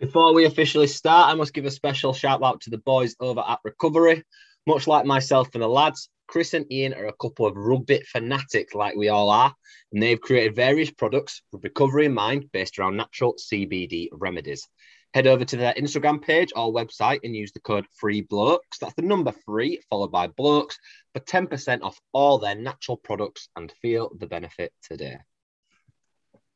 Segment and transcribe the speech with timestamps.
[0.00, 3.44] Before we officially start, I must give a special shout out to the boys over
[3.46, 4.24] at Recovery.
[4.66, 8.74] Much like myself and the lads, Chris and Ian are a couple of rugby fanatics
[8.74, 9.54] like we all are,
[9.92, 14.66] and they've created various products with recovery in mind based around natural CBD remedies.
[15.12, 18.78] Head over to their Instagram page or website and use the code FREEBLOKES.
[18.80, 20.78] That's the number three followed by blokes
[21.12, 25.18] for 10% off all their natural products and feel the benefit today.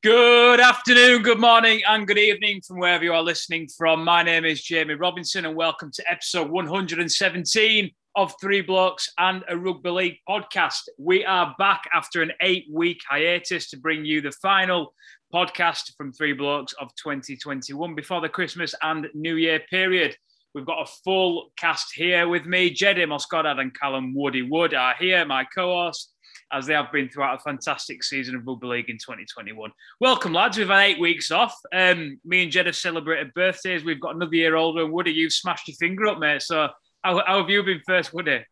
[0.04, 4.04] Good afternoon, good morning, and good evening from wherever you are listening from.
[4.04, 9.56] My name is Jamie Robinson, and welcome to episode 117 of Three Blokes and a
[9.56, 10.90] Rugby League podcast.
[10.98, 14.92] We are back after an eight week hiatus to bring you the final
[15.32, 20.18] podcast from Three Blokes of 2021 before the Christmas and New Year period.
[20.54, 22.74] We've got a full cast here with me.
[22.74, 26.13] Jedi Moscodad and Callum Woody Wood are here, my co host
[26.54, 29.72] as they have been throughout a fantastic season of rugby league in 2021.
[30.00, 30.56] Welcome, lads.
[30.56, 31.58] We've had eight weeks off.
[31.72, 33.84] Um, me and Jed have celebrated birthdays.
[33.84, 34.84] We've got another year older.
[34.84, 36.42] And Woody, you've smashed your finger up, mate.
[36.42, 36.68] So
[37.02, 38.44] how, how have you been first, Woody?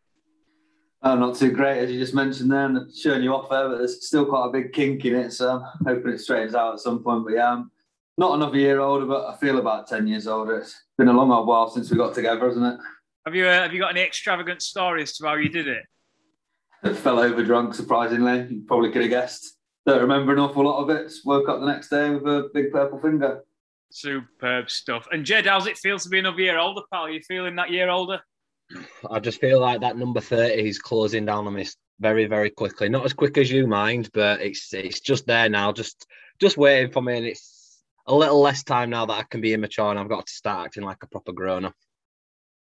[1.01, 3.77] Oh, not too great, as you just mentioned there, and showing you off there, but
[3.77, 6.79] there's still quite a big kink in it, so I'm hoping it straightens out at
[6.79, 7.25] some point.
[7.25, 7.71] But yeah, I'm
[8.17, 10.59] not another year older, but I feel about 10 years older.
[10.59, 12.79] It's been a long old while since we got together, hasn't it?
[13.25, 15.83] Have you, uh, have you got any extravagant stories to how you did it?
[16.91, 18.47] Fell over drunk, surprisingly.
[18.49, 19.57] You probably could have guessed.
[19.85, 21.11] Don't remember an awful lot of it.
[21.25, 23.43] Woke up the next day with a big purple finger.
[23.91, 25.07] Superb stuff.
[25.11, 27.03] And Jed, how's it feel to be another year older, pal?
[27.03, 28.21] Are you feeling that year older?
[29.09, 31.67] I just feel like that number 30 is closing down on me
[31.99, 32.89] very, very quickly.
[32.89, 36.07] Not as quick as you mind, but it's it's just there now, just
[36.39, 37.17] just waiting for me.
[37.17, 40.25] And it's a little less time now that I can be immature and I've got
[40.25, 41.75] to start acting like a proper grown up.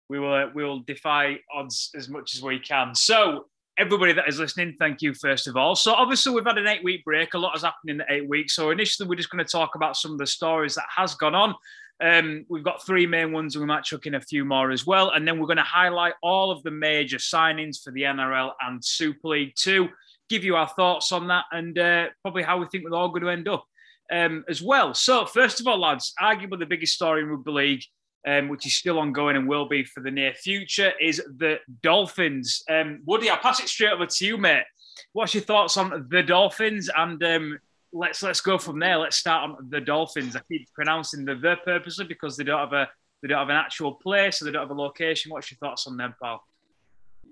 [0.10, 2.94] We will uh, we will defy odds as much as we can.
[2.94, 3.46] So
[3.82, 5.76] everybody that is listening, thank you first of all.
[5.76, 7.34] So obviously we've had an eight week break.
[7.34, 8.54] A lot has happened in the eight weeks.
[8.54, 11.34] So initially we're just going to talk about some of the stories that has gone
[11.34, 11.56] on.
[12.00, 14.86] Um, we've got three main ones, and we might chuck in a few more as
[14.86, 15.10] well.
[15.10, 18.86] And then we're going to highlight all of the major signings for the NRL and
[18.86, 19.90] Super League Two,
[20.30, 23.24] give you our thoughts on that, and uh, probably how we think we're all going
[23.24, 23.66] to end up
[24.12, 24.94] um, as well.
[24.94, 27.84] So first of all, lads, arguably the biggest story in rugby league
[28.28, 32.64] um, which is still ongoing and will be for the near future, is the Dolphins.
[32.70, 34.64] Um, Woody, I'll pass it straight over to you, mate.
[35.14, 36.90] What's your thoughts on the Dolphins?
[36.96, 37.60] And um,
[37.94, 38.98] let's let's go from there.
[38.98, 40.36] Let's start on the Dolphins.
[40.36, 42.90] I keep pronouncing the the purposely because they don't have a
[43.22, 45.32] they don't have an actual place, so they don't have a location.
[45.32, 46.44] What's your thoughts on them, pal?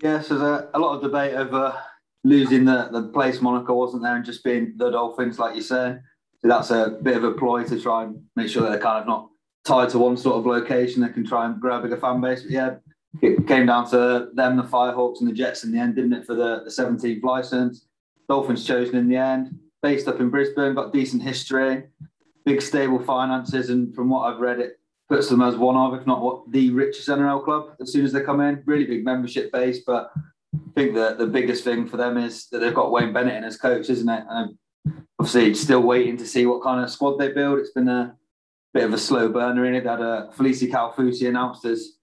[0.02, 1.76] Yes, there's a, a lot of debate over
[2.24, 5.98] losing the, the place moniker, wasn't there, and just being the Dolphins, like you say.
[6.42, 9.02] So that's a bit of a ploy to try and make sure that they're kind
[9.02, 9.30] of not
[9.66, 12.44] tied to one sort of location that can try and grow a bigger fan base.
[12.44, 12.76] But yeah,
[13.22, 16.26] it came down to them, the Firehawks, and the Jets in the end, didn't it,
[16.26, 17.86] for the, the 17th license?
[18.28, 21.84] Dolphins chosen in the end, based up in Brisbane, got decent history,
[22.46, 26.06] big stable finances, and from what I've read, it puts them as one of, if
[26.06, 28.62] not what, the richest NRL club as soon as they come in.
[28.66, 30.12] Really big membership base, but
[30.54, 33.44] I think that the biggest thing for them is that they've got Wayne Bennett in
[33.44, 34.24] as coach, isn't it?
[34.30, 34.58] And
[35.20, 37.58] obviously, still waiting to see what kind of squad they build.
[37.58, 38.16] It's been a
[38.74, 39.84] bit of a slow burner in it.
[39.84, 41.98] That uh, Felise Kaufusi announced as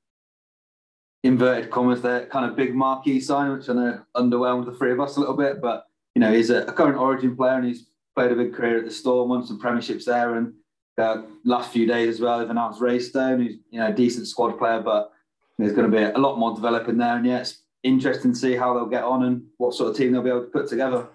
[1.23, 5.01] inverted commas their kind of big marquee sign, which I know underwhelmed the three of
[5.01, 5.61] us a little bit.
[5.61, 8.79] But you know, he's a, a current Origin player and he's played a big career
[8.79, 10.55] at the Storm, won some premierships there, and
[10.99, 14.27] uh, last few days as well, they've announced Ray Stone, who's you know a decent
[14.27, 15.13] squad player, but
[15.59, 17.17] there's going to be a lot more developing there.
[17.17, 20.13] And yeah, it's interesting to see how they'll get on and what sort of team
[20.13, 21.09] they'll be able to put together.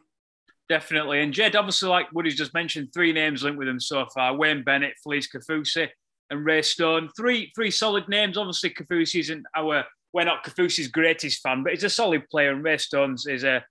[0.72, 1.22] Definitely.
[1.22, 4.64] And Jed, obviously, like Woody's just mentioned, three names linked with him so far Wayne
[4.64, 5.90] Bennett, Felise Kaufusi,
[6.30, 7.10] and Ray Stone.
[7.18, 8.38] Three three solid names.
[8.38, 9.84] Obviously, Kaufusi isn't our,
[10.14, 12.54] we're not Kaufusi's greatest fan, but he's a solid player.
[12.54, 13.66] And Ray Stone's is a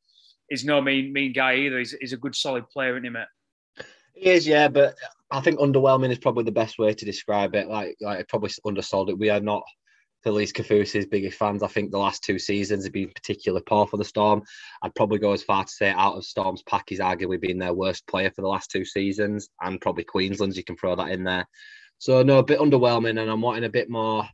[0.51, 1.79] is no mean mean guy either.
[1.79, 3.87] He's, he's a good solid player, isn't he, mate?
[4.15, 4.95] He is, yeah, but
[5.31, 7.67] I think underwhelming is probably the best way to describe it.
[7.67, 9.17] Like, like probably undersold it.
[9.17, 9.63] We are not
[10.25, 11.63] Felise Kaufusi's biggest fans.
[11.63, 14.43] I think the last two seasons have been particularly poor for the Storm.
[14.83, 17.75] I'd probably go as far to say out of Storm's pack, he's arguably been their
[17.75, 20.57] worst player for the last two seasons, and probably Queensland's.
[20.57, 21.47] You can throw that in there.
[21.99, 24.29] So no, a bit underwhelming, and I'm wanting a bit more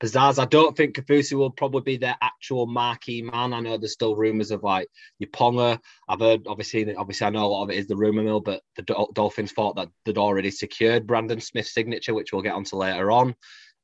[0.00, 0.38] pizzazz.
[0.38, 3.52] I don't think Kaufusi will probably be their actual marquee man.
[3.52, 4.88] I know there's still rumours of like
[5.22, 5.78] Ponga.
[6.08, 8.62] I've heard obviously, obviously I know a lot of it is the rumour mill, but
[8.76, 13.10] the Dolphins thought that they'd already secured Brandon Smith's signature, which we'll get onto later
[13.10, 13.34] on.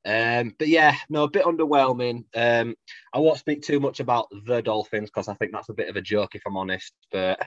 [0.07, 2.25] Um, but yeah, no, a bit underwhelming.
[2.35, 2.77] Um,
[3.13, 5.97] I won't speak too much about the Dolphins because I think that's a bit of
[5.97, 6.93] a joke, if I'm honest.
[7.11, 7.41] But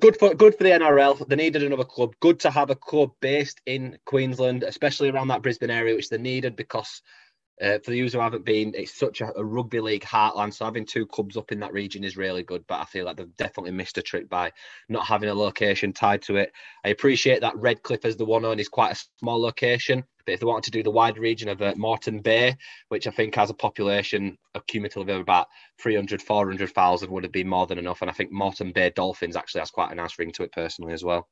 [0.00, 1.26] good for good for the NRL.
[1.28, 2.14] They needed another club.
[2.20, 6.18] Good to have a club based in Queensland, especially around that Brisbane area, which they
[6.18, 7.00] needed because
[7.62, 10.54] uh, for the users who haven't been, it's such a, a, rugby league heartland.
[10.54, 12.64] So having two clubs up in that region is really good.
[12.66, 14.50] But I feel like they've definitely missed a trick by
[14.88, 16.52] not having a location tied to it.
[16.84, 20.40] I appreciate that Redcliffe as the one on is quite a small location But if
[20.40, 22.56] they wanted to do the wider region of uh, Moreton Bay,
[22.86, 25.48] which I think has a population a cumulative of about
[25.82, 28.00] 300, 400,000, would have been more than enough.
[28.00, 30.92] And I think Moreton Bay Dolphins actually has quite a nice ring to it personally
[30.92, 31.28] as well.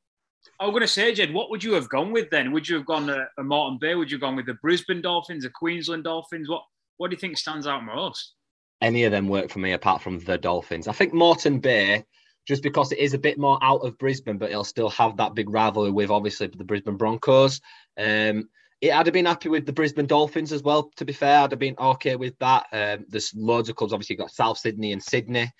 [0.59, 2.51] I was going to say, Jed, what would you have gone with then?
[2.51, 3.95] Would you have gone a, a Moreton Bay?
[3.95, 6.49] Would you have gone with the Brisbane Dolphins, the Queensland Dolphins?
[6.49, 6.63] What
[6.97, 8.33] What do you think stands out most?
[8.81, 10.89] Any of them work for me apart from the Dolphins.
[10.89, 12.03] I think Moreton Bay,
[12.45, 15.35] just because it is a bit more out of Brisbane, but it'll still have that
[15.35, 17.61] big rivalry with obviously the Brisbane Broncos.
[17.97, 18.49] Um,
[18.81, 20.91] it, I'd have been happy with the Brisbane Dolphins as well.
[20.95, 22.67] To be fair, I'd have been okay with that.
[22.71, 23.93] Um, there's loads of clubs.
[23.93, 25.51] Obviously, you've got South Sydney and Sydney.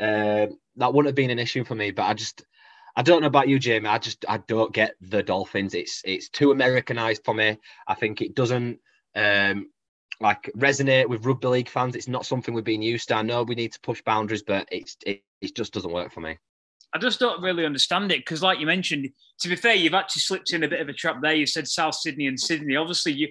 [0.00, 2.44] Um, that wouldn't have been an issue for me, but I just
[2.96, 3.88] I don't know about you, Jamie.
[3.88, 5.74] I just I don't get the Dolphins.
[5.74, 7.58] It's it's too Americanized for me.
[7.86, 8.78] I think it doesn't
[9.14, 9.70] um
[10.20, 11.96] like resonate with rugby league fans.
[11.96, 13.16] It's not something we've been used to.
[13.16, 16.20] I know we need to push boundaries, but it's it, it just doesn't work for
[16.20, 16.38] me.
[16.94, 19.08] I just don't really understand it because, like you mentioned,
[19.40, 21.34] to be fair, you've actually slipped in a bit of a trap there.
[21.34, 22.76] You said South Sydney and Sydney.
[22.76, 23.28] Obviously, you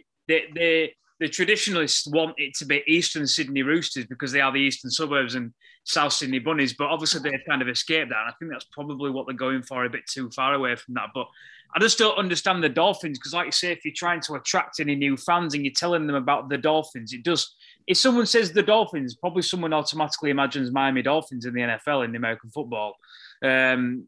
[1.19, 5.36] the traditionalists want it to be Eastern Sydney Roosters because they are the eastern suburbs
[5.36, 5.51] and
[5.83, 8.19] South Sydney Bunnies, but obviously they've kind of escaped that.
[8.19, 10.94] And I think that's probably what they're going for, a bit too far away from
[10.95, 11.10] that.
[11.15, 11.27] But
[11.75, 14.80] I just don't understand the Dolphins because, like you say, if you're trying to attract
[14.80, 17.56] any new fans and you're telling them about the Dolphins, it does.
[17.88, 22.12] If someone says the Dolphins, probably someone automatically imagines Miami Dolphins in the NFL in
[22.12, 22.95] the American football.
[23.44, 24.07] Um,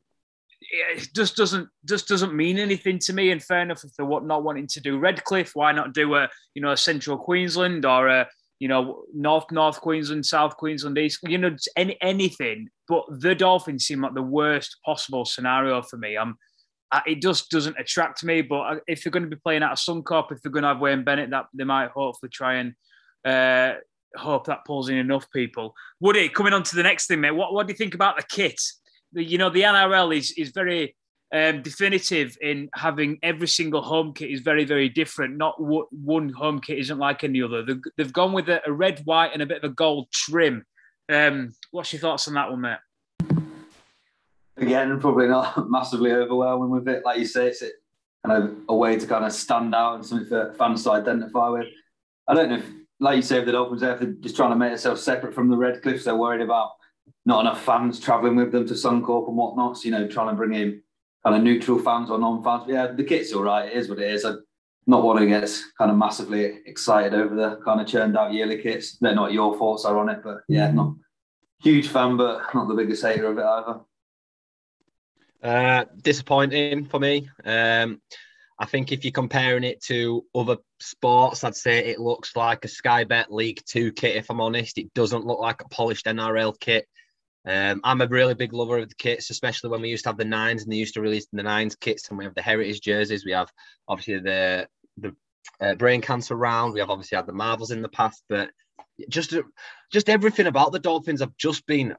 [0.61, 3.31] it just doesn't just doesn't mean anything to me.
[3.31, 6.61] And fair enough, if they're not wanting to do Redcliffe, why not do a you
[6.61, 8.27] know a Central Queensland or a
[8.59, 12.69] you know North North Queensland, South Queensland, East, you know any anything.
[12.87, 16.17] But the Dolphins seem like the worst possible scenario for me.
[16.17, 16.37] I'm
[17.05, 18.41] it just doesn't attract me.
[18.41, 20.79] But if they're going to be playing out of Suncorp, if they're going to have
[20.79, 22.73] Wayne Bennett, that they might hopefully try and
[23.25, 23.75] uh,
[24.15, 25.75] hope that pulls in enough people.
[25.99, 27.31] Woody, coming on to the next thing, mate.
[27.31, 28.59] What what do you think about the kit?
[29.13, 30.95] You know, the NRL is is very
[31.31, 35.37] um, definitive in having every single home kit is very, very different.
[35.37, 37.63] Not w- one home kit isn't like any other.
[37.63, 40.65] They've, they've gone with a, a, red, white, and a bit of a gold trim.
[41.07, 42.77] Um, what's your thoughts on that one, mate?
[44.57, 47.05] Again, probably not massively overwhelming with it.
[47.05, 47.63] Like you say, it's
[48.25, 51.49] kind of a way to kind of stand out and something for fans to identify
[51.49, 51.67] with.
[52.27, 52.65] I don't know if,
[52.99, 55.55] like you say, if the Dolphins, they're just trying to make themselves separate from the
[55.55, 56.71] Redcliffs, they're worried about
[57.25, 59.77] not enough fans travelling with them to Suncorp and whatnot.
[59.77, 60.81] So, you know, trying to bring in
[61.23, 62.63] kind of neutral fans or non-fans.
[62.67, 63.71] Yeah, the kit's all right.
[63.71, 64.25] It is what it is.
[64.25, 64.43] I'm
[64.87, 68.61] not one who gets kind of massively excited over the kind of churned out yearly
[68.61, 68.97] kits.
[68.97, 70.95] They're not your thoughts are on it, but yeah, not
[71.61, 73.79] huge fan, but not the biggest hater of it either.
[75.41, 77.29] Uh, disappointing for me.
[77.45, 78.01] Um,
[78.57, 82.67] I think if you're comparing it to other sports, I'd say it looks like a
[82.67, 84.17] Sky Bet League Two kit.
[84.17, 86.87] If I'm honest, it doesn't look like a polished NRL kit.
[87.49, 90.17] Um, I'm a really big lover of the kits, especially when we used to have
[90.17, 92.79] the nines and they used to release the nines kits, and we have the heritage
[92.79, 93.25] jerseys.
[93.25, 93.51] We have
[93.87, 94.67] obviously the
[94.97, 95.15] the
[95.59, 96.73] uh, brain cancer round.
[96.73, 98.51] We have obviously had the marvels in the past, but
[99.09, 99.33] just
[99.91, 101.95] just everything about the Dolphins have just been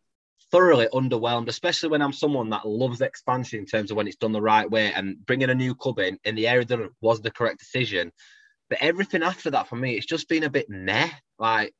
[0.52, 4.32] thoroughly underwhelmed, especially when I'm someone that loves expansion in terms of when it's done
[4.32, 7.30] the right way and bringing a new club in in the area that was the
[7.32, 8.12] correct decision.
[8.68, 11.10] But everything after that for me, it's just been a bit meh.
[11.40, 11.74] Like,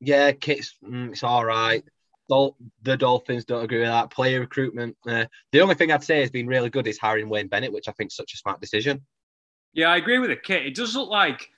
[0.00, 1.82] yeah, kits, mm, it's all right
[2.28, 4.10] the Dolphins don't agree with that.
[4.10, 4.96] Player recruitment.
[5.06, 7.88] Uh, the only thing I'd say has been really good is hiring Wayne Bennett, which
[7.88, 9.02] I think is such a smart decision.
[9.72, 10.64] Yeah, I agree with the kit.
[10.64, 11.50] It does look like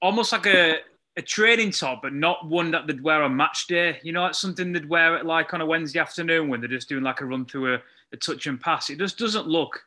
[0.00, 0.78] almost like a,
[1.16, 4.00] a training top, but not one that they'd wear on match day.
[4.02, 6.88] You know, it's something they'd wear it like on a Wednesday afternoon when they're just
[6.88, 7.78] doing like a run through a,
[8.12, 8.90] a touch and pass.
[8.90, 9.82] It just doesn't look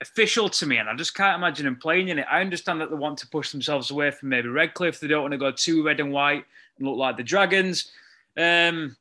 [0.00, 2.26] official to me, and I just can't imagine them playing in it.
[2.30, 4.98] I understand that they want to push themselves away from maybe Redcliffe.
[4.98, 6.44] They don't want to go too red and white
[6.78, 7.92] and look like the Dragons.
[8.36, 8.96] Um,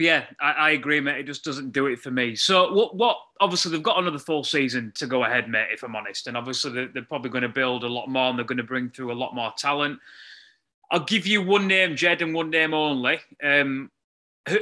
[0.00, 1.18] yeah, I, I, agree, mate.
[1.18, 2.34] It just doesn't do it for me.
[2.34, 2.96] So, what?
[2.96, 3.18] What?
[3.40, 5.68] Obviously, they've got another full season to go ahead, mate.
[5.72, 8.38] If I'm honest, and obviously they're, they're probably going to build a lot more, and
[8.38, 9.98] they're going to bring through a lot more talent.
[10.90, 13.20] I'll give you one name, Jed, and one name only.
[13.42, 13.90] Um,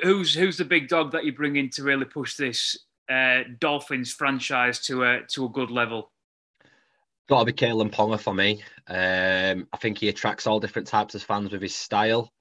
[0.03, 2.77] who's who's the big dog that you bring in to really push this
[3.09, 6.11] uh, Dolphins franchise to a to a good level?
[7.29, 8.63] Got to be Kalyn Ponga for me.
[8.87, 12.33] Um, I think he attracts all different types of fans with his style.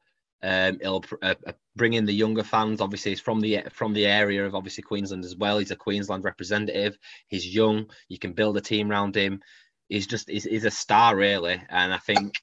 [0.43, 2.81] Um, he'll uh, uh, bring in the younger fans.
[2.81, 5.57] Obviously, he's from the from the area of obviously Queensland as well.
[5.57, 6.97] He's a Queensland representative.
[7.27, 7.87] He's young.
[8.07, 9.41] You can build a team around him.
[9.89, 12.33] He's just he's, he's a star really, and I think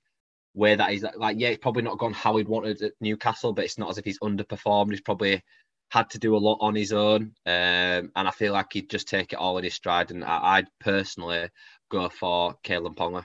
[0.55, 3.65] where that is like yeah, he's probably not gone how he'd wanted at Newcastle, but
[3.65, 4.91] it's not as if he's underperformed.
[4.91, 5.43] He's probably
[5.91, 9.09] had to do a lot on his own, um, and I feel like he'd just
[9.09, 10.11] take it all in his stride.
[10.11, 11.49] And I, would personally
[11.91, 13.25] go for Kalyn Ponga.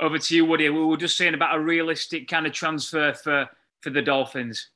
[0.00, 0.68] Over to you, Woody.
[0.68, 3.48] We were just saying about a realistic kind of transfer for
[3.80, 4.70] for the Dolphins.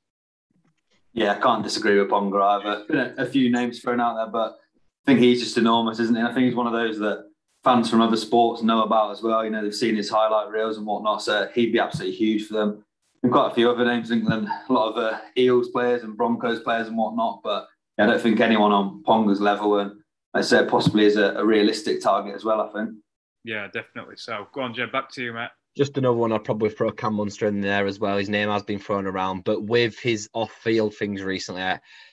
[1.12, 2.84] Yeah, I can't disagree with Ponga either.
[2.86, 4.58] Been a, few names thrown out there, but
[5.02, 6.22] I think he's just enormous, isn't he?
[6.22, 7.26] I think he's one of those that
[7.62, 9.44] fans from other sports know about as well.
[9.44, 12.54] You know, they've seen his highlight reels and whatnot, so he'd be absolutely huge for
[12.54, 12.84] them.
[13.22, 16.16] And quite a few other names in England, a lot of uh, Eels players and
[16.16, 19.92] Broncos players and whatnot, but I don't think anyone on Ponga's level and
[20.34, 22.96] I said possibly is a, a realistic target as well, I think.
[23.44, 24.16] Yeah, definitely.
[24.16, 25.52] So go on, Jed, back to you, Matt.
[25.76, 28.18] Just another one I'd probably throw Cam Munster in there as well.
[28.18, 31.62] His name has been thrown around, but with his off-field things recently,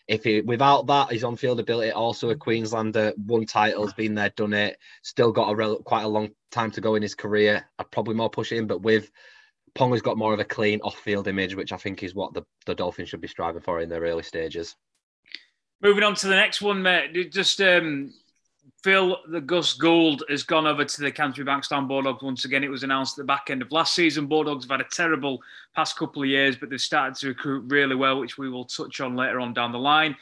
[0.08, 4.54] if he without that, his on-field ability, also a Queenslander, won titles, been there, done
[4.54, 7.70] it, still got a rel- quite a long time to go in his career.
[7.78, 9.12] I'd probably more push him, but with
[9.76, 12.74] Ponga's got more of a clean off-field image, which I think is what the, the
[12.74, 14.76] Dolphins should be striving for in their early stages.
[15.82, 17.32] Moving on to the next one, mate.
[17.32, 18.14] Just um,
[18.84, 22.64] Phil, the Gus Gould has gone over to the Canterbury Bankstown Bulldogs once again.
[22.64, 24.26] It was announced at the back end of last season.
[24.26, 25.42] Bulldogs have had a terrible
[25.76, 29.02] past couple of years, but they've started to recruit really well, which we will touch
[29.02, 30.16] on later on down the line.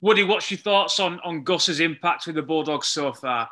[0.00, 3.48] Woody, what's your thoughts on, on Gus's impact with the Bulldogs so far?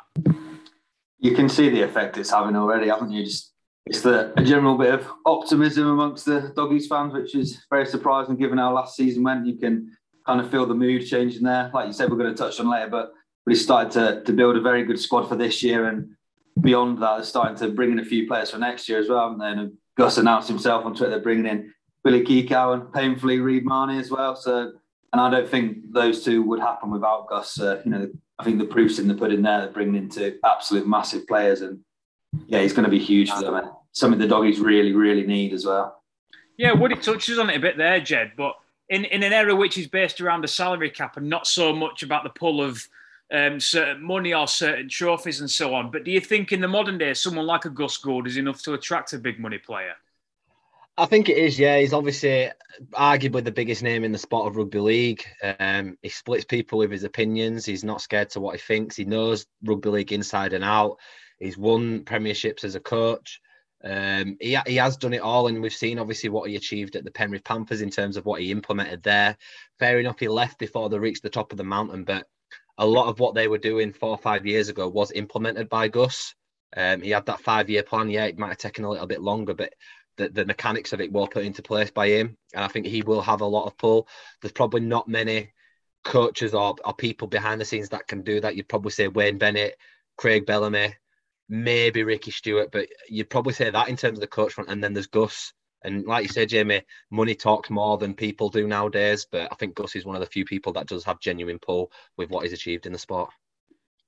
[1.19, 3.23] You can see the effect it's having already, haven't you?
[3.23, 3.53] Just
[3.85, 8.35] it's the a general bit of optimism amongst the doggies fans, which is very surprising
[8.35, 9.47] given how last season went.
[9.47, 11.71] You can kind of feel the mood changing there.
[11.73, 13.13] Like you said, we're going to touch on later, but
[13.55, 15.87] started to, to build a very good squad for this year.
[15.87, 16.15] And
[16.59, 19.31] beyond that, they're starting to bring in a few players for next year as well.
[19.31, 23.65] And then Gus announced himself on Twitter, they're bringing in Billy Kikau and painfully Reed
[23.65, 24.35] Mahoney as well.
[24.35, 24.73] So,
[25.11, 27.59] and I don't think those two would happen without Gus.
[27.59, 29.61] Uh, you know, I think the proof's in the pudding there.
[29.61, 31.61] They're bringing in two absolute massive players.
[31.61, 31.79] And
[32.47, 33.55] yeah, he's going to be huge for them.
[33.55, 36.01] And something the doggies really, really need as well.
[36.57, 38.55] Yeah, Woody touches on it a bit there, Jed, but
[38.89, 42.03] in, in an era which is based around a salary cap and not so much
[42.03, 42.85] about the pull of
[43.31, 45.91] um, certain money or certain trophies and so on.
[45.91, 48.61] But do you think in the modern day, someone like a Gus Gould is enough
[48.63, 49.93] to attract a big money player?
[50.97, 51.57] I think it is.
[51.57, 52.51] Yeah, he's obviously
[52.91, 55.23] arguably the biggest name in the sport of rugby league.
[55.59, 57.65] Um, he splits people with his opinions.
[57.65, 58.97] He's not scared to what he thinks.
[58.97, 60.97] He knows rugby league inside and out.
[61.39, 63.39] He's won premierships as a coach.
[63.81, 67.05] Um, he, he has done it all, and we've seen obviously what he achieved at
[67.05, 69.37] the Penrith Panthers in terms of what he implemented there.
[69.79, 72.27] Fair enough, he left before they reached the top of the mountain, but
[72.79, 75.89] a lot of what they were doing four or five years ago was implemented by
[75.89, 76.33] Gus.
[76.75, 78.09] Um, he had that five year plan.
[78.09, 79.73] Yeah, it might have taken a little bit longer, but
[80.15, 82.37] the, the mechanics of it were put into place by him.
[82.53, 84.07] And I think he will have a lot of pull.
[84.41, 85.51] There's probably not many
[86.05, 88.55] coaches or, or people behind the scenes that can do that.
[88.55, 89.75] You'd probably say Wayne Bennett,
[90.17, 90.95] Craig Bellamy,
[91.49, 94.69] maybe Ricky Stuart, but you'd probably say that in terms of the coach front.
[94.69, 95.51] And then there's Gus,
[95.83, 99.25] and like you said, Jamie, money talks more than people do nowadays.
[99.29, 101.91] But I think Gus is one of the few people that does have genuine pull
[102.17, 103.29] with what he's achieved in the sport.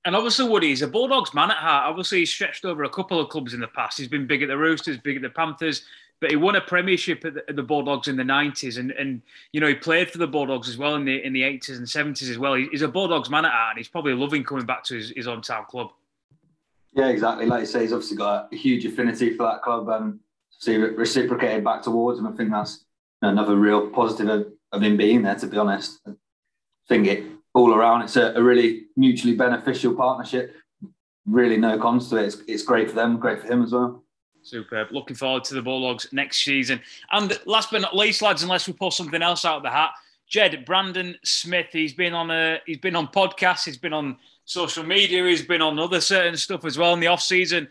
[0.04, 1.88] And obviously, Woody, he's a Bulldogs man at heart.
[1.88, 3.98] Obviously, he's stretched over a couple of clubs in the past.
[3.98, 5.84] He's been big at the Roosters, big at the Panthers,
[6.20, 8.78] but he won a premiership at the, at the Bulldogs in the 90s.
[8.78, 11.42] And, and, you know, he played for the Bulldogs as well in the in the
[11.42, 12.54] 80s and 70s as well.
[12.54, 15.26] He's a Bulldogs man at heart, and he's probably loving coming back to his, his
[15.26, 15.92] hometown club.
[16.94, 17.46] Yeah, exactly.
[17.46, 19.88] Like you say, he's obviously got a huge affinity for that club.
[19.88, 20.18] And
[20.62, 22.26] see reciprocated back towards him.
[22.26, 22.84] I think that's
[23.20, 25.34] another real positive of, of him being there.
[25.34, 26.12] To be honest, I
[26.88, 30.54] think it all around it's a, a really mutually beneficial partnership.
[31.26, 32.26] Really, no cons to it.
[32.26, 34.04] It's, it's great for them, great for him as well.
[34.42, 34.88] Superb.
[34.90, 36.80] Looking forward to the Bulldogs next season.
[37.10, 39.90] And last but not least, lads, unless we pull something else out of the hat,
[40.28, 41.66] Jed Brandon Smith.
[41.72, 43.64] He's been on a he's been on podcasts.
[43.64, 45.24] He's been on social media.
[45.24, 47.68] He's been on other certain stuff as well in the off season.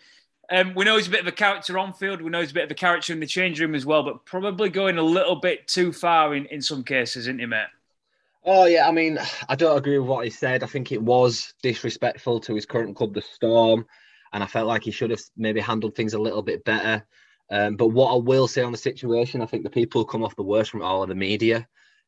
[0.52, 2.22] Um, we know he's a bit of a character on field.
[2.22, 4.26] We know he's a bit of a character in the change room as well, but
[4.26, 7.68] probably going a little bit too far in, in some cases, isn't he, mate?
[8.44, 9.18] Oh yeah, I mean,
[9.48, 10.64] I don't agree with what he said.
[10.64, 13.86] I think it was disrespectful to his current club, the Storm,
[14.34, 17.06] and I felt like he should have maybe handled things a little bit better.
[17.50, 20.24] Um, but what I will say on the situation, I think the people who come
[20.24, 21.68] off the worst from all of the media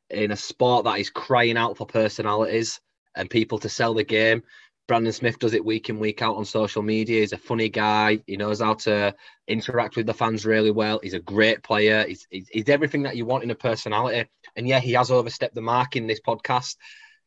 [0.10, 2.82] in a sport that is crying out for personalities
[3.16, 4.44] and people to sell the game.
[4.88, 7.22] Brandon Smith does it week in, week out on social media.
[7.22, 8.20] He's a funny guy.
[8.28, 9.16] He knows how to
[9.48, 11.00] interact with the fans really well.
[11.02, 12.06] He's a great player.
[12.06, 14.28] He's, he's, he's everything that you want in a personality.
[14.56, 16.76] And yeah, he has overstepped the mark in this podcast,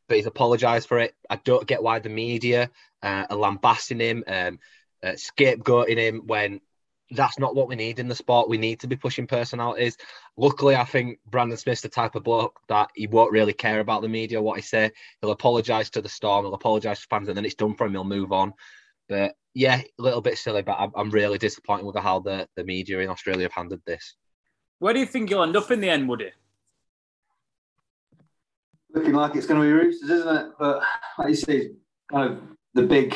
[0.07, 1.15] but he's apologised for it.
[1.31, 2.71] I don't get why the media
[3.03, 4.59] uh, are lambasting him, um,
[5.03, 6.61] uh, scapegoating him when
[7.11, 8.49] that's not what we need in the sport.
[8.49, 9.97] We need to be pushing personalities.
[10.37, 14.03] Luckily, I think Brandon Smith's the type of bloke that he won't really care about
[14.03, 14.91] the media, what he say.
[15.21, 17.93] He'll apologise to the Storm, he'll apologise to fans, and then it's done for him.
[17.93, 18.55] He'll move on.
[19.09, 22.65] But yeah, a little bit silly, but I'm, I'm really disappointed with how the, the
[22.65, 24.17] media in Australia have handled this.
[24.79, 26.33] Where do you think you'll end up in the end, Woody?
[28.93, 30.53] Looking like it's going to be Roosters, isn't it?
[30.59, 30.83] But
[31.19, 31.71] like you say,
[32.11, 32.43] kind of
[32.75, 33.15] the big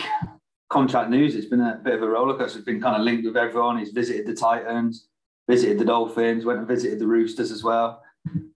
[0.70, 1.34] contract news.
[1.34, 2.56] It's been a bit of a rollercoaster.
[2.56, 3.78] It's been kind of linked with everyone.
[3.78, 5.08] He's visited the Titans,
[5.48, 8.02] visited the Dolphins, went and visited the Roosters as well.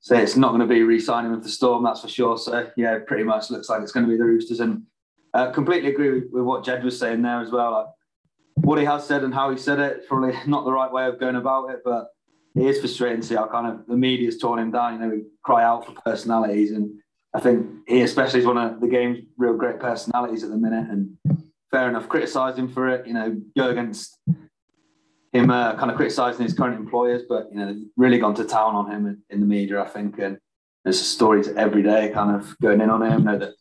[0.01, 2.39] So it's not going to be re-signing with the Storm, that's for sure.
[2.39, 4.61] So yeah, pretty much looks like it's going to be the Roosters.
[4.61, 4.85] And
[5.33, 7.73] uh, completely agree with, with, what Jed was saying there as well.
[7.73, 7.87] Like,
[8.65, 11.19] what he has said and how he said it, probably not the right way of
[11.19, 12.09] going about it, but
[12.55, 14.95] it is frustrating to see how kind of the media's torn him down.
[14.95, 16.93] You know, we cry out for personalities, and
[17.35, 20.89] I think he especially is one of the game's real great personalities at the minute.
[20.89, 21.17] And
[21.75, 23.05] fair enough, criticise him for it.
[23.05, 24.21] You know, go against
[25.33, 28.45] him, uh, kind of criticising his current employers, but you know, they've really gone to
[28.45, 29.83] town on him in, the media.
[29.83, 30.39] I think, and
[30.85, 33.25] there's stories every day kind of going in on him.
[33.25, 33.55] Know that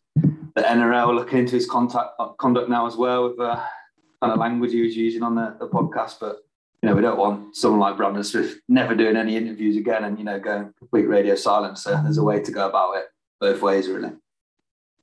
[0.54, 3.60] the NRL are looking into his contact, uh, conduct now as well with the
[4.22, 6.38] kind of language he was using on the, the podcast, but
[6.82, 10.18] you know, we don't want someone like Brandon Smith never doing any interviews again and,
[10.18, 11.82] you know, going complete radio silence.
[11.82, 13.06] So there's a way to go about it
[13.40, 14.10] both ways, really.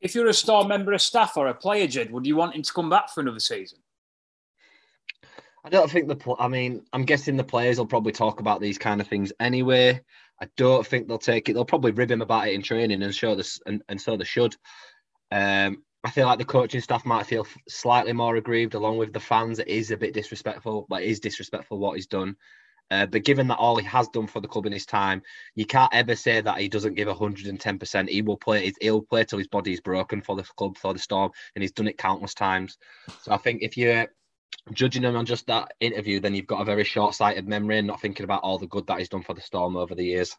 [0.02, 2.64] If you're a star member of staff or a player, Jed, would you want him
[2.64, 3.80] to come back for another season?
[5.64, 6.36] I don't think the.
[6.40, 10.02] I mean, I'm guessing the players will probably talk about these kind of things anyway.
[10.42, 11.54] I don't think they'll take it.
[11.54, 14.24] They'll probably rib him about it in training and show this, and, and so they
[14.24, 14.56] should.
[15.32, 19.20] Um, I feel like the coaching staff might feel slightly more aggrieved, along with the
[19.20, 19.60] fans.
[19.60, 22.36] It is a bit disrespectful, but it is disrespectful what he's done.
[22.92, 25.24] Uh, but given that all he has done for the club in his time,
[25.56, 28.10] you can't ever say that he doesn't give 110%.
[28.10, 28.72] He will play.
[28.82, 31.72] He'll play till his body is broken for the club, for the Storm, and he's
[31.72, 32.78] done it countless times.
[33.22, 34.08] So I think if you're
[34.74, 38.02] judging him on just that interview, then you've got a very short-sighted memory and not
[38.02, 40.36] thinking about all the good that he's done for the Storm over the years.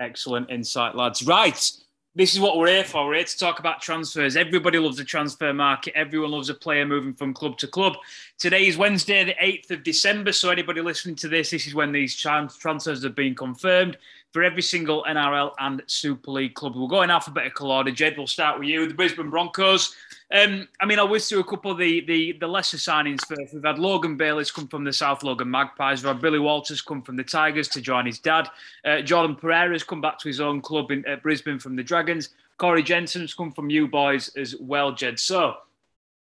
[0.00, 1.24] Excellent insight, lads.
[1.24, 1.70] Right
[2.14, 3.06] this is what we're here for.
[3.06, 4.36] We're here to talk about transfers.
[4.36, 5.94] Everybody loves the transfer market.
[5.94, 7.96] Everyone loves a player moving from club to club.
[8.38, 10.32] Today is Wednesday, the 8th of December.
[10.32, 13.98] So, anybody listening to this, this is when these transfers have been confirmed
[14.32, 16.76] for every single NRL and Super League club.
[16.76, 17.90] We'll go in alphabetical order.
[17.90, 18.88] Jed, we'll start with you.
[18.88, 19.94] The Brisbane Broncos.
[20.30, 23.54] Um, I mean, I'll whiz through a couple of the, the, the lesser signings first.
[23.54, 26.02] We've had Logan Bayliss come from the South Logan Magpies.
[26.02, 28.48] We've had Billy Walters come from the Tigers to join his dad.
[28.84, 32.30] Uh, Jordan Pereira's come back to his own club in Brisbane from the Dragons.
[32.58, 35.18] Corey Jensen's come from you boys as well, Jed.
[35.18, 35.56] So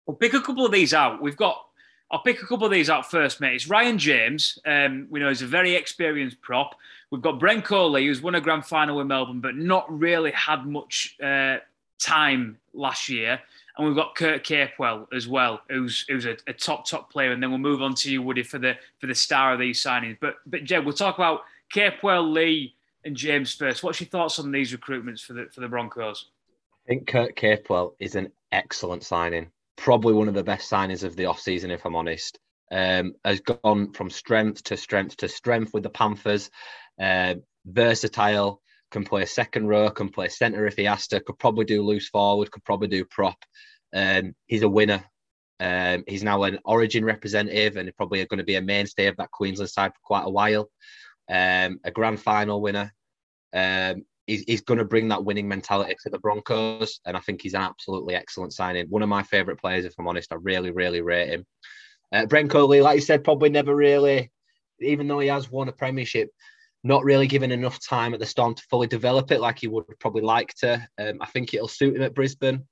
[0.06, 1.22] we'll pick a couple of these out.
[1.22, 1.64] We've got,
[2.10, 3.54] I'll pick a couple of these out first, mate.
[3.54, 4.58] It's Ryan James.
[4.66, 6.74] Um, we know he's a very experienced prop.
[7.10, 10.66] We've got Brenko Lee, who's won a grand final with Melbourne, but not really had
[10.66, 11.58] much uh,
[12.00, 13.38] time last year.
[13.76, 17.32] And we've got Kurt Capewell as well, who's who's a, a, top top player.
[17.32, 19.82] And then we'll move on to you, Woody, for the for the star of these
[19.82, 20.18] signings.
[20.20, 21.40] But but Jed, we'll talk about
[21.72, 23.82] Capewell, Lee, and James first.
[23.82, 26.26] What's your thoughts on these recruitments for the for the Broncos?
[26.86, 29.50] I think Kurt Capewell is an excellent signing.
[29.76, 32.38] Probably one of the best signings of the off season, if I'm honest.
[32.70, 36.50] Um, has gone from strength to strength to strength with the Panthers.
[37.00, 37.34] Uh,
[37.66, 38.60] versatile,
[38.92, 42.08] can play second row, can play centre if he has to, could probably do loose
[42.08, 43.38] forward, could probably do prop.
[43.94, 45.04] Um, he's a winner.
[45.58, 49.30] Um, he's now an Origin representative and probably going to be a mainstay of that
[49.30, 50.68] Queensland side for quite a while.
[51.28, 52.92] Um, a grand final winner.
[53.54, 57.42] Um, he's, he's going to bring that winning mentality to the Broncos, and I think
[57.42, 58.86] he's an absolutely excellent signing.
[58.88, 60.32] One of my favourite players, if I'm honest.
[60.32, 61.46] I really, really rate him.
[62.12, 64.30] Uh, Brenko Lee, like you said, probably never really,
[64.80, 66.28] even though he has won a premiership,
[66.84, 69.84] not really given enough time at the Storm to fully develop it like he would
[70.00, 70.86] probably like to.
[70.98, 72.66] Um, I think it'll suit him at Brisbane.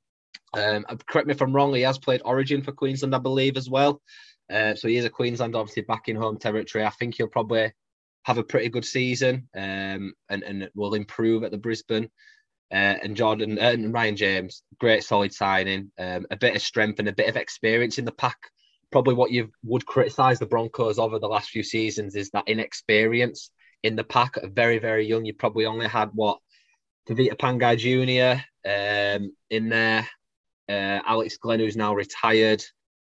[0.52, 3.56] Um, uh, correct me if I'm wrong, he has played Origin for Queensland, I believe,
[3.56, 4.02] as well.
[4.52, 6.84] Uh, so he is a Queensland, obviously back in home territory.
[6.84, 7.72] I think he'll probably
[8.24, 12.10] have a pretty good season um, and, and will improve at the Brisbane.
[12.72, 17.00] Uh, and Jordan uh, and Ryan James, great solid signing, um, a bit of strength
[17.00, 18.38] and a bit of experience in the pack.
[18.92, 23.50] Probably what you would criticise the Broncos over the last few seasons is that inexperience
[23.82, 25.24] in the pack very, very young.
[25.24, 26.38] You probably only had what
[27.08, 28.42] Tevita Pangai Jr.
[28.68, 30.08] Um, in there,
[30.68, 32.62] uh, Alex Glenn, who's now retired.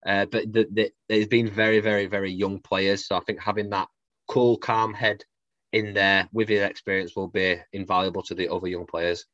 [0.06, 3.06] Uh, but the, the, there's been very, very, very young players.
[3.06, 3.88] So I think having that
[4.28, 5.24] cool, calm head
[5.72, 9.26] in there with his experience will be invaluable to the other young players.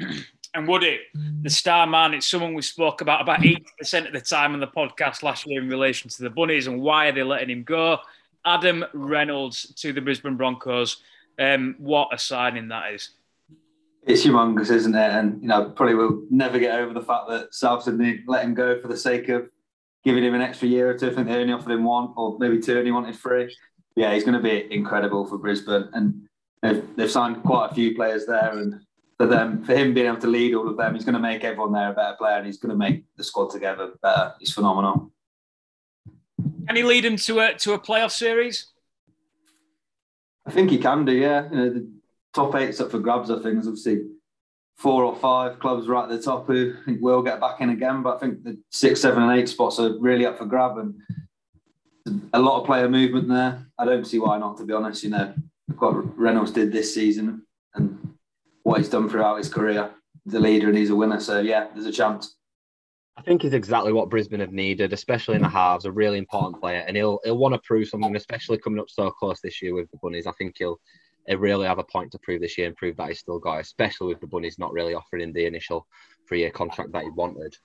[0.56, 1.00] And would it,
[1.42, 4.68] the star man, it's someone we spoke about about 80% of the time on the
[4.68, 7.98] podcast last year in relation to the Bunnies and why are they letting him go.
[8.44, 11.02] Adam Reynolds to the Brisbane Broncos.
[11.38, 13.10] Um, what a signing that is.
[14.06, 15.10] It's humongous, isn't it?
[15.10, 18.54] And you know, probably will never get over the fact that South Sydney let him
[18.54, 19.48] go for the sake of
[20.04, 21.10] giving him an extra year or two.
[21.10, 23.54] I think they only offered him one or maybe two, and he wanted three.
[23.96, 26.28] Yeah, he's going to be incredible for Brisbane, and
[26.62, 28.58] they've, they've signed quite a few players there.
[28.58, 28.80] And
[29.16, 31.44] for them, for him being able to lead all of them, he's going to make
[31.44, 34.34] everyone there a better player, and he's going to make the squad together better.
[34.38, 35.10] He's phenomenal.
[36.66, 38.66] Can he lead him to a to a playoff series?
[40.46, 41.12] I think he can do.
[41.12, 41.90] Yeah, you know, the
[42.34, 43.30] top eight's up for grabs.
[43.30, 44.02] I think there's obviously
[44.76, 47.70] four or five clubs right at the top who I think will get back in
[47.70, 48.02] again.
[48.02, 50.94] But I think the six, seven, and eight spots are really up for grab, and
[52.32, 53.66] a lot of player movement there.
[53.78, 54.56] I don't see why not.
[54.58, 55.34] To be honest, you know,
[55.78, 58.14] what Reynolds did this season and
[58.62, 59.90] what he's done throughout his career.
[60.26, 61.20] the leader and he's a winner.
[61.20, 62.36] So yeah, there's a chance.
[63.16, 65.84] I think he's exactly what Brisbane have needed, especially in the halves.
[65.84, 69.10] A really important player, and he'll he'll want to prove something, especially coming up so
[69.10, 70.26] close this year with the Bunnies.
[70.26, 70.80] I think he'll
[71.26, 73.58] he'll really have a point to prove this year and prove that he's still got,
[73.58, 75.86] it, especially with the Bunnies not really offering him the initial
[76.28, 77.56] three-year contract that he wanted.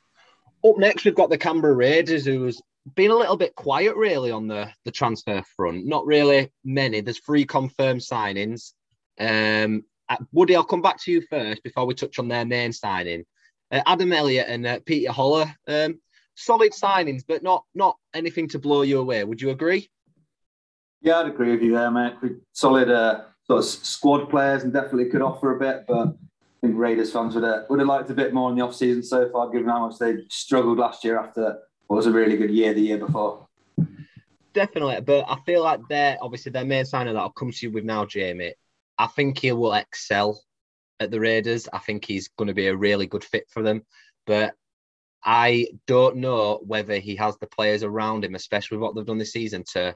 [0.64, 2.62] Up next, we've got the Canberra Raiders, who's
[2.96, 5.86] been a little bit quiet really on the the transfer front.
[5.86, 7.02] Not really many.
[7.02, 8.74] There's three confirmed signings.
[9.20, 9.84] Um,
[10.32, 13.26] Woody, I'll come back to you first before we touch on their main signing.
[13.72, 16.00] Uh, Adam Elliott and uh, Peter Hola, um,
[16.36, 19.24] solid signings, but not not anything to blow you away.
[19.24, 19.90] Would you agree?
[21.02, 22.14] Yeah, I'd agree with you there, mate.
[22.54, 26.78] Solid uh, sort of squad players and definitely could offer a bit, but I think
[26.78, 29.30] Raiders fans would have, would have liked a bit more in the off season so
[29.30, 32.74] far, given how much they struggled last year after what was a really good year
[32.74, 33.48] the year before.
[34.54, 37.72] Definitely, but I feel like they're obviously their main signing that I'll come to you
[37.72, 38.56] with now, Jamie.
[38.98, 40.42] I think he will excel
[41.00, 41.68] at the Raiders.
[41.72, 43.84] I think he's going to be a really good fit for them.
[44.26, 44.56] But
[45.24, 49.34] I don't know whether he has the players around him, especially what they've done this
[49.34, 49.96] season, to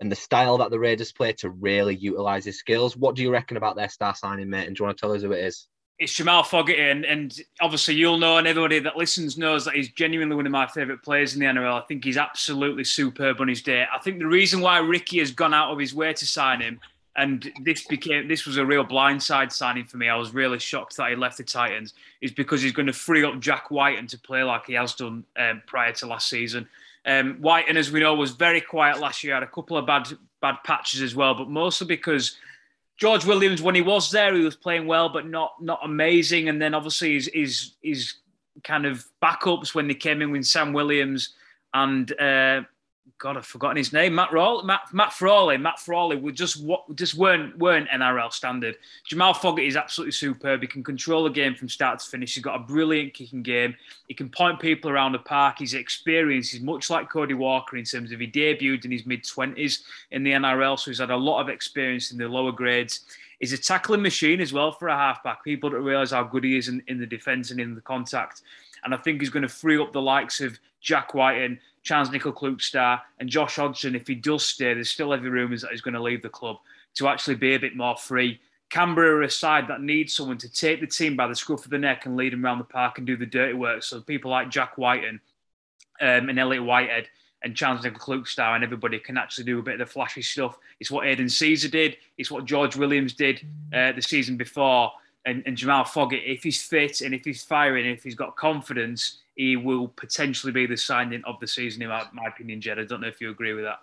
[0.00, 2.96] and the style that the Raiders play to really utilize his skills.
[2.96, 4.66] What do you reckon about their star signing, mate?
[4.66, 5.68] And do you want to tell us who it is?
[5.98, 9.90] It's Jamal Fogarty, and, and obviously you'll know, and everybody that listens knows that he's
[9.92, 11.82] genuinely one of my favourite players in the NRL.
[11.82, 13.86] I think he's absolutely superb on his day.
[13.90, 16.80] I think the reason why Ricky has gone out of his way to sign him
[17.16, 20.08] and this became this was a real blindside signing for me.
[20.08, 21.94] I was really shocked that he left the Titans.
[22.20, 25.24] Is because he's going to free up Jack Wighton to play like he has done
[25.38, 26.68] um, prior to last season.
[27.06, 29.34] Um, Wighton, as we know, was very quiet last year.
[29.34, 30.08] Had a couple of bad
[30.42, 32.36] bad patches as well, but mostly because
[32.98, 36.48] George Williams, when he was there, he was playing well, but not not amazing.
[36.48, 38.14] And then obviously his his, his
[38.62, 41.34] kind of backups when they came in with Sam Williams
[41.72, 42.62] and uh,
[43.18, 44.14] God, I've forgotten his name.
[44.14, 45.56] Matt Rawley, Matt, Matt Frawley.
[45.56, 46.62] Matt Frawley would just
[46.94, 48.76] just weren't weren't NRL standard.
[49.04, 50.60] Jamal Fogarty is absolutely superb.
[50.60, 52.34] He can control the game from start to finish.
[52.34, 53.74] He's got a brilliant kicking game.
[54.08, 55.60] He can point people around the park.
[55.60, 59.26] His experience is much like Cody Walker in terms of he debuted in his mid
[59.26, 63.00] twenties in the NRL, so he's had a lot of experience in the lower grades.
[63.40, 65.44] He's a tackling machine as well for a halfback.
[65.44, 68.42] People don't realise how good he is in, in the defence and in the contact.
[68.84, 71.14] And I think he's going to free up the likes of Jack
[71.90, 75.70] Wighton Charnze Nicoll-Klokstad and Josh Hodgson, if he does stay, there's still every rumours that
[75.70, 76.56] he's going to leave the club
[76.94, 78.40] to actually be a bit more free.
[78.68, 81.70] Canberra are a side that needs someone to take the team by the scruff of
[81.70, 83.82] the neck and lead them around the park and do the dirty work.
[83.82, 85.20] So people like Jack Wighton
[86.00, 87.08] um, and Elliot Whitehead
[87.42, 90.58] and Charnze Nicoll-Klokstad and everybody can actually do a bit of the flashy stuff.
[90.80, 91.96] It's what Aidan Sezer did.
[92.18, 94.90] It's what George Williams did uh, the season before.
[95.24, 99.18] And, and Jamal Fogarty, if he's fit and if he's firing, if he's got confidence,
[99.36, 102.78] he will potentially be the signing of the season, in my, my opinion, Jed.
[102.78, 103.78] I don't know if you agree with that.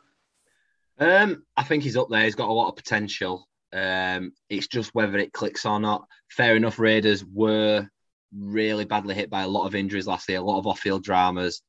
[1.00, 2.24] Um, I think he's up there.
[2.24, 3.48] He's got a lot of potential.
[3.72, 6.06] Um, it's just whether it clicks or not.
[6.30, 7.88] Fair enough, Raiders were
[8.36, 11.62] really badly hit by a lot of injuries last year, a lot of off-field dramas.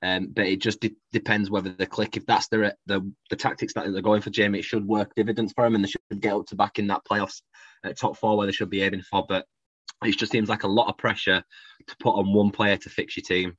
[0.00, 2.16] Um, but it just de- depends whether they click.
[2.16, 5.52] If that's the, the the tactics that they're going for, Jamie, it should work dividends
[5.52, 7.42] for him, and they should get up to back in that playoffs
[7.84, 9.26] at top four where they should be aiming for.
[9.28, 9.46] But
[10.04, 11.42] it just seems like a lot of pressure
[11.86, 13.56] to put on one player to fix your team.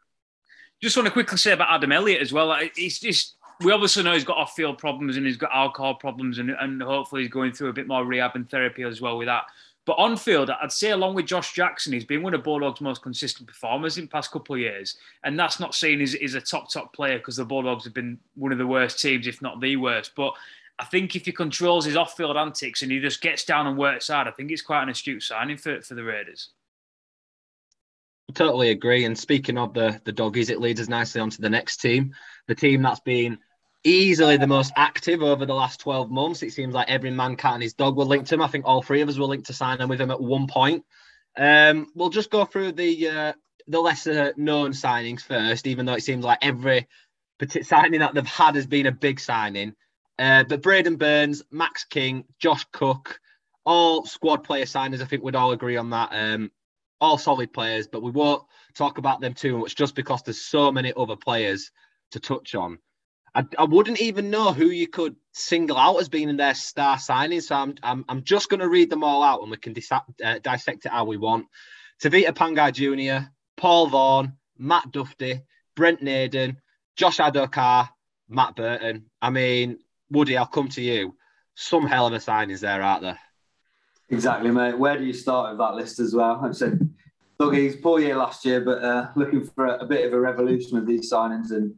[0.81, 2.57] Just want to quickly say about Adam Elliott as well.
[2.75, 6.51] He's just we obviously know he's got off-field problems and he's got alcohol problems, and,
[6.51, 9.43] and hopefully he's going through a bit more rehab and therapy as well with that.
[9.85, 13.01] But on field, I'd say along with Josh Jackson, he's been one of Bulldogs' most
[13.01, 14.97] consistent performers in the past couple of years.
[15.23, 18.19] And that's not seen as, as a top, top player because the Bulldogs have been
[18.35, 20.11] one of the worst teams, if not the worst.
[20.15, 20.33] But
[20.79, 24.07] I think if he controls his off-field antics and he just gets down and works
[24.07, 26.51] hard, I think it's quite an astute signing for, for the Raiders.
[28.29, 29.05] I Totally agree.
[29.05, 32.13] And speaking of the the doggies, it leads us nicely onto the next team,
[32.47, 33.39] the team that's been
[33.83, 36.43] easily the most active over the last 12 months.
[36.43, 38.41] It seems like every man, cat, and his dog were linked to him.
[38.41, 40.85] I think all three of us were linked to sign with him at one point.
[41.37, 43.33] Um, we'll just go through the uh,
[43.67, 46.87] the lesser known signings first, even though it seems like every
[47.61, 49.75] signing that they've had has been a big signing.
[50.19, 53.19] Uh, but Braidon Burns, Max King, Josh Cook,
[53.65, 55.01] all squad player signers.
[55.01, 56.09] I think we'd all agree on that.
[56.11, 56.51] Um,
[56.99, 58.43] all solid players, but we won't
[58.75, 61.71] talk about them too much just because there's so many other players
[62.11, 62.79] to touch on.
[63.33, 66.97] I, I wouldn't even know who you could single out as being in their star
[66.97, 67.43] signings.
[67.43, 69.91] So I'm, I'm, I'm just going to read them all out and we can dis-
[69.91, 71.45] uh, dissect it how we want.
[72.03, 75.43] Tevita Pangai Jr., Paul Vaughan, Matt Dufty,
[75.75, 76.57] Brent Naden,
[76.97, 77.89] Josh Addo-Carr,
[78.27, 79.05] Matt Burton.
[79.21, 79.79] I mean,
[80.11, 81.15] Woody, I'll come to you.
[81.55, 83.19] Some hell of a signings there, aren't there?
[84.09, 84.77] Exactly, mate.
[84.77, 86.41] Where do you start with that list as well?
[86.43, 86.89] I said,
[87.37, 90.19] look, he's poor year last year, but uh, looking for a, a, bit of a
[90.19, 91.75] revolution with these signings and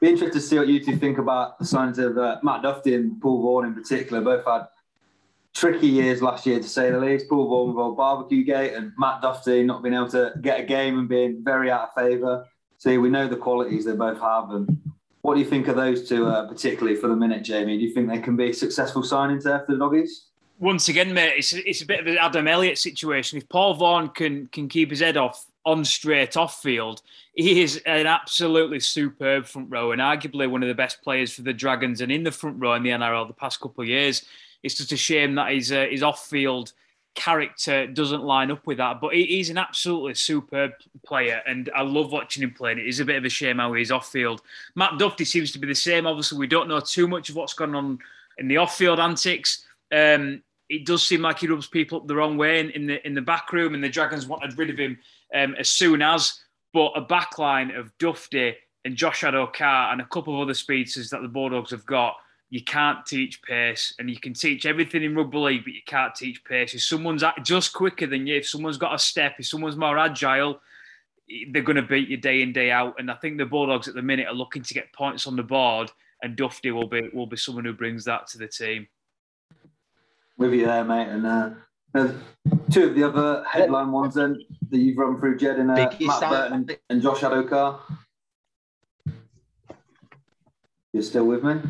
[0.00, 2.94] be interested to see what you two think about the signings of uh, Matt Dufty
[2.94, 4.20] and Paul Vaughan in particular.
[4.20, 4.66] Both had
[5.54, 7.28] tricky years last year, to say the least.
[7.28, 10.64] Paul Vaughan with old barbecue gate and Matt Dufty not being able to get a
[10.64, 12.46] game and being very out of favour.
[12.78, 14.78] See, we know the qualities they both have, and
[15.24, 17.78] what do you think of those two, uh, particularly for the minute, Jamie?
[17.78, 20.26] Do you think they can be successful signings there for the doggies?
[20.58, 23.38] Once again, mate, it's, it's a bit of an Adam Elliott situation.
[23.38, 27.00] If Paul Vaughan can can keep his head off on straight off field,
[27.34, 31.40] he is an absolutely superb front row and arguably one of the best players for
[31.40, 34.26] the Dragons and in the front row in the NRL the past couple of years.
[34.62, 36.74] It's just a shame that his uh, his off field
[37.14, 39.00] character doesn't line up with that.
[39.00, 40.72] But he's an absolutely superb
[41.04, 42.72] player, and I love watching him play.
[42.72, 44.42] It is a bit of a shame how he's off field.
[44.74, 46.06] Matt Dufty seems to be the same.
[46.06, 47.98] Obviously, we don't know too much of what's going on
[48.38, 49.64] in the off field antics.
[49.92, 53.06] Um, it does seem like he rubs people up the wrong way in, in the
[53.06, 54.98] in the back room, and the Dragons wanted rid of him
[55.34, 56.40] um, as soon as.
[56.72, 61.22] But a backline of Dufty and Josh Addo-Carr and a couple of other speedsters that
[61.22, 62.16] the Bulldogs have got
[62.54, 66.14] you can't teach pace, and you can teach everything in rugby league, but you can't
[66.14, 66.72] teach pace.
[66.72, 70.60] If someone's just quicker than you, if someone's got a step, if someone's more agile,
[71.50, 72.94] they're going to beat you day in day out.
[73.00, 75.42] And I think the Bulldogs at the minute are looking to get points on the
[75.42, 75.90] board,
[76.22, 78.86] and Dufty will be will be someone who brings that to the team.
[80.38, 81.26] With you there, mate, and.
[81.26, 81.50] Uh...
[82.70, 84.36] Two of the other headline ones then
[84.70, 87.80] that you've run through, Jed and uh, Matt Burton and Josh Addo-Carr.
[90.92, 91.60] You're still with me?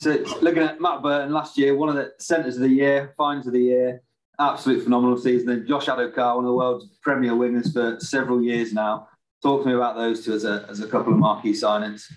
[0.00, 3.46] So looking at Matt Burton last year, one of the centres of the year, finds
[3.46, 4.02] of the year,
[4.38, 5.50] absolute phenomenal season.
[5.50, 9.08] And Josh Addo-Carr, one of the world's premier wingers for several years now.
[9.42, 12.10] Talk to me about those two as a, as a couple of marquee signings.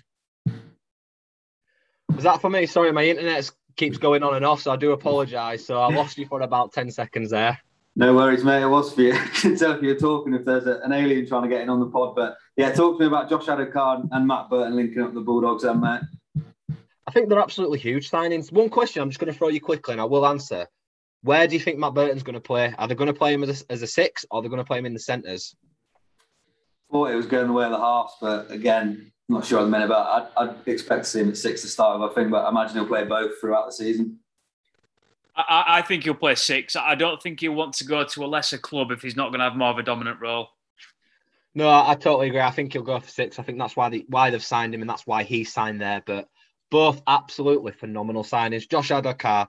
[2.14, 2.64] Was that for me?
[2.64, 5.66] Sorry, my internet keeps going on and off, so I do apologise.
[5.66, 7.58] So I lost you for about 10 seconds there.
[7.96, 8.62] No worries, mate.
[8.62, 9.12] It was for you.
[9.14, 11.68] I can tell if you're talking if there's a, an alien trying to get in
[11.68, 12.14] on the pod.
[12.16, 15.64] But yeah, talk to me about Josh Addo-Carr and Matt Burton linking up the Bulldogs
[15.64, 16.02] and Matt.
[17.06, 18.50] I think they're absolutely huge signings.
[18.50, 20.66] One question I'm just going to throw you quickly, and I will answer.
[21.22, 22.74] Where do you think Matt Burton's going to play?
[22.78, 24.58] Are they going to play him as a, as a six, or are they going
[24.58, 25.54] to play him in the centres?
[26.90, 29.64] Thought it was going the way of the halves, but again, I'm not sure at
[29.64, 29.88] the minute.
[29.88, 32.10] But I'd, I'd expect to see him at six to start with.
[32.10, 34.18] I think, but I imagine he'll play both throughout the season.
[35.36, 36.76] I, I think he'll play six.
[36.76, 39.40] I don't think he'll want to go to a lesser club if he's not going
[39.40, 40.48] to have more of a dominant role.
[41.54, 42.40] No, I, I totally agree.
[42.40, 43.38] I think he'll go for six.
[43.38, 46.02] I think that's why they, why they've signed him, and that's why he signed there.
[46.04, 46.28] But
[46.74, 48.68] both absolutely phenomenal signings.
[48.68, 49.46] Josh Addo-Carr,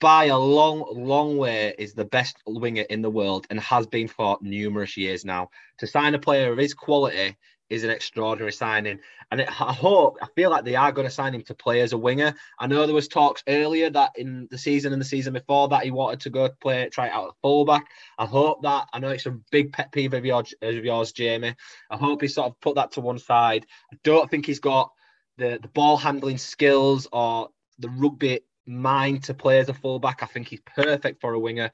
[0.00, 4.08] by a long, long way, is the best winger in the world and has been
[4.08, 5.50] for numerous years now.
[5.80, 7.36] To sign a player of his quality
[7.68, 9.00] is an extraordinary signing.
[9.30, 11.82] And it, I hope, I feel like they are going to sign him to play
[11.82, 12.34] as a winger.
[12.58, 15.84] I know there was talks earlier that in the season and the season before that
[15.84, 17.84] he wanted to go play, try it out at fullback.
[18.16, 21.54] I hope that, I know it's a big pet peeve of of yours Jamie.
[21.90, 23.66] I hope he sort of put that to one side.
[23.92, 24.90] I don't think he's got
[25.38, 30.22] the, the ball handling skills or the rugby mind to play as a fullback.
[30.22, 31.70] I think he's perfect for a winger.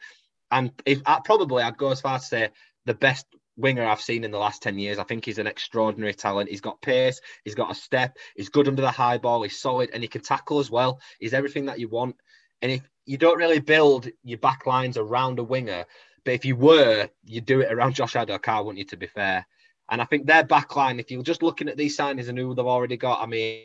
[0.50, 2.50] And if I, probably I'd go as far to say
[2.86, 4.98] the best winger I've seen in the last 10 years.
[4.98, 6.48] I think he's an extraordinary talent.
[6.48, 9.90] He's got pace, he's got a step, he's good under the high ball, he's solid,
[9.92, 11.00] and he can tackle as well.
[11.18, 12.16] He's everything that you want.
[12.62, 15.84] And if you don't really build your back lines around a winger,
[16.24, 19.46] but if you were, you'd do it around Josh Addo-Carr, wouldn't you, to be fair?
[19.90, 22.66] And I think their backline, if you're just looking at these signings and who they've
[22.66, 23.62] already got, I mean,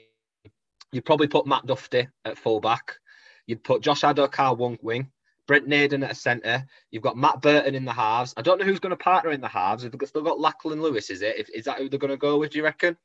[0.92, 2.98] you'd probably put Matt Dufty at fullback.
[3.46, 5.12] You'd put Josh Addo-Carr one wing,
[5.48, 6.66] Brent Naden at a centre.
[6.92, 8.34] You've got Matt Burton in the halves.
[8.38, 9.84] I don't know who's going to partner in the halves.
[9.84, 11.50] They've still got Lachlan Lewis, is it?
[11.54, 12.96] Is that who they're going to go with, do you reckon?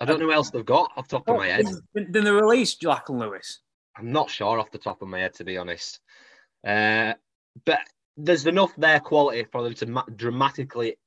[0.00, 1.64] I don't know who else they've got off the top of my head.
[1.94, 3.60] Then they release Lachlan Lewis?
[3.96, 5.98] I'm not sure off the top of my head, to be honest.
[6.64, 7.14] Uh,
[7.64, 7.80] but
[8.16, 10.98] there's enough there quality for them to ma- dramatically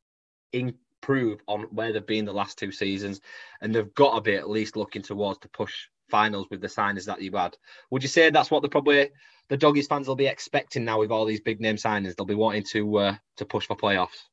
[0.54, 3.22] improve on where they've been the last two seasons,
[3.62, 5.74] and they've got to be at least looking towards to push
[6.10, 7.58] finals with the signings that you've had.
[7.90, 9.10] Would you say that's what the probably
[9.48, 12.16] the doggies fans will be expecting now with all these big name signings?
[12.16, 14.28] They'll be wanting to uh, to push for playoffs.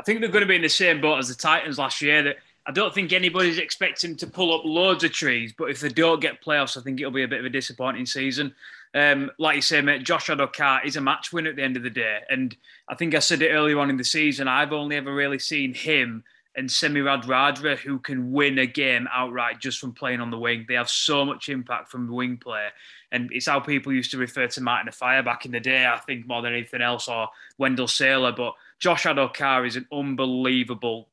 [0.00, 2.22] I think they're going to be in the same boat as the Titans last year.
[2.22, 5.88] That I don't think anybody's expecting to pull up loads of trees, but if they
[5.88, 8.54] don't get playoffs, I think it'll be a bit of a disappointing season.
[8.94, 11.82] Um, like you say, mate, Josh Addo-Carr is a match winner at the end of
[11.82, 12.20] the day.
[12.28, 12.54] And
[12.88, 15.72] I think I said it earlier on in the season, I've only ever really seen
[15.72, 16.24] him
[16.54, 20.66] and Semi Radradra who can win a game outright just from playing on the wing.
[20.68, 22.68] They have so much impact from wing play.
[23.10, 25.98] And it's how people used to refer to Martin Offiah back in the day, I
[25.98, 27.28] think, more than anything else, or
[27.58, 28.32] Wendell Sailor.
[28.32, 31.08] But Josh Addo-Carr is an unbelievable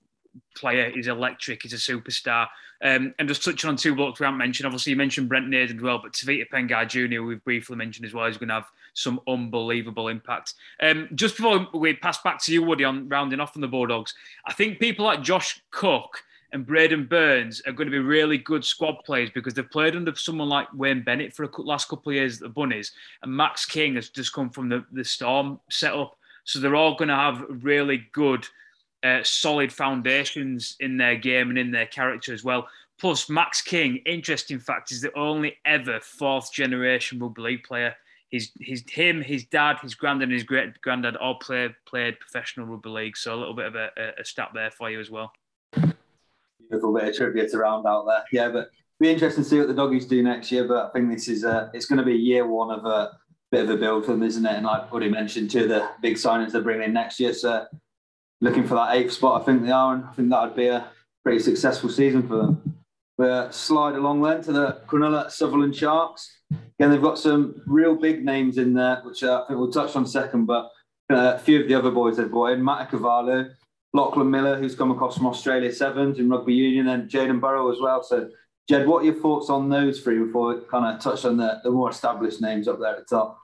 [0.56, 0.90] player.
[0.90, 1.64] He's electric.
[1.64, 2.48] He's a superstar.
[2.82, 5.78] Um, and just touching on two blocks we haven't mentioned, obviously you mentioned Brent Naden
[5.78, 8.72] as well, but Tevita Pangai Jr., we've briefly mentioned as well, is going to have
[8.94, 10.54] some unbelievable impact.
[10.82, 14.14] Um, just before we pass back to you, Woody, on rounding off on the Bulldogs,
[14.46, 18.66] I think people like Josh Cook and Braidon Burns are going to be really good
[18.66, 22.16] squad players because they've played under someone like Wayne Bennett for the last couple of
[22.16, 26.18] years at the Bunnies, and Max King has just come from the, the Storm setup.
[26.46, 28.48] So they're all going to have really good
[29.04, 32.68] uh, solid foundations in their game and in their character as well.
[33.00, 37.96] Plus, Max King, interesting fact, is the only ever fourth generation rugby league player.
[38.30, 42.68] His, his, him, his dad, his granddad, and his great granddad all played played professional
[42.68, 43.18] rugby league.
[43.18, 45.32] So a little bit of a, a, a stat there for you as well.
[45.72, 48.24] Beautiful bit of trivia to round out there.
[48.32, 50.68] Yeah, but be interesting to see what the doggies do next year.
[50.68, 53.18] But I think this is uh, it's going to be year one of a
[53.50, 54.56] bit of a build for them, isn't it?
[54.56, 57.34] And I've already mentioned two of the big signings they're bringing in next year.
[57.34, 57.66] So
[58.42, 60.68] looking for that eighth spot, I think they are, and I think that would be
[60.68, 60.90] a
[61.24, 62.76] pretty successful season for them.
[63.18, 66.38] We'll slide along then to the Cronulla Sutherland Sharks.
[66.80, 69.96] Again, they've got some real big names in there, which uh, I think we'll touch
[69.96, 70.72] on second, but
[71.12, 73.52] uh, a few of the other boys they've brought in, Matt Ikuvalu,
[73.94, 77.82] Lachlan Miller, who's come across from Australia Sevens in rugby union, and Jayden Berrell as
[77.82, 78.04] well.
[78.04, 78.30] So,
[78.70, 81.60] Jed, what are your thoughts on those three before we kind of touch on the,
[81.64, 83.38] the more established names up there at the top?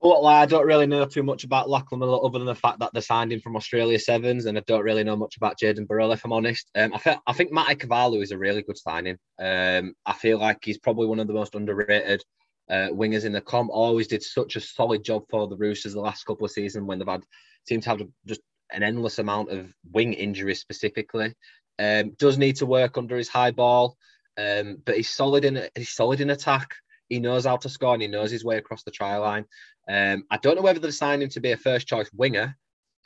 [0.00, 2.94] Well, I don't really know too much about Lachlan Miller other than the fact that
[2.94, 6.12] they signed him from Australia Sevens, and I don't really know much about Jayden Berrell,
[6.12, 6.70] if I'm honest.
[6.76, 9.16] Um, I, feel, I think Matt Ikuvalu is a really good signing.
[9.40, 12.22] Um, I feel like he's probably one of the most underrated
[12.70, 13.70] uh, wingers in the comp.
[13.72, 17.00] Always did such a solid job for the Roosters the last couple of seasons when
[17.00, 17.24] they've had
[17.66, 18.40] seem to have just
[18.72, 21.34] an endless amount of wing injuries specifically.
[21.80, 23.96] Um, does need to work under his high ball,
[24.36, 26.74] um, but he's solid in he's solid in attack.
[27.08, 29.46] He knows how to score and he knows his way across the try line.
[29.88, 32.56] Um, I don't know whether they've signed him to be a first choice winger.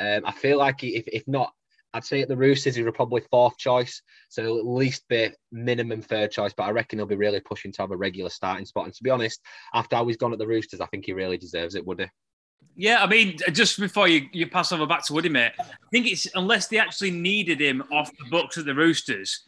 [0.00, 1.52] Um, I feel like if, if not,
[1.94, 5.30] I'd say at the Roosters he was probably fourth choice, so he'll at least be
[5.52, 6.52] minimum third choice.
[6.56, 8.86] But I reckon he'll be really pushing to have a regular starting spot.
[8.86, 9.40] And to be honest,
[9.74, 12.06] after how he's gone at the Roosters, I think he really deserves it, would he?
[12.74, 16.06] Yeah, I mean, just before you, you pass over back to Woody, mate, I think
[16.06, 19.42] it's unless they actually needed him off the books at the Roosters,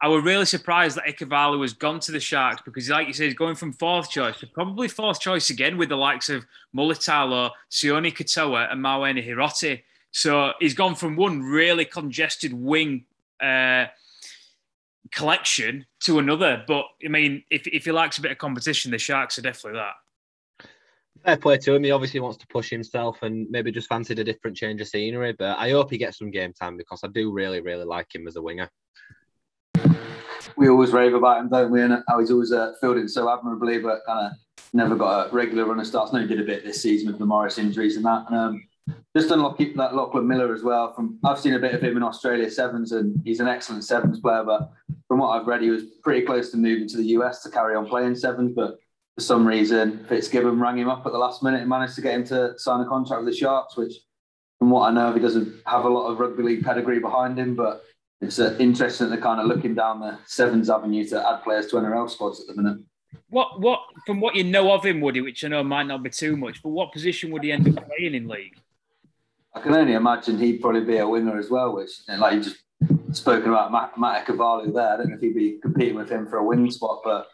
[0.00, 3.24] I was really surprised that Ikuvalu has gone to the Sharks because, like you said,
[3.24, 6.44] he's going from fourth choice to probably fourth choice again with the likes of
[6.76, 9.82] Mulitalo, Sione Katoa, and Mawene Hiroti.
[10.10, 13.06] So he's gone from one really congested wing
[13.42, 13.86] uh,
[15.12, 16.62] collection to another.
[16.66, 19.80] But I mean, if, if he likes a bit of competition, the Sharks are definitely
[19.80, 19.94] that.
[21.24, 21.84] Fair play to him.
[21.84, 25.32] He obviously wants to push himself and maybe just fancied a different change of scenery.
[25.32, 28.28] But I hope he gets some game time because I do really, really like him
[28.28, 28.70] as a winger.
[30.56, 31.82] We always rave about him, don't we?
[31.82, 34.32] And how he's always uh, fielding so admirably, but kind of
[34.72, 36.12] never got a regular run of starts.
[36.12, 38.26] No, he did a bit this season with the Morris injuries and that.
[38.28, 38.68] And um,
[39.16, 40.92] just unlock that Lachlan Miller as well.
[40.92, 44.20] From I've seen a bit of him in Australia sevens, and he's an excellent sevens
[44.20, 44.44] player.
[44.44, 44.70] But
[45.08, 47.74] from what I've read, he was pretty close to moving to the US to carry
[47.74, 48.78] on playing sevens, but
[49.16, 52.14] for some reason, Fitzgibbon rang him up at the last minute and managed to get
[52.14, 53.94] him to sign a contract with the Sharks, which,
[54.58, 57.54] from what I know, he doesn't have a lot of rugby league pedigree behind him,
[57.54, 57.82] but
[58.20, 61.76] it's uh, interesting to kind of looking down the Sevens avenue to add players to
[61.76, 62.78] NRL squads at the minute.
[63.28, 66.10] What, what, from what you know of him, Woody, which I know might not be
[66.10, 68.58] too much, but what position would he end up playing in league?
[69.54, 72.58] I can only imagine he'd probably be a winger as well, which, like you just
[73.12, 74.94] spoken about Matt, Matt Ikuvalu there.
[74.94, 77.28] I don't know if he'd be competing with him for a winning spot, but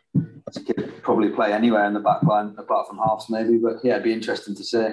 [0.54, 3.58] he could probably play anywhere in the back line apart from halves, maybe.
[3.58, 4.88] But yeah, it'd be interesting to see.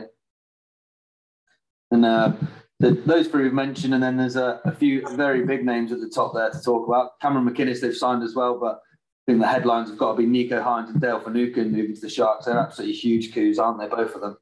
[1.91, 2.34] And uh,
[2.80, 6.00] the, those three we've mentioned, and then there's a, a, few very big names at
[6.00, 7.20] the top there to talk about.
[7.20, 10.26] Cameron McInnes they've signed as well, but I think the headlines have got to be
[10.26, 12.46] Nicho Hynes and Dale Finucane moving to the Sharks.
[12.46, 13.88] They're absolutely huge coups, aren't they?
[13.88, 14.38] Both of them.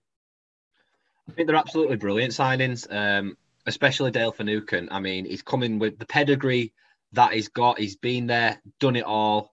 [1.28, 4.88] I think they're absolutely brilliant signings, um, especially Dale Finucane.
[4.92, 6.74] I mean, he's coming with the pedigree
[7.14, 7.80] that he's got.
[7.80, 9.52] He's been there, done it all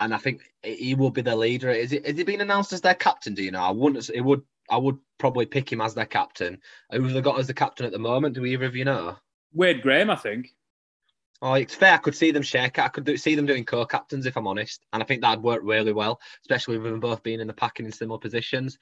[0.00, 1.70] and I think he will be the leader.
[1.70, 2.06] Is it?
[2.06, 3.34] Has he been announced as their captain?
[3.34, 3.62] Do you know?
[3.62, 4.10] I wouldn't.
[4.10, 4.42] It would.
[4.70, 6.58] I would probably pick him as their captain.
[6.90, 8.34] Who have they got as the captain at the moment?
[8.34, 9.16] Do either of you know?
[9.52, 10.54] Wade Graham, I think.
[11.42, 11.94] Oh, it's fair.
[11.94, 12.78] I could see them shake.
[12.78, 15.60] I could do, see them doing co-captains if I'm honest, and I think that'd work
[15.62, 18.78] really well, especially with them both being in the packing in similar positions.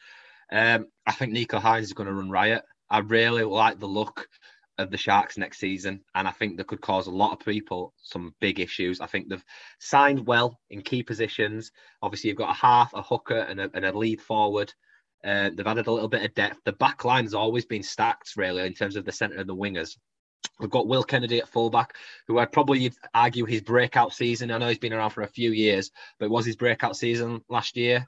[0.53, 2.62] Um, I think Nicho Hynes is going to run riot.
[2.88, 4.29] I really like the look
[4.79, 7.92] of the Sharks next season, and I think they could cause a lot of people
[8.03, 9.01] some big issues.
[9.01, 9.44] I think they've
[9.81, 11.73] signed well in key positions.
[12.03, 14.73] Obviously, you've got a half, a hooker, and a, and a lead forward.
[15.25, 16.61] Uh, they've added a little bit of depth.
[16.65, 19.57] The back line has always been stacked, really, in terms of the centre and the
[19.57, 19.96] wingers.
[20.61, 21.96] We've got Will Kennedy at fullback,
[22.27, 24.51] who I'd probably argue his breakout season.
[24.51, 27.42] I know he's been around for a few years, but it was his breakout season
[27.48, 28.07] last year.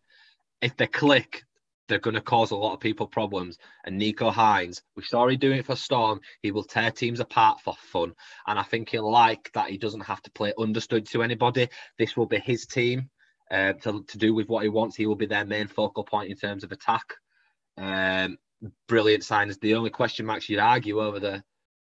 [0.60, 1.42] If they click,
[1.88, 3.58] they're going to cause a lot of people problems.
[3.84, 6.20] And Nicho Hynes, we saw him doing it for Storm.
[6.42, 8.12] He will tear teams apart for fun.
[8.46, 11.68] And I think he'll like that he doesn't have to play understood to anybody.
[11.98, 13.10] This will be his team
[13.50, 14.96] uh, to, to do with what he wants.
[14.96, 17.14] He will be their main focal point in terms of attack.
[17.78, 18.38] Um,
[18.88, 19.58] brilliant signs.
[19.58, 21.42] The only question marks you'd argue over the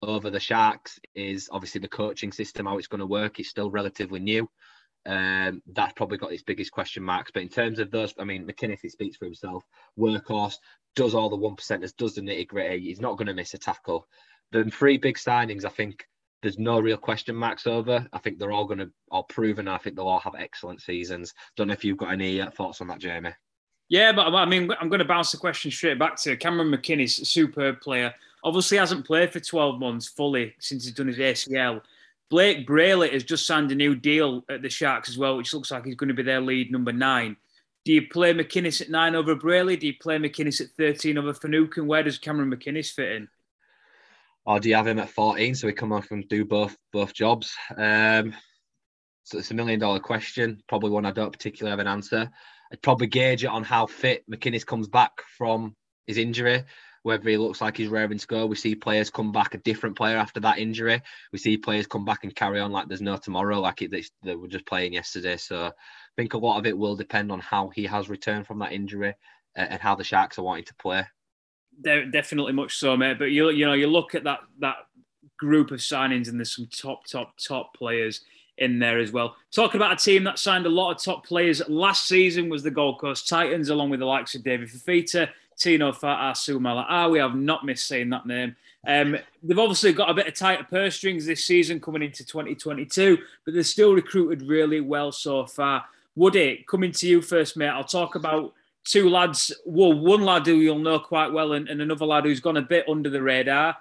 [0.01, 3.39] over the Sharks is obviously the coaching system, how it's going to work.
[3.39, 4.47] It's still relatively new.
[5.05, 7.31] Um, that's probably got its biggest question marks.
[7.33, 9.63] But in terms of those, I mean, McInnes, he speaks for himself.
[9.97, 10.55] Workhorse
[10.95, 12.81] does all the one percenters, does the nitty gritty.
[12.81, 14.07] He's not going to miss a tackle.
[14.51, 16.05] the three big signings, I think
[16.45, 18.07] there's no real question marks over.
[18.13, 19.67] I think they're all going to all proven.
[19.67, 21.33] I think they'll all have excellent seasons.
[21.55, 23.31] Don't know if you've got any uh, thoughts on that, Jamie.
[23.89, 27.25] Yeah, but I mean, I'm going to bounce the question straight back to Cameron McInnes,
[27.25, 28.13] superb player.
[28.43, 31.81] Obviously, hasn't played for 12 months fully since he's done his ACL.
[32.29, 35.71] Blake Brailey has just signed a new deal at the Sharks as well, which looks
[35.71, 37.37] like he's going to be their lead number nine.
[37.85, 39.79] Do you play McInnes at nine over Brailey?
[39.79, 41.87] Do you play McInnes at 13 over Finucane?
[41.87, 43.27] Where does Cameron McInnes fit in?
[44.45, 47.13] Or do you have him at 14 so he come off and do both both
[47.13, 47.55] jobs?
[47.75, 48.35] Um,
[49.23, 52.29] so it's a million dollar question, probably one I don't particularly have an answer.
[52.71, 55.75] I'd probably gauge it on how fit McInnes comes back from
[56.05, 56.63] his injury,
[57.01, 58.45] whether he looks like he's raring to go.
[58.45, 61.01] We see players come back a different player after that injury.
[61.31, 64.03] We see players come back and carry on like there's no tomorrow, like it, they,
[64.23, 65.37] they were just playing yesterday.
[65.37, 65.71] So I
[66.17, 69.15] think a lot of it will depend on how he has returned from that injury
[69.57, 71.03] uh, and how the Sharks are wanting to play.
[71.81, 73.19] Definitely much so, mate.
[73.19, 74.77] But you you know you look at that that
[75.37, 78.21] group of signings and there's some top top top players
[78.57, 79.35] in there as well.
[79.51, 82.71] Talking about a team that signed a lot of top players last season was the
[82.71, 86.85] Gold Coast Titans, along with the likes of David Fifita, Tino Fa'asuamaleaui.
[86.87, 88.55] Ah, we have not missed saying that name.
[88.87, 93.17] Um, they've obviously got a bit of tighter purse strings this season coming into 2022,
[93.43, 95.85] but they're still recruited really well so far.
[96.15, 97.67] Woody, coming to you first, mate.
[97.67, 98.53] I'll talk about
[98.85, 99.51] two lads.
[99.65, 102.61] Well, one lad who you'll know quite well, and, and another lad who's gone a
[102.61, 103.75] bit under the radar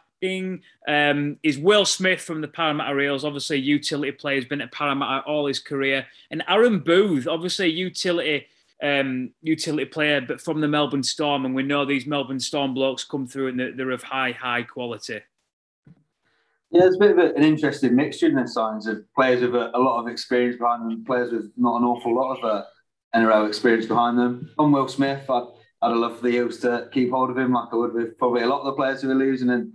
[0.89, 5.25] um, is Will Smith from the Parramatta Eels, obviously utility player, has been at Parramatta
[5.27, 8.47] all his career, and Aaron Booth, obviously a utility
[8.83, 13.05] um, utility player, but from the Melbourne Storm, and we know these Melbourne Storm blokes
[13.05, 15.21] come through and they're, they're of high, high quality.
[16.71, 19.77] Yeah, it's a bit of an interesting mixture in their signs of players with a,
[19.77, 22.65] a, lot of experience behind them, players with not an awful lot of
[23.15, 24.51] NRL experience behind them.
[24.59, 25.47] On Will Smith, I'd,
[25.83, 28.43] I'd love for the Eels to keep hold of him like I would with probably
[28.43, 29.73] a lot of the players who are losing and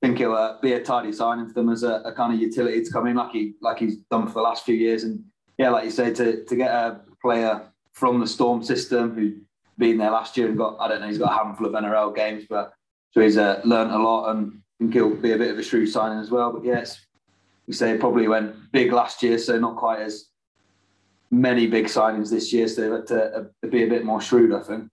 [0.00, 2.84] think it'll uh, be a tidy signing for them as a, a, kind of utility
[2.84, 5.04] to come in, like he like he's done for the last few years.
[5.04, 5.24] And
[5.56, 7.62] yeah, like you say, to to get a player
[7.92, 9.36] from the Storm system who
[9.78, 12.14] been there last year and got I don't know, he's got a handful of NRL
[12.14, 12.72] games, but
[13.12, 15.88] so he's uh, learned a lot and think he'll be a bit of a shrewd
[15.88, 16.52] signing as well.
[16.52, 17.00] But yes,
[17.66, 20.26] we say probably went big last year, so not quite as
[21.40, 24.60] many big signings this year, so they've to uh, be a bit more shrewd, I
[24.60, 24.88] think.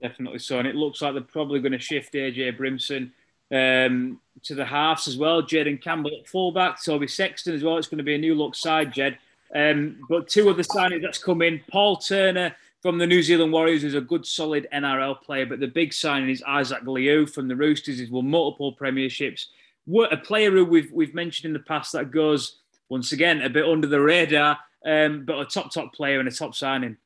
[0.00, 3.12] Definitely so, and it looks like they're probably going to shift AJ Brimson
[3.50, 5.42] um, to the halves as well.
[5.42, 7.78] Jayden Campbell at fullback, Toby Sexton as well.
[7.78, 9.18] It's going to be a new look side, Jed.
[9.54, 13.52] Um, but two of the signings that's come in, Paul Turner from the New Zealand
[13.52, 15.46] Warriors is a good, solid NRL player.
[15.46, 17.98] But the big signing is Isaac Liu from the Roosters.
[17.98, 19.46] He's won multiple premierships.
[19.86, 22.58] What a player who we've we've mentioned in the past that goes
[22.88, 26.32] once again a bit under the radar, um, but a top top player and a
[26.32, 26.96] top signing.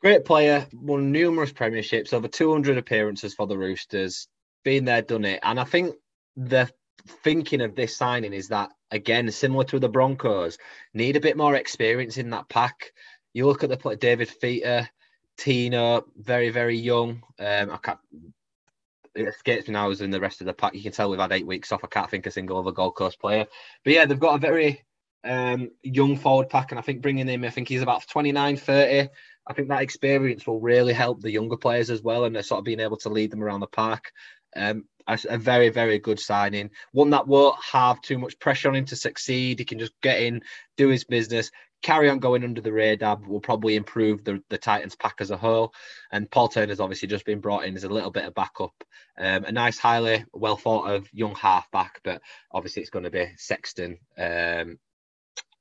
[0.00, 4.28] Great player, won numerous premierships, over 200 appearances for the Roosters
[4.64, 5.40] been there, done it.
[5.42, 5.94] And I think
[6.36, 6.68] the
[7.22, 10.58] thinking of this signing is that again, similar to the Broncos,
[10.94, 12.92] need a bit more experience in that pack.
[13.34, 14.88] You look at the play, David Fifita,
[15.36, 17.22] Tino, very very young.
[17.38, 17.98] Um, I can't.
[19.14, 20.74] It escapes me now as in the rest of the pack.
[20.74, 21.84] You can tell we've had eight weeks off.
[21.84, 23.46] I can't think a single other Gold Coast player.
[23.84, 24.82] But yeah, they've got a very
[25.24, 29.08] um, young forward pack, and I think bringing him, I think he's about 29, 30.
[29.46, 32.58] I think that experience will really help the younger players as well, and they're sort
[32.58, 34.12] of being able to lead them around the park.
[34.56, 36.70] Um, a, very, very good signing.
[36.92, 39.58] One that won't have too much pressure on him to succeed.
[39.58, 40.42] He can just get in,
[40.76, 41.50] do his business,
[41.82, 45.36] carry on going under the radar, will probably improve the, the Titans pack as a
[45.36, 45.74] whole.
[46.10, 48.72] And Paul Turner's obviously just been brought in as a little bit of backup.
[49.18, 53.26] Um, a nice, highly well thought of young halfback, but obviously it's going to be
[53.36, 54.78] Sexton um,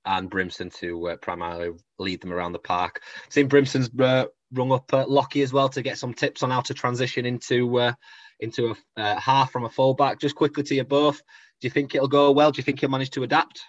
[0.05, 3.01] and Brimson to uh, primarily lead them around the park.
[3.29, 6.61] Seen Brimson's uh, rung up uh, Lockie as well to get some tips on how
[6.61, 7.93] to transition into uh,
[8.39, 10.19] into a uh, half from a fullback.
[10.19, 11.17] Just quickly to you both,
[11.61, 12.51] do you think it'll go well?
[12.51, 13.61] Do you think he'll manage to adapt?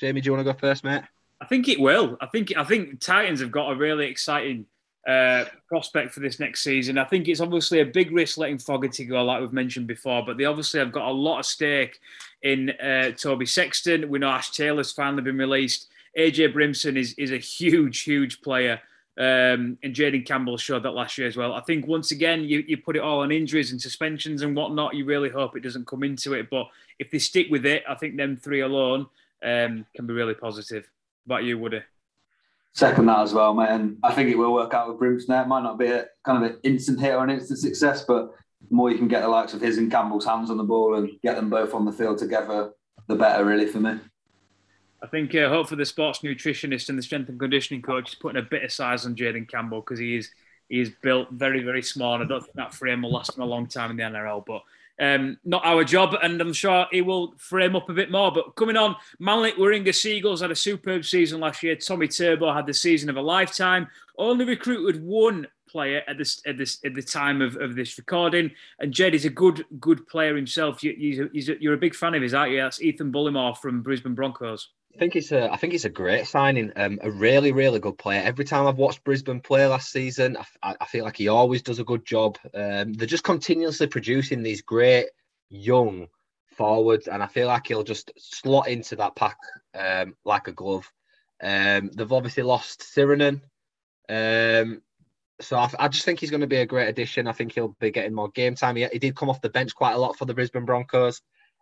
[0.00, 1.02] Jamie, do you want to go first, mate?
[1.40, 2.16] I think it will.
[2.20, 4.66] I think I think Titans have got a really exciting
[5.06, 6.98] uh, prospect for this next season.
[6.98, 10.38] I think it's obviously a big risk letting Fogarty go, like we've mentioned before, but
[10.38, 11.98] they obviously have got a lot of stake
[12.42, 14.08] in uh, Toby Sexton.
[14.08, 15.88] We know Ash Taylor's finally been released.
[16.16, 18.80] AJ Brimson is is a huge, huge player.
[19.16, 21.52] Um, and Jayden Campbell showed that last year as well.
[21.52, 24.94] I think once again, you, you put it all on injuries and suspensions and whatnot.
[24.94, 26.50] You really hope it doesn't come into it.
[26.50, 26.66] But
[26.98, 29.06] if they stick with it, I think them three alone
[29.44, 30.90] um, can be really positive.
[31.26, 31.82] What about you, Woody?
[32.74, 33.70] Second that as well, mate.
[33.70, 35.40] And I think it will work out with Brimson.
[35.40, 38.32] It might not be a kind of an instant hit or an instant success, but
[38.68, 40.96] the more you can get the likes of his and Campbell's hands on the ball
[40.96, 42.72] and get them both on the field together,
[43.06, 44.00] the better, really, for me.
[45.00, 48.40] I think uh, hopefully the sports nutritionist and the strength and conditioning coach is putting
[48.40, 50.30] a bit of size on Jayden Campbell because he is
[50.68, 52.14] he is built very very small.
[52.14, 54.44] And I don't think that frame will last him a long time in the NRL,
[54.46, 54.62] but
[55.00, 58.30] um, not our job, and I'm sure he will frame up a bit more.
[58.30, 61.76] But coming on, Manly Warringah Seagulls had a superb season last year.
[61.76, 63.88] Tommy Turbo had the season of a lifetime.
[64.16, 68.50] Only recruited one player at this at this at the time of, of this recording,
[68.78, 70.84] and Jed is a good good player himself.
[70.84, 70.94] You,
[71.32, 72.58] he's a, a big fan of his, aren't you?
[72.58, 74.68] That's Ethan Bullemor from Brisbane Broncos.
[74.94, 76.72] I think it's a I think it's a great signing.
[76.76, 78.22] Um, a really really good player.
[78.22, 81.80] Every time I've watched Brisbane play last season, I, I feel like he always does
[81.80, 82.38] a good job.
[82.54, 85.06] Um, they're just continuously producing these great
[85.50, 86.06] young
[86.56, 89.36] forwards, and I feel like he'll just slot into that pack
[89.74, 90.90] um, like a glove.
[91.42, 93.40] Um, they've obviously lost Sironen,
[94.08, 94.80] um,
[95.40, 97.26] so I, I, just think he's going to be a great addition.
[97.26, 98.76] I think he'll be getting more game time.
[98.76, 101.20] He, he did come off the bench quite a lot for the Brisbane Broncos.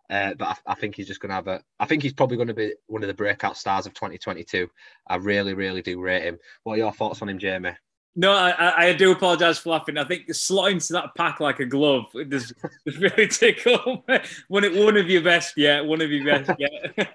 [0.09, 1.61] Uh, but I, I, think he's just going to have a.
[1.79, 4.69] I think he's probably going to be one of the breakout stars of 2022.
[5.07, 6.37] I really, really do rate him.
[6.63, 7.71] What are your thoughts on him, Jamie?
[8.15, 9.97] No, I, I do apologise for laughing.
[9.97, 12.53] I think slotting to that pack like a glove does,
[12.85, 14.05] does really tickle
[14.49, 17.05] one, one of your best, yeah, one of your best, yeah.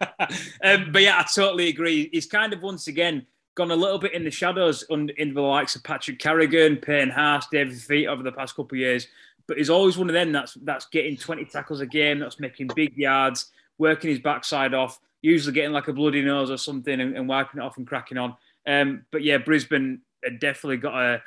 [0.64, 2.08] um, but yeah, I totally agree.
[2.12, 5.40] He's kind of once again gone a little bit in the shadows in, in the
[5.40, 9.06] likes of Patrick Carrigan, Payne Haas, David Fifita over the past couple of years
[9.48, 12.68] but he's always one of them that's that's getting 20 tackles a game, that's making
[12.76, 17.16] big yards, working his backside off, usually getting like a bloody nose or something and,
[17.16, 18.36] and wiping it off and cracking on.
[18.66, 20.02] Um, but yeah, Brisbane
[20.38, 21.22] definitely got a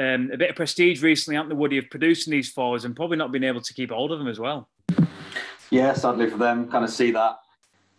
[0.00, 3.32] um, a bit of prestige recently, they, Woody, of producing these forwards and probably not
[3.32, 4.68] being able to keep hold of them as well.
[5.70, 7.40] Yeah, sadly for them, kind of see that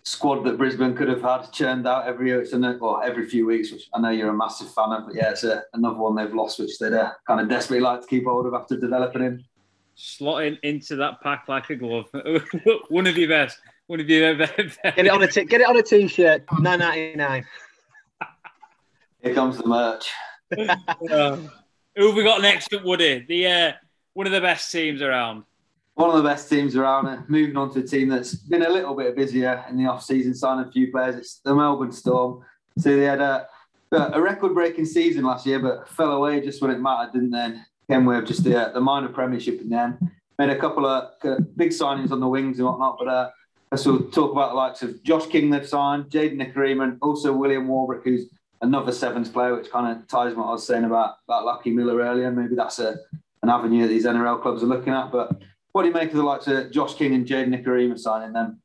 [0.09, 2.45] squad that Brisbane could have had churned out every year,
[2.81, 5.05] or every few weeks, which I know you're a massive fan of.
[5.05, 8.01] But yeah, it's a, another one they've lost, which they'd uh, kind of desperately like
[8.01, 9.45] to keep hold of after developing him
[9.99, 12.05] slotting into that pack like a glove.
[12.89, 13.59] one of your best.
[13.87, 14.79] One of your best.
[14.83, 16.43] Get it on a t- get it on a t-shirt.
[16.59, 17.45] Nine ninety nine.
[19.21, 20.11] Here comes the merch.
[20.57, 20.75] uh,
[21.95, 23.25] who have we got next up, Woody?
[23.27, 23.71] The uh,
[24.13, 25.43] one of the best teams around.
[25.99, 27.07] One of the best teams around.
[27.07, 30.33] Uh, moving on to a team that's been a little bit busier in the off-season,
[30.33, 31.15] signing a few players.
[31.15, 32.41] It's the Melbourne Storm.
[32.77, 33.45] So they had a,
[33.91, 37.97] a record-breaking season last year, but fell away just when it mattered, didn't they?
[37.97, 41.11] with just the, the minor premiership and then made a couple of
[41.57, 42.95] big signings on the wings and whatnot.
[42.97, 43.29] But uh,
[43.69, 47.67] let's talk about the likes of Josh King they've signed, Jayden Nikorima, and also William
[47.67, 48.27] Warbrick, who's
[48.61, 51.99] another sevens player, which kind of ties what I was saying about, about Lachie Miller
[51.99, 52.31] earlier.
[52.31, 52.95] Maybe that's a,
[53.43, 55.11] an avenue that these NRL clubs are looking at.
[55.11, 55.41] But
[55.71, 58.59] what do you make of the likes of Josh King and Jade Nikorima signing them?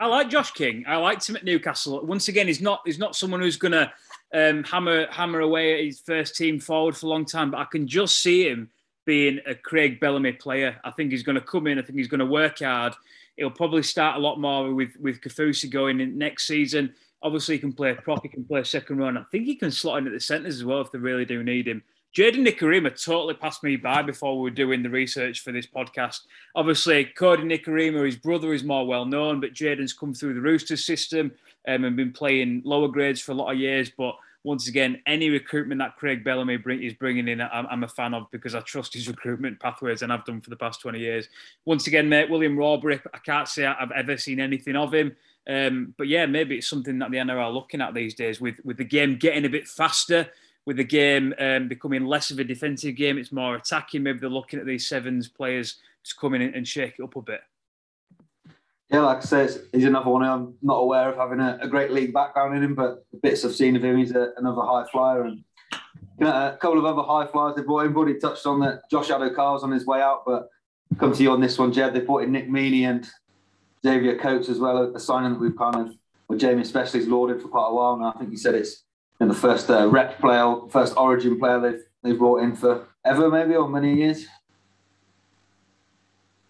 [0.00, 0.84] I like Josh King.
[0.86, 2.04] I liked him at Newcastle.
[2.04, 3.92] Once again, he's not he's not someone who's going to
[4.34, 7.66] um, hammer hammer away at his first team forward for a long time, but I
[7.70, 8.70] can just see him
[9.04, 10.76] being a Craig Bellamy player.
[10.84, 11.78] I think he's going to come in.
[11.78, 12.94] I think he's going to work hard.
[13.36, 16.94] He'll probably start a lot more with with Kaufusi going in next season.
[17.22, 18.22] Obviously, he can play prop.
[18.22, 19.16] He can play second run.
[19.16, 21.42] I think he can slot in at the centres as well if they really do
[21.42, 21.82] need him.
[22.16, 26.20] Jayden Nikorima totally passed me by before we were doing the research for this podcast.
[26.54, 30.82] Obviously, Kodi Nikorima, his brother, is more well known, but Jayden's come through the Roosters
[30.82, 31.30] system
[31.68, 33.90] um, and been playing lower grades for a lot of years.
[33.90, 37.88] But once again, any recruitment that Craig Bellamy bring, is bringing in, I'm, I'm, a
[37.88, 40.98] fan of because I trust his recruitment pathways and I've done for the past 20
[40.98, 41.28] years.
[41.66, 45.14] Once again, mate, William Warbrick, I can't say I've ever seen anything of him.
[45.46, 48.56] Um, but yeah, maybe it's something that the NRL are looking at these days with,
[48.64, 50.30] with the game getting a bit faster,
[50.66, 53.16] with the game um, becoming less of a defensive game.
[53.16, 54.02] It's more attacking.
[54.02, 57.22] Maybe they're looking at these sevens players to come in and shake it up a
[57.22, 57.40] bit.
[58.90, 61.90] Yeah, like I say, he's another one I'm not aware of having a, a, great
[61.90, 64.84] league background in him, but the bits I've seen of him, he's a, another high
[64.92, 65.24] flyer.
[65.24, 65.42] And
[66.20, 67.92] a couple of other high flyers they brought in.
[67.92, 70.50] Buddy touched on that Josh Addo-Carr's on his way out, but
[70.98, 71.94] come to you on this one, Jed.
[71.94, 73.08] They brought in Nick Meaney and
[73.84, 75.96] Xavier Coates as well, a signing that we've kind of,
[76.28, 78.12] well, Jamie especially has lauded for quite a while now.
[78.14, 78.84] I think he said it's
[79.18, 83.54] the first uh, rep player, first origin player they've, they've brought in for ever, maybe,
[83.54, 84.26] or many years.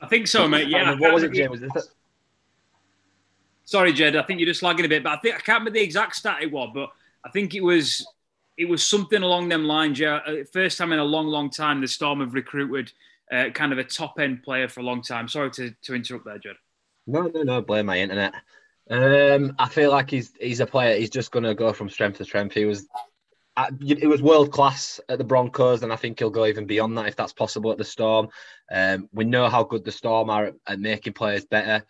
[0.00, 0.68] I think so, mate.
[0.68, 0.94] Yeah.
[0.98, 1.60] what was it, James?
[3.64, 4.14] Sorry, Jed.
[4.14, 6.14] I think you're just lagging a bit, but I think I can't remember the exact
[6.16, 6.90] stat it was, but
[7.24, 8.06] I think it was
[8.56, 9.98] it was something along them lines.
[9.98, 12.92] Yeah, uh, first time in a long, long time the Storm have recruited
[13.32, 15.28] uh, kind of a top end player for a long time.
[15.28, 16.56] Sorry to, to interrupt there, Jed.
[17.06, 17.60] No, no, no.
[17.60, 18.34] Blame my internet.
[18.91, 20.97] Um, I feel like he's he's a player.
[20.99, 22.55] He's just going to go from strength to strength.
[22.55, 22.87] He was
[23.80, 27.09] it was world class at the Broncos, and I think he'll go even beyond that
[27.09, 28.28] if that's possible at the Storm.
[28.70, 31.84] Um, we know how good the Storm are at, at making players better.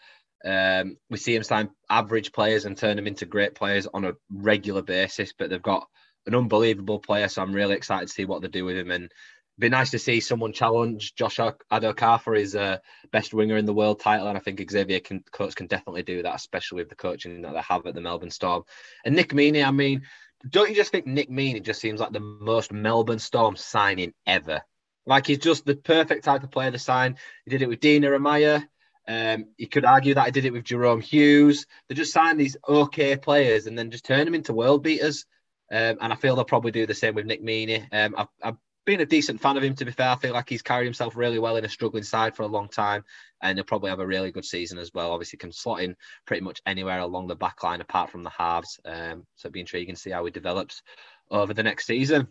[0.45, 4.13] Um, we see him sign average players and turn them into great players on a
[4.33, 5.89] regular basis, but they've got
[6.27, 7.29] an unbelievable player.
[7.29, 8.91] So I'm really excited to see what they do with him.
[8.91, 9.11] And
[9.59, 12.79] be nice to see someone challenge Josh Addo-Carr for his uh,
[13.11, 14.29] best winger in the world title.
[14.29, 17.61] And I think Xavier can, can definitely do that, especially with the coaching that they
[17.61, 18.65] have at the Melbourne Storm.
[19.05, 20.03] And Nick Meaney, I mean,
[20.49, 24.63] don't you just think Nick Meaney just seems like the most Melbourne Storm signing ever?
[25.07, 27.17] Like he's just the perfect type of player to sign.
[27.45, 28.67] He did it with Dina Amaya.
[29.09, 31.67] Um, you could argue that he did it with Jahrome Hughes.
[31.89, 35.25] They just sign these okay players and then just turn them into world beaters.
[35.71, 37.87] Um, and I feel they'll probably do the same with Nick Meaney.
[37.93, 40.09] Um, I've, I've, been a decent fan of him, to be fair.
[40.09, 42.69] I feel like he's carried himself really well in a struggling side for a long
[42.69, 43.05] time.
[43.43, 45.13] And he'll probably have a really good season as well.
[45.13, 45.95] Obviously, can slot in
[46.27, 48.81] pretty much anywhere along the back line apart from the halves.
[48.87, 50.83] Um, so it'll be intriguing to see how he develops
[51.31, 52.29] over the next season.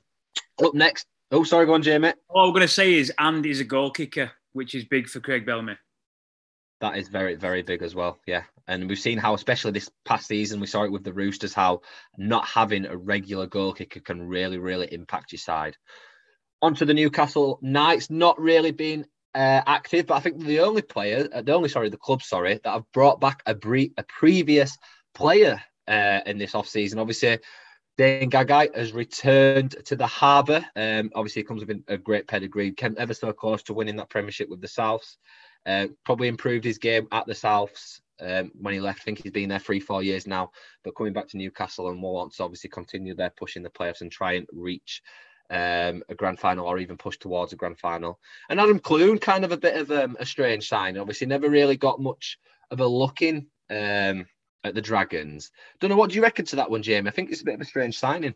[0.63, 1.05] Up next.
[1.31, 2.13] Oh, sorry, go on, Jamie.
[2.29, 5.45] All I'm going to say is Andy's a goal kicker, which is big for Craig
[5.45, 5.77] Bellamy.
[6.81, 8.19] That is very, very big as well.
[8.25, 8.43] Yeah.
[8.67, 11.81] And we've seen how, especially this past season, we saw it with the Roosters, how
[12.17, 15.77] not having a regular goal kicker can really, really impact your side.
[16.61, 21.27] Onto the Newcastle Knights, not really being uh, active, but I think the only player,
[21.33, 24.77] uh, the only, sorry, the club, sorry, that have brought back a, bre- a previous
[25.13, 26.99] player uh, in this off season.
[26.99, 27.39] Obviously,
[27.97, 30.65] Dane Gagai has returned to the harbour.
[30.75, 32.71] Um, obviously, he comes with a great pedigree.
[32.71, 35.17] Came ever so close to winning that premiership with the Souths.
[35.65, 39.01] Uh, probably improved his game at the Souths um, when he left.
[39.01, 40.51] I think he's been there three, four years now.
[40.83, 44.11] But coming back to Newcastle and wants to obviously continue their pushing the playoffs and
[44.11, 45.01] try and reach
[45.49, 48.19] um, a grand final or even push towards a grand final.
[48.49, 50.97] And Adam Clune, kind of a bit of um, a strange sign.
[50.97, 52.39] Obviously, never really got much
[52.71, 54.25] of a look in um,
[54.63, 55.51] at the Dragons.
[55.79, 57.07] Don't know what do you reckon to that one, Jamie?
[57.07, 58.33] I think it's a bit of a strange signing.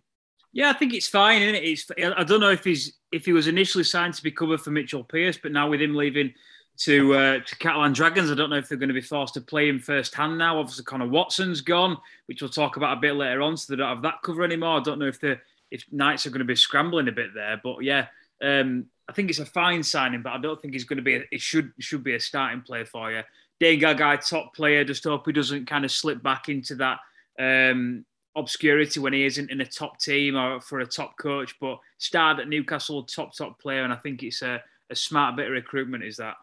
[0.52, 1.42] Yeah, I think it's fine.
[1.42, 1.64] Isn't it?
[1.64, 4.72] It's, I don't know if he's if he was initially signed to be cover for
[4.72, 6.34] Mitchell Pearce, but now with him leaving
[6.80, 8.32] to uh, to Catalan Dragons.
[8.32, 10.60] I don't know if they're going to be forced to play him first hand now.
[10.60, 13.90] Obviously, Connor Watson's gone, which we'll talk about a bit later on, so they don't
[13.90, 14.80] have that cover anymore.
[14.80, 15.40] I don't know if the
[15.72, 18.08] if Knights are going to be scrambling a bit there, but yeah,
[18.42, 21.16] um, I think it's a fine signing, but I don't think he's going to be.
[21.16, 23.22] A, it should should be a starting player for you.
[23.60, 24.84] Dane Gagai, top player.
[24.84, 27.00] Just hope he doesn't kind of slip back into that.
[27.40, 28.06] Um,
[28.36, 32.40] obscurity when he isn't in a top team or for a top coach, but starred
[32.40, 36.04] at Newcastle, top top player, and I think it's a, a smart bit of recruitment.
[36.04, 36.36] Is that?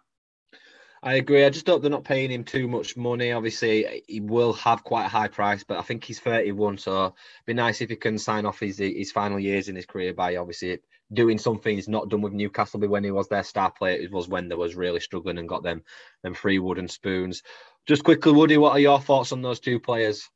[1.03, 1.44] I agree.
[1.44, 3.32] I just hope they're not paying him too much money.
[3.32, 7.14] Obviously, he will have quite a high price, but I think he's 31, so it'd
[7.47, 10.36] be nice if he can sign off his his final years in his career by
[10.36, 10.78] obviously
[11.12, 12.80] doing something he's not done with Newcastle.
[12.80, 15.49] But when he was their star player, it was when they was really struggling and
[15.49, 15.82] got them
[16.22, 17.42] them free wooden spoons.
[17.86, 20.28] Just quickly, Woody, what are your thoughts on those two players?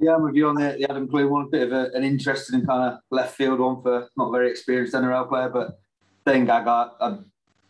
[0.00, 1.46] Yeah, I'm with you on the, the Adam Clune one.
[1.46, 4.94] A bit of a, an interesting kind of left field one for not very experienced
[4.94, 5.80] NRL player, but
[6.26, 7.18] Gagai, I,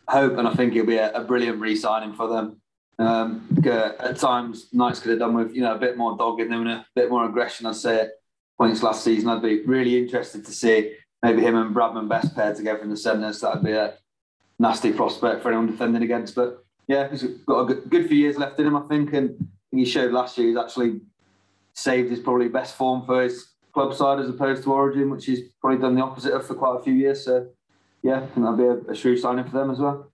[0.09, 2.61] hope and I think it'll be a, a brilliant re-signing for them.
[2.97, 6.49] Um, at times, Knights could have done with you know a bit more dog in
[6.49, 7.65] them and a bit more aggression.
[7.65, 8.09] I'd say
[8.57, 9.29] points last season.
[9.29, 12.97] I'd be really interested to see maybe him and Bradman Best paired together in the
[12.97, 13.39] centres.
[13.39, 13.93] That'd be a
[14.59, 16.35] nasty prospect for anyone defending against.
[16.35, 19.47] But yeah, he's got a good, good few years left in him, I think, and
[19.71, 20.99] he showed last year he's actually
[21.73, 25.49] saved his probably best form for his club side as opposed to Origin, which he's
[25.61, 27.23] probably done the opposite of for quite a few years.
[27.23, 27.47] So
[28.01, 30.11] yeah, think that'd be a, a shrewd signing for them as well.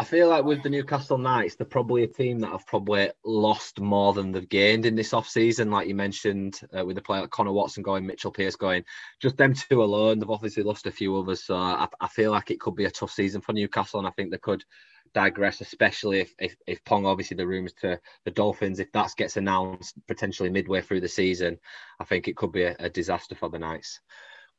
[0.00, 3.80] I feel like with the Newcastle Knights, they're probably a team that have probably lost
[3.80, 5.70] more than they've gained in this off season.
[5.70, 8.82] Like you mentioned, uh, with the player like Connor Watson going, Mitchell Pearce going,
[9.20, 10.18] just them two alone.
[10.18, 12.90] They've obviously lost a few others, so I, I, feel like it could be a
[12.90, 14.64] tough season for Newcastle, and I think they could
[15.12, 19.36] digress, especially if if, if Ponga obviously the rumours to the Dolphins, if that gets
[19.36, 21.58] announced potentially midway through the season,
[21.98, 24.00] I think it could be a, a disaster for the Knights.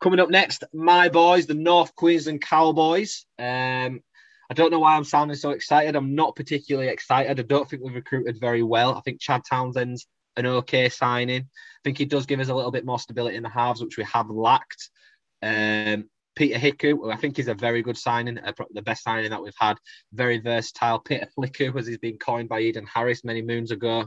[0.01, 3.25] Coming up next, my boys, the North Queensland Cowboys.
[3.37, 4.01] Um,
[4.49, 5.95] I don't know why I'm sounding so excited.
[5.95, 7.39] I'm not particularly excited.
[7.39, 8.95] I don't think we've recruited very well.
[8.95, 11.41] I think Chad Townsend's an okay signing.
[11.41, 13.97] I think he does give us a little bit more stability in the halves, which
[13.97, 14.89] we have lacked.
[15.43, 18.39] Um, Peter Hiku, I think he's a very good signing,
[18.71, 19.77] the best signing that we've had.
[20.13, 20.97] Very versatile.
[20.97, 23.99] Peter Flicker, as he's been coined by Eden Harris many moons ago.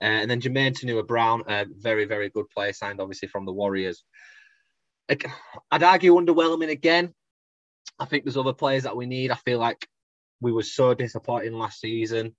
[0.00, 4.04] Uh, and then Jamayne Taunoa-Brown, a very, very good player, signed obviously from the Warriors.
[5.70, 7.14] I'd argue underwhelming again.
[7.98, 9.30] I think there's other players that we need.
[9.30, 9.86] I feel like
[10.40, 12.34] we were so disappointing last season.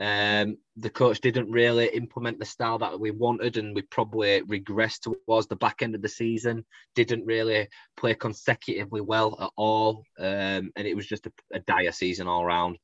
[0.00, 5.00] Um, the coach didn't really implement the style that we wanted, and we probably regressed
[5.26, 6.64] towards the back end of the season.
[6.94, 11.90] Didn't really play consecutively well at all, um, and it was just a, a dire
[11.90, 12.78] season all round.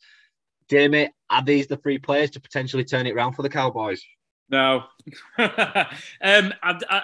[0.69, 4.03] Jamie, are these the three players to potentially turn it around for the Cowboys?
[4.49, 4.85] No.
[5.39, 5.49] um,
[6.21, 7.03] I, I,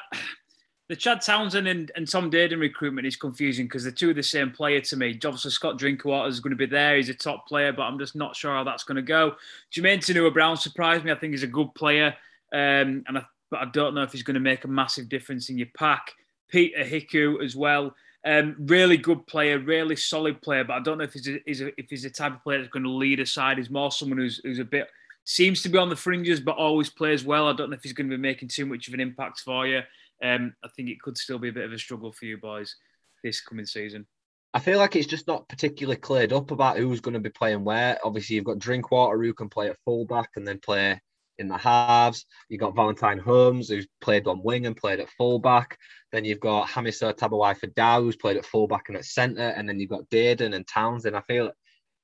[0.91, 4.25] the Chad Townsend and, and Tom Dearden recruitment is confusing because they're two of the
[4.25, 5.17] same player to me.
[5.25, 6.97] Obviously, Scott Drinkwater is going to be there.
[6.97, 9.37] He's a top player, but I'm just not sure how that's going to go.
[9.73, 11.13] Jamayne Taunoa-Brown surprised me.
[11.13, 12.17] I think he's a good player,
[12.53, 13.23] um, and I,
[13.53, 16.11] but I don't know if he's going to make a massive difference in your pack.
[16.49, 17.95] Peter Hiku as well.
[18.25, 21.61] Um, really good player, really solid player, but I don't know if he's a, he's
[21.61, 23.59] a, if he's the type of player that's going to lead a side.
[23.59, 24.89] He's more someone who's, who's a bit
[25.23, 27.47] seems to be on the fringes, but always plays well.
[27.47, 29.65] I don't know if he's going to be making too much of an impact for
[29.69, 29.83] you
[30.23, 32.77] um, I think it could still be a bit of a struggle for you boys
[33.23, 34.07] this coming season.
[34.53, 37.65] I feel like it's just not particularly cleared up about who's going to be playing
[37.65, 37.99] where.
[38.03, 41.01] Obviously, you've got Drinkwater who can play at fullback and then play
[41.39, 42.27] in the halves.
[42.49, 45.79] You've got Valentine Holmes who's played on wing and played at fullback.
[46.11, 49.55] Then you've got Hamiso Tabuai-Fidow who's played at fullback and at centre.
[49.57, 51.17] And then you've got Dearden and Townsend.
[51.17, 51.53] I feel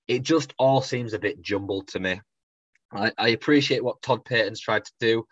[0.07, 2.21] it just all seems a bit jumbled to me.
[2.93, 5.27] I, I appreciate what Todd Payten's tried to do.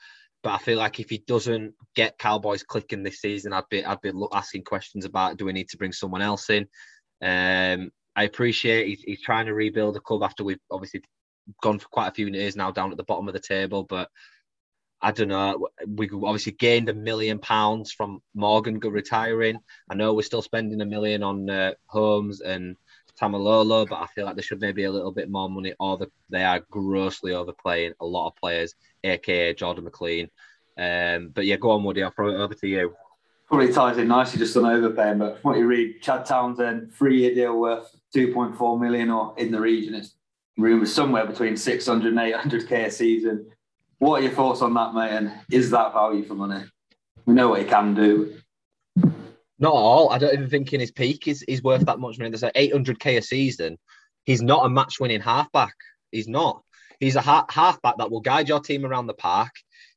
[0.44, 4.02] But I feel like if he doesn't get Cowboys clicking this season, I'd be I'd
[4.02, 6.68] be asking questions about do we need to bring someone else in?
[7.22, 11.02] Um, I appreciate he's, he's trying to rebuild the club after we've obviously
[11.62, 14.10] gone for quite a few years now down at the bottom of the table, but
[15.00, 15.68] I don't know.
[15.86, 19.58] We obviously gained a million pounds from Morgan retiring.
[19.90, 22.76] I know we're still spending a million on uh, Holmes and
[23.20, 26.10] Taumalolo, but I feel like there should maybe a little bit more money, or the,
[26.30, 30.30] they are grossly overplaying a lot of players aka Jordan McLean.
[30.76, 32.02] Um, but yeah, go on, Woody.
[32.02, 32.94] I'll throw it over to you.
[33.46, 37.20] Probably ties in nicely just on overpaying, but from what you read, Chad Townsend, three
[37.20, 39.94] year deal worth 2.4 million or in the region.
[39.94, 40.14] It's
[40.56, 43.50] rumored somewhere between 600 and 800k a season.
[43.98, 45.10] What are your thoughts on that, mate?
[45.10, 46.64] And is that value for money?
[47.26, 48.34] We know what he can do.
[49.58, 50.10] Not all.
[50.10, 52.30] I don't even think in his peak is he's worth that much money.
[52.30, 53.78] There's like 800k a season.
[54.24, 55.74] He's not a match winning halfback.
[56.10, 56.62] He's not.
[57.00, 59.52] He's a ha- halfback that will guide your team around the park.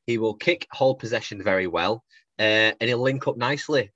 [0.05, 2.03] He will kick hold possession very well,
[2.39, 3.91] uh, and he'll link up nicely.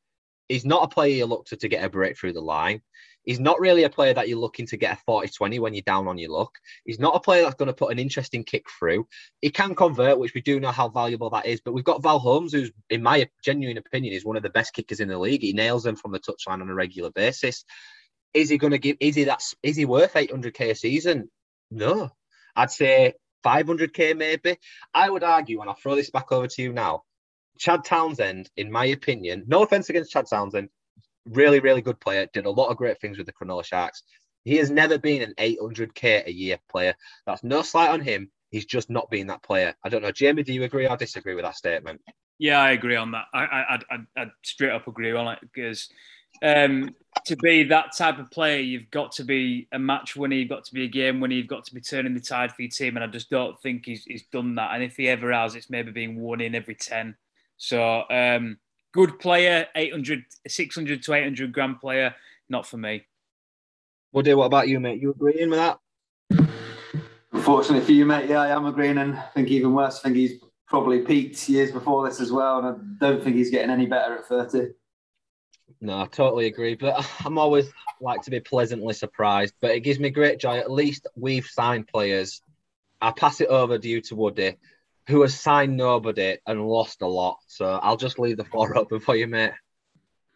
[0.49, 2.81] He's not a player you look to to get a break through the line.
[3.23, 5.83] He's not really a player that you're looking to get a 40 20 when you're
[5.83, 6.57] down on your luck.
[6.85, 9.07] He's not a player that's going to put an interesting kick through.
[9.41, 11.61] He can convert, which we do know how valuable that is.
[11.61, 14.73] But we've got Val Holmes, who's, in my genuine opinion, is one of the best
[14.73, 15.41] kickers in the league.
[15.41, 17.63] He nails them from the touchline on a regular basis.
[18.33, 18.97] Is he going to give?
[18.99, 19.43] Is he that?
[19.61, 21.29] Is he worth 800k a season?
[21.69, 22.09] No,
[22.55, 23.13] I'd say
[23.45, 24.57] 500k maybe.
[24.93, 27.03] I would argue, and I'll throw this back over to you now.
[27.57, 30.69] Chad Townsend, in my opinion, no offense against Chad Townsend,
[31.25, 34.03] really, really good player, did a lot of great things with the Cronulla Sharks.
[34.43, 36.95] He has never been an 800k a year player.
[37.25, 38.31] That's no slight on him.
[38.49, 39.75] He's just not been that player.
[39.83, 40.43] I don't know, Jamie.
[40.43, 42.01] Do you agree or disagree with that statement?
[42.37, 43.25] Yeah, I agree on that.
[43.33, 45.89] I I I, I straight up agree on it because
[46.43, 46.95] um,
[47.25, 50.63] to be that type of player, you've got to be a match winner, you've got
[50.65, 52.95] to be a game winner, you've got to be turning the tide for your team.
[52.95, 54.71] And I just don't think he's, he's done that.
[54.73, 57.15] And if he ever has, it's maybe being one in every 10.
[57.57, 58.57] So, um,
[58.93, 62.15] good player, 800, 600 to 800 grand player,
[62.49, 63.05] not for me.
[64.11, 65.01] Woody, what about you, mate?
[65.01, 65.79] You agreeing with that?
[67.31, 68.97] Unfortunately for you, mate, yeah, I am agreeing.
[68.97, 72.59] And I think even worse, I think he's probably peaked years before this as well.
[72.59, 74.73] And I don't think he's getting any better at 30.
[75.79, 76.75] No, I totally agree.
[76.75, 77.71] But I'm always
[78.01, 79.53] like to be pleasantly surprised.
[79.61, 80.57] But it gives me great joy.
[80.57, 82.41] At least we've signed players.
[82.99, 84.57] I pass it over to you to Woody,
[85.11, 87.37] who has signed nobody and lost a lot.
[87.47, 89.51] So I'll just leave the floor open for you, mate.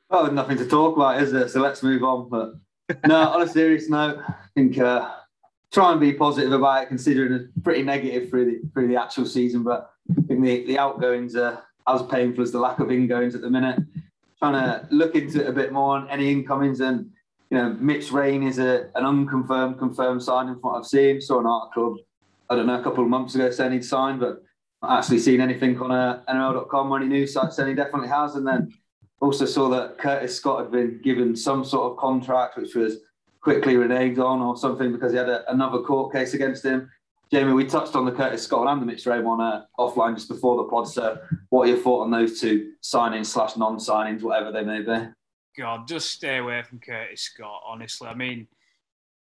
[0.09, 1.47] Well, nothing to talk about, is there?
[1.47, 2.29] So let's move on.
[2.29, 2.53] But
[3.07, 5.09] no, on a serious note, I think uh,
[5.73, 9.25] try and be positive about it, considering it's pretty negative through the through the actual
[9.25, 9.63] season.
[9.63, 13.41] But I think the, the outgoings are as painful as the lack of ingoings at
[13.41, 13.79] the minute
[14.39, 16.79] trying to look into it a bit more on any incomings.
[16.79, 17.11] And
[17.49, 21.21] you know, Mitch Rein is a, an unconfirmed, confirmed signing from what I've seen.
[21.21, 21.97] Saw an article,
[22.49, 24.43] I don't know, a couple of months ago saying he'd signed, but
[24.89, 28.35] actually seen anything on uh, NRL.com or any news site saying he definitely has.
[28.35, 28.73] And then
[29.19, 32.97] also saw that Curtis Scott had been given some sort of contract, which was
[33.41, 36.89] quickly reneged on or something because he had a, another court case against him.
[37.31, 40.57] Jamie, we touched on the Curtis Scott and the Mitch Raymond uh, offline just before
[40.57, 40.87] the pod.
[40.87, 41.17] So,
[41.49, 45.07] what are your thoughts on those two signings slash non-signings, whatever they may be?
[45.57, 47.63] God, just stay away from Curtis Scott.
[47.65, 48.47] Honestly, I mean,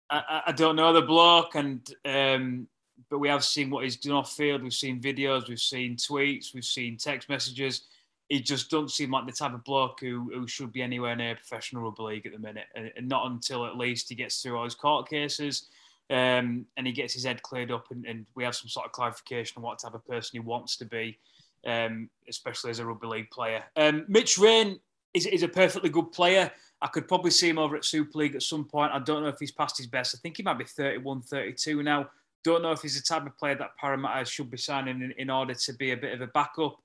[0.09, 2.67] I, I don't know the bloke, and um,
[3.13, 4.63] but we have seen what he's done off field.
[4.63, 7.81] We've seen videos, we've seen tweets, we've seen text messages.
[8.27, 11.35] He just doesn't seem like the type of bloke who, who should be anywhere near
[11.35, 14.57] professional rugby league at the minute, and, and not until at least he gets through
[14.57, 15.67] all his court cases
[16.09, 18.93] um, and he gets his head cleared up, and, and, we have some sort of
[18.93, 21.19] clarification on what type of person he wants to be,
[21.67, 23.63] um, especially as a rugby league player.
[23.75, 24.79] Um, Mitch Rein
[25.13, 26.51] is, is a perfectly good player.
[26.81, 28.91] I could probably see him over at Super League at some point.
[28.91, 30.15] I don't know if he's past his best.
[30.15, 32.09] I think he might be 31, 32 now.
[32.43, 35.29] Don't know if he's the type of player that Parramatta should be signing in, in
[35.29, 36.77] order to be a bit of a backup.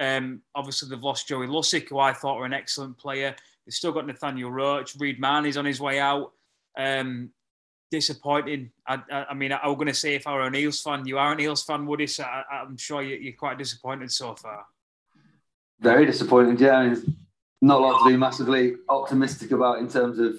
[0.00, 3.34] Um, obviously, they've lost Joey Lussick, who I thought were an excellent player.
[3.64, 4.98] They've still got Nathaniel Roache.
[5.00, 6.32] Reed Mahoney's on his way out.
[6.76, 7.30] Um,
[7.90, 8.70] disappointing.
[8.86, 11.06] I, I, I mean, I, was going to say if I were an Eels fan,
[11.06, 14.34] you are an Eels fan, Woody, so I, am sure you, are quite disappointed so
[14.34, 14.64] far.
[15.80, 16.76] Very disappointed, yeah.
[16.76, 17.16] I mean,
[17.62, 20.34] not a lot to be massively optimistic about in terms of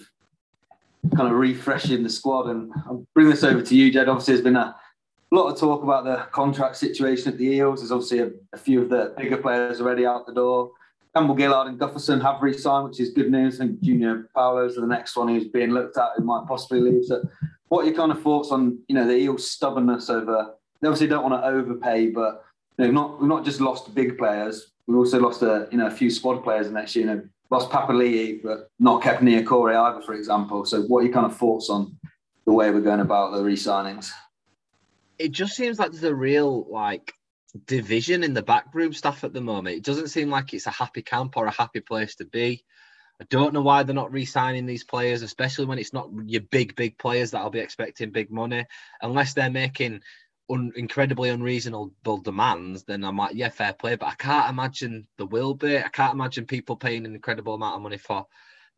[1.15, 2.47] kind of refreshing the squad.
[2.47, 4.09] And I'll bring this over to you, Jed.
[4.09, 4.75] Obviously, there's been a
[5.31, 7.81] lot of talk about the contract situation at the Eels.
[7.81, 10.71] There's obviously a, a few of the bigger players already out the door.
[11.15, 13.57] Campbell Gillard and Gutherson have re-signed, which is good news.
[13.57, 17.05] Think Junior Paulo's the next one who's being looked at who might possibly leave.
[17.05, 17.23] So,
[17.69, 20.53] what are your kind of thoughts on you know the Eels' stubbornness over?
[20.81, 22.43] They obviously don't want to overpay, but
[22.77, 24.71] you know, not we've not just lost big players.
[24.87, 27.05] We've also lost a you know a few squad players next year.
[27.05, 30.65] You know, lost Papali'i, but not kept Niukore either, for example.
[30.65, 31.97] So, what are your kind of thoughts on
[32.45, 34.11] the way we're going about the re-signings?
[35.17, 37.13] It just seems like there's a real like
[37.65, 39.77] division in the backroom staff at the moment.
[39.77, 42.63] It doesn't seem like it's a happy camp or a happy place to be.
[43.21, 46.75] I don't know why they're not re-signing these players, especially when it's not your big,
[46.75, 48.65] big players that'll be expecting big money,
[49.01, 50.01] unless they're making
[50.49, 52.83] un- incredibly unreasonable demands.
[52.83, 53.95] Then I might, yeah, fair play.
[53.95, 55.77] But I can't imagine there will be.
[55.77, 58.25] I can't imagine people paying an incredible amount of money for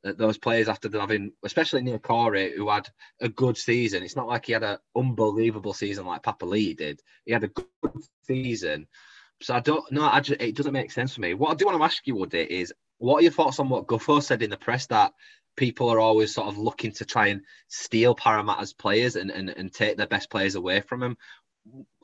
[0.05, 2.89] uh, those players after having, especially Niukore, who had
[3.21, 4.03] a good season.
[4.03, 7.01] It's not like he had an unbelievable season like Papali'i did.
[7.25, 8.87] He had a good season.
[9.41, 10.09] So I don't know.
[10.39, 11.33] It doesn't make sense for me.
[11.33, 13.87] What I do want to ask you, Woody, is what are your thoughts on what
[13.87, 15.13] Guffo said in the press that
[15.55, 19.71] people are always sort of looking to try and steal Parramatta's players and, and, and
[19.73, 21.17] take their best players away from them?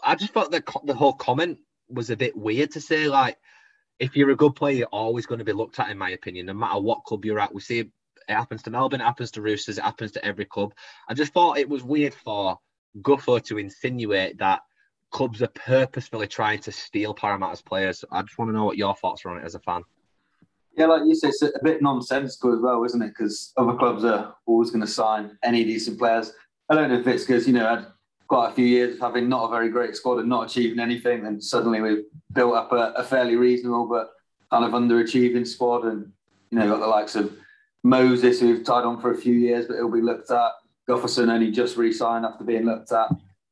[0.04, 1.60] I just thought the, the whole comment
[1.90, 3.38] was a bit weird to say, like,
[4.00, 6.48] if you're a good player, you're always going to be looked at, in my opinion,
[6.48, 7.54] no matter what club you're at.
[7.54, 7.90] We see it
[8.28, 10.74] happens to Melbourne, it happens to Roosters, it happens to every club.
[11.08, 12.58] I just thought it was weird for
[13.02, 14.62] Guffo to insinuate that
[15.12, 18.04] clubs are purposefully trying to steal Parramatta's players.
[18.12, 19.84] I just want to know what your thoughts are on it as a fan.
[20.76, 23.10] Yeah, like you say, it's a bit nonsensical as well, isn't it?
[23.10, 26.34] Because other clubs are always going to sign any decent players.
[26.70, 27.86] I don't know if it's because, you know,
[28.28, 31.26] quite a few years of having not a very great squad and not achieving anything,
[31.26, 34.12] and suddenly we've built up a, a fairly reasonable but
[34.52, 35.86] kind of underachieving squad.
[35.86, 36.12] And,
[36.52, 37.36] you know, got the likes of
[37.84, 40.52] Moses, who we've tied on for a few years, but he'll be looked at.
[40.88, 43.10] Gutherson only just re signed after being looked at.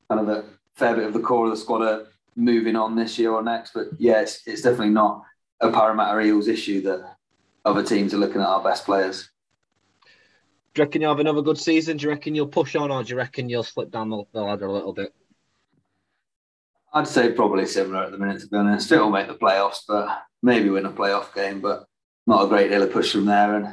[0.09, 0.45] Kind of a
[0.75, 3.73] fair bit of the core of the squad are moving on this year or next.
[3.73, 5.23] But yeah, it's, it's definitely not
[5.59, 7.15] a Parramatta Eels issue that
[7.65, 9.30] other teams are looking at our best players.
[10.73, 11.97] Do you reckon you'll have another good season?
[11.97, 14.41] Do you reckon you'll push on, or do you reckon you'll slip down the, the
[14.41, 15.13] ladder a little bit?
[16.93, 18.85] I'd say probably similar at the minute, to be honest.
[18.85, 21.85] Still make the playoffs, but maybe win a playoff game, but
[22.25, 23.55] not a great deal of push from there.
[23.55, 23.67] And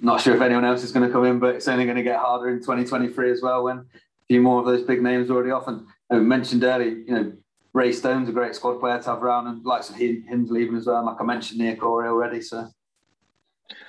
[0.00, 2.02] not sure if anyone else is going to come in, but it's only going to
[2.02, 3.84] get harder in 2023 as well when a
[4.28, 5.68] few more of those big names are already off.
[5.68, 7.32] And I mentioned earlier, you know,
[7.72, 10.86] Ray Stone's a great squad player to have around, and likes of him leaving as
[10.86, 11.04] well.
[11.04, 12.68] Like I mentioned, Niukore already, so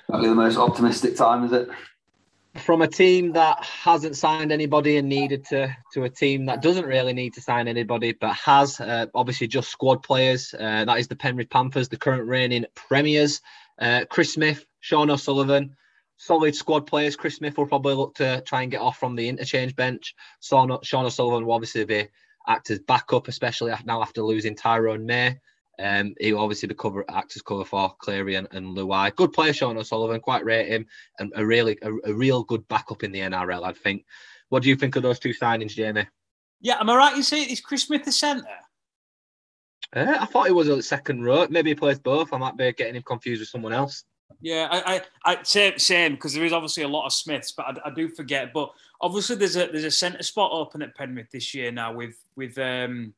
[0.08, 1.68] probably the most optimistic time, is it?
[2.58, 6.86] From a team that hasn't signed anybody and needed to, to a team that doesn't
[6.86, 10.54] really need to sign anybody, but has uh, obviously just squad players.
[10.54, 13.40] Uh, that is the Penrith Panthers, the current reigning premiers.
[13.78, 15.74] Uh, Chris Smith, Sean O'Sullivan,
[16.16, 17.16] solid squad players.
[17.16, 20.14] Chris Smith will probably look to try and get off from the interchange bench.
[20.40, 22.08] Sean, O'Sullivan will obviously be
[22.46, 25.40] act as backup, especially now after losing Tyrone May.
[25.78, 29.14] Um, he'll obviously be cover act as cover for Cleary and, and Luai.
[29.14, 30.20] Good player, Sean O'Sullivan.
[30.20, 30.86] Quite rate him,
[31.18, 33.64] and a really a, a, real good backup in the NRL.
[33.64, 34.04] I think.
[34.50, 36.06] What do you think of those two signings, Jamie?
[36.60, 37.16] Yeah, am I right?
[37.16, 38.46] You say is Chris Smith the centre?
[39.94, 41.46] Uh, I thought he was a second row.
[41.50, 42.32] Maybe he plays both.
[42.32, 44.04] I might be getting him confused with someone else.
[44.40, 45.02] Yeah, I, I,
[45.32, 48.08] I same, same because there is obviously a lot of Smiths, but I, I, do
[48.08, 48.52] forget.
[48.52, 48.70] But
[49.00, 52.58] obviously, there's a there's a centre spot open at Penrith this year now with with
[52.58, 53.14] um,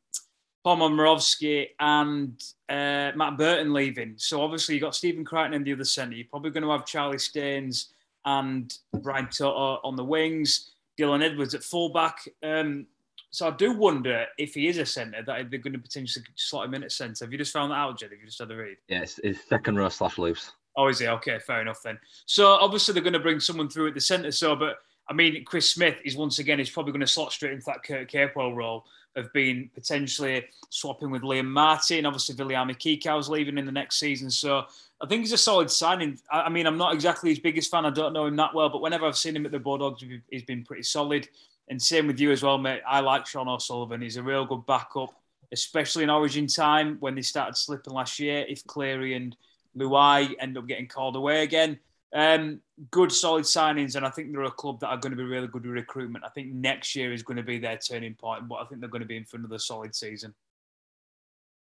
[0.67, 4.15] Paul Momirovski and uh, Matt Burton leaving.
[4.17, 6.17] So obviously, you've got Stephen Crichton in the other centre.
[6.17, 7.93] You're probably going to have Charlie Staines
[8.25, 12.19] and Brian To'o on the wings, Dylan Edwards at fullback.
[12.43, 12.89] Um,
[13.31, 16.67] so I do wonder if he is a centre that they're going to potentially slot
[16.67, 17.25] him in at centre.
[17.25, 18.11] Have you just found that out, Jed?
[18.11, 18.77] Have you just had a read?
[18.89, 20.51] Yes, yeah, it's, it's second row slash loose.
[20.77, 21.07] Oh, is he?
[21.07, 21.97] Okay, fair enough then.
[22.25, 24.33] So obviously they're going to bring someone through at the centre.
[24.33, 27.53] So, but I mean, Chris Smith is once again is probably going to slot straight
[27.53, 28.85] into that Kurt Capewell role
[29.17, 32.07] of being potentially swapping with Liam Martin.
[32.07, 34.31] Obviously, Viliami Kikau's leaving in the next season.
[34.31, 34.65] So
[35.01, 36.19] I think he's a solid signing.
[36.31, 37.85] I mean, I'm not exactly his biggest fan.
[37.85, 40.45] I don't know him that well, but whenever I've seen him at the Bulldogs, he's
[40.45, 41.29] been pretty solid.
[41.69, 42.83] And same with you as well, mate.
[42.87, 44.01] I like Sean O'Sullivan.
[44.01, 45.11] He's a real good backup,
[45.51, 48.45] especially in Origin time when they started slipping last year.
[48.49, 49.37] If Cleary and
[49.77, 51.79] Luai end up getting called away again.
[52.17, 55.23] Um, good, solid signings, and I think they're a club that are going to be
[55.23, 56.25] really good with recruitment.
[56.25, 58.89] I think next year is going to be their turning point, but I think they're
[58.89, 60.35] going to be in for another solid season.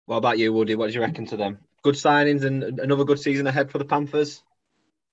[0.07, 0.77] What about you, Woody?
[0.77, 1.59] What do you reckon to them?
[1.83, 4.45] Good signings and another good season ahead for the Panthers.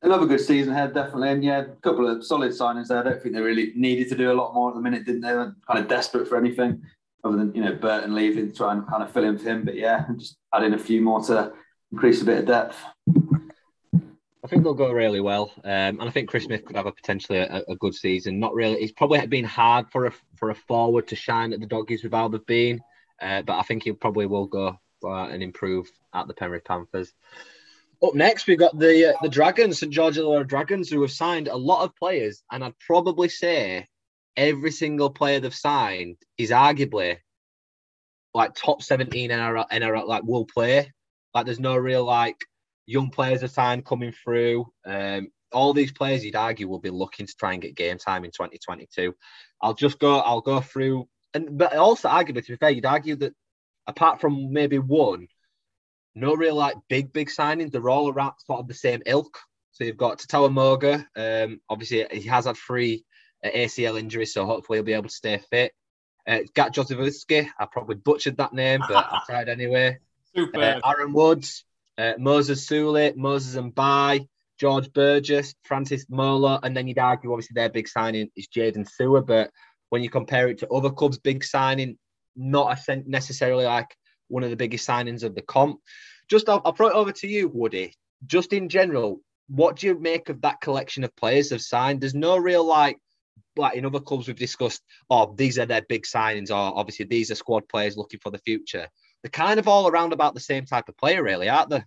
[0.03, 1.29] Another good season ahead, definitely.
[1.29, 2.99] And yeah, a couple of solid signings there.
[2.99, 5.21] I don't think they really needed to do a lot more at the minute, didn't
[5.21, 5.29] they?
[5.29, 6.83] they were kind of desperate for anything
[7.23, 9.65] other than, you know, Burton leaving to try and kind of fill in for him.
[9.65, 11.51] But yeah, just add in a few more to
[11.91, 12.77] increase a bit of depth.
[14.51, 17.37] Think they'll go really well, um, and I think Chris Smith could have a potentially
[17.37, 18.37] a, a, good season.
[18.37, 21.65] Not really, it's probably been hard for a for a forward to shine at the
[21.65, 22.81] doggies without have been,
[23.21, 27.13] uh, but I think he probably will go and improve at the Penrith Panthers.
[28.03, 31.47] Up next, we've got the uh, the Dragons, St George Illawarra Dragons, who have signed
[31.47, 33.87] a lot of players, and I'd probably say
[34.35, 37.19] every single player they've signed is arguably
[38.33, 40.91] like top 17 NRL, NRL like will play.
[41.33, 42.35] Like there's no real like
[42.91, 44.71] young players are signed coming through.
[44.85, 48.23] Um, all these players you'd argue will be looking to try and get game time
[48.23, 49.13] in 2022.
[49.61, 53.15] I'll just go, I'll go through and but also arguably to be fair, you'd argue
[53.17, 53.33] that
[53.87, 55.27] apart from maybe one,
[56.15, 57.71] no real like big, big signings.
[57.71, 59.37] They're all around sort of the same ilk.
[59.71, 61.07] So you've got Tatawa Moga.
[61.15, 63.05] Um, obviously, he has had three
[63.43, 65.71] uh, ACL injuries, so hopefully he'll be able to stay fit.
[66.27, 69.99] Uh, Gat I probably butchered that name, but I tried anyway.
[70.35, 70.59] Super.
[70.59, 71.63] Uh, Aaron Woods,
[72.01, 74.27] uh, Moses Suli, Moses Mbye,
[74.59, 79.25] George Burgess, Francis Molo, and then you'd argue obviously their big signing is Jaydn Su'A.
[79.25, 79.51] But
[79.89, 81.97] when you compare it to other clubs' big signing,
[82.35, 83.95] not necessarily like
[84.29, 85.79] one of the biggest signings of the comp.
[86.29, 87.93] Just I'll, I'll throw it over to you, Woody.
[88.25, 92.01] Just in general, what do you make of that collection of players have signed?
[92.01, 92.97] There's no real like
[93.57, 97.31] like in other clubs we've discussed, oh, these are their big signings, or obviously these
[97.31, 98.87] are squad players looking for the future.
[99.23, 101.83] They're kind of all around about the same type of player, really, aren't they?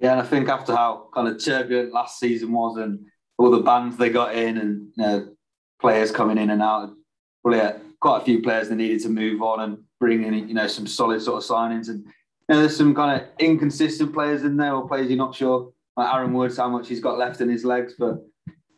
[0.00, 3.00] Yeah, and I think after how kind of turbulent last season was and
[3.38, 5.28] all the bands they got in and you know,
[5.80, 6.90] players coming in and out,
[7.42, 10.66] probably quite a few players that needed to move on and bring in, you know,
[10.66, 11.88] some solid sort of signings.
[11.88, 12.14] And you
[12.48, 15.70] know, there's some kind of inconsistent players in there or players you're not sure.
[15.96, 18.24] Like Aaron Woods, how much he's got left in his legs, but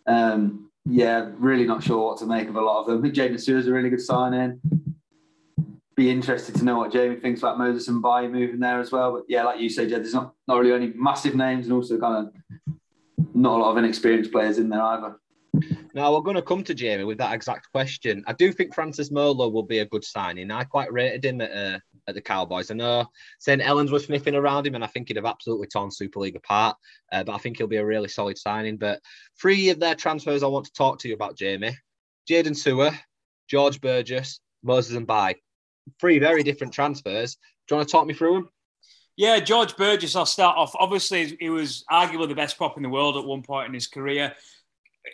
[0.07, 2.99] um, yeah, really not sure what to make of a lot of them.
[2.99, 4.61] I think Jaydn Su'A's a really good signing.
[6.03, 9.13] Be interested to know what Jamie thinks about Moses Mbye moving there as well.
[9.13, 11.97] But yeah, like you say, Jed, there's not, not really any massive names and also
[11.97, 12.75] kind of
[13.37, 15.21] not a lot of inexperienced players in there either.
[15.95, 18.25] Now we're going to come to Jamie with that exact question.
[18.27, 20.51] I do think Francis Molo will be a good signing.
[20.51, 21.79] I quite rated him at, uh,
[22.09, 22.73] at the Cowboys.
[22.73, 23.07] I know
[23.39, 26.35] St Helens was sniffing around him, and I think he'd have absolutely torn Super League
[26.35, 26.77] apart.
[27.13, 28.77] Uh, but I think he'll be a really solid signing.
[28.77, 28.99] But
[29.41, 31.77] three of their transfers I want to talk to you about, Jamie:
[32.29, 32.93] Jaydn Su'A,
[33.49, 35.37] George Burgess, Moses Mbye.
[36.01, 37.35] Three very different transfers.
[37.35, 38.49] Do you want to talk me through them?
[39.17, 40.75] Yeah, George Burgess, I'll start off.
[40.79, 43.87] Obviously, he was arguably the best prop in the world at one point in his
[43.87, 44.35] career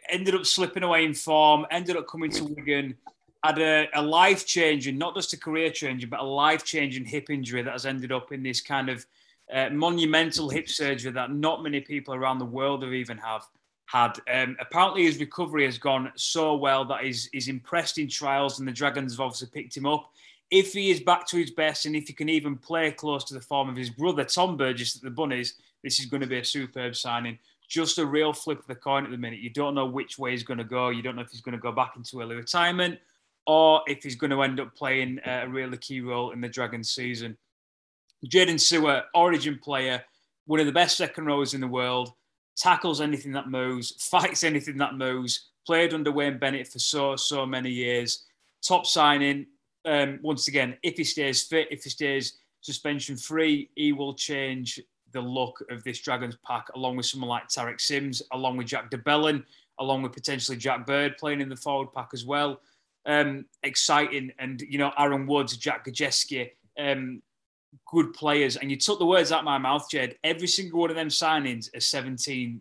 [0.09, 2.97] ended up slipping away in form, ended up coming to Wigan,
[3.45, 7.31] had a, a life changing, not just a career changing, but a life changing hip
[7.31, 9.07] injury that has ended up in this kind of
[9.53, 13.45] uh, monumental hip surgery that not many people around the world have even have
[13.87, 14.19] had.
[14.31, 18.69] Um, apparently, his recovery has gone so well that he's, he's impressed in trials, and
[18.69, 20.13] the Dragons have obviously picked him up.
[20.51, 23.35] If he is back to his best, and if he can even play close to
[23.35, 26.39] the form of his brother Tom Burgess at the Bunnies, this is going to be
[26.39, 27.39] a superb signing
[27.69, 29.41] just a real flip of the coin at the minute.
[29.41, 30.89] You don't know which way he's going to go.
[30.89, 32.99] You don't know if he's going to go back into early retirement
[33.47, 36.49] or if he's going to end up playing uh, a really key role in the
[36.49, 37.37] Dragons season.
[38.27, 40.03] Jaydn Su'A, origin player,
[40.47, 42.13] one of the best second rows in the world,
[42.57, 47.47] tackles anything that moves, fights anything that moves, played under Wayne Bennett for so, so
[47.47, 48.25] many years.
[48.63, 49.47] Top signing.
[49.85, 54.81] Um, once again, if he stays fit, if he stays suspension free, he will change
[55.13, 58.91] the look of this Dragons pack, along with someone like Tariq Sims, along with Jack
[58.91, 59.45] de Belin,
[59.79, 62.61] along with potentially Jack Bird playing in the forward pack as well.
[63.07, 64.33] Um, exciting.
[64.39, 67.23] And, you know, Aaron Woods, Jack Gosiewski, um,
[67.87, 68.57] good players.
[68.57, 70.17] And you took the words out of my mouth, Jed.
[70.25, 72.61] Every single one of them signings are 17,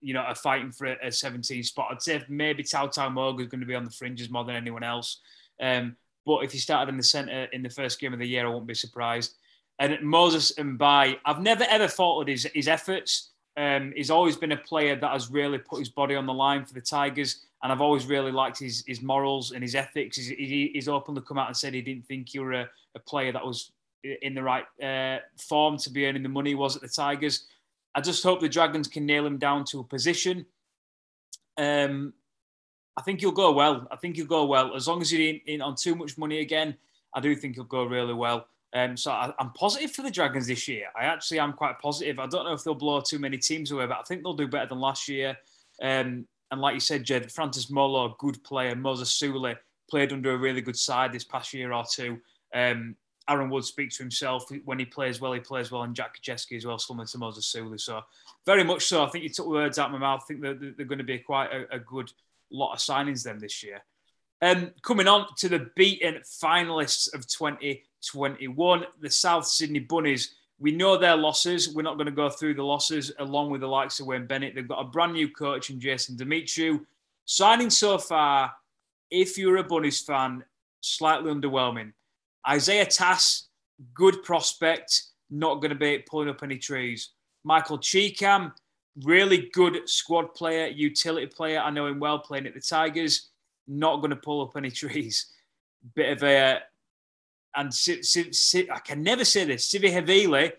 [0.00, 1.88] you know, are fighting for a, a 17 spot.
[1.90, 4.84] I'd say maybe Tautau Moga is going to be on the fringes more than anyone
[4.84, 5.20] else.
[5.60, 5.96] Um,
[6.26, 8.50] but if he started in the centre in the first game of the year, I
[8.50, 9.34] won't be surprised.
[9.78, 13.30] And Moses Mbye, I've never ever faulted his, his efforts.
[13.56, 16.64] Um, he's always been a player that has really put his body on the line
[16.64, 20.16] for the Tigers, and I've always really liked his, his morals and his ethics.
[20.16, 23.00] He's, he, he's openly come out and said he didn't think you were a, a
[23.00, 26.76] player that was in the right uh, form to be earning the money he was
[26.76, 27.46] at the Tigers.
[27.94, 30.46] I just hope the Dragons can nail him down to a position.
[31.56, 32.14] Um,
[33.00, 33.88] I think he'll go well.
[33.90, 36.76] I think he'll go well as long as you're in on too much money again.
[37.14, 38.46] I do think he'll go really well.
[38.74, 40.84] Um, so I, am positive for the Dragons this year.
[40.94, 42.18] I actually am quite positive.
[42.18, 44.46] I don't know if they'll blow too many teams away, but I think they'll do
[44.46, 45.30] better than last year.
[45.80, 48.76] Um, and like you said, Jed, Francis Molo, good player.
[48.76, 49.54] Moses Suli
[49.88, 52.18] played under a really good side this past year or two.
[52.54, 52.96] Um,
[53.30, 54.44] Aaron Wood speaks for himself.
[54.66, 55.84] When he plays well, he plays well.
[55.84, 57.78] And Jack Gosiewski as well, similar to Moses Suli.
[57.78, 58.02] So
[58.44, 59.02] very much so.
[59.02, 60.20] I think you took words out of my mouth.
[60.22, 62.12] I think they're, they're going to be quite a, a good
[62.52, 63.82] lot of signings then this year.
[64.42, 70.34] Um, coming on to the beaten finalists of 2021, the South Sydney Bunnies.
[70.58, 71.74] We know their losses.
[71.74, 74.54] We're not going to go through the losses along with the likes of Wayne Bennett.
[74.54, 76.84] They've got a brand new coach in Jason Demetriou.
[77.26, 78.52] Signing so far,
[79.10, 80.44] if you're a Bunnies fan,
[80.80, 81.92] slightly underwhelming.
[82.48, 83.48] Isaiah Tass,
[83.94, 87.10] good prospect, not going to be pulling up any trees.
[87.44, 88.52] Michael Chee-Kam,
[89.04, 91.60] really good squad player, utility player.
[91.60, 93.28] I know him well playing at the Tigers.
[93.66, 95.26] Not going to pull up any trees.
[95.94, 96.60] Bit of a
[97.56, 99.70] and si, si, si, I can never say this.
[99.70, 100.52] Sivi Havili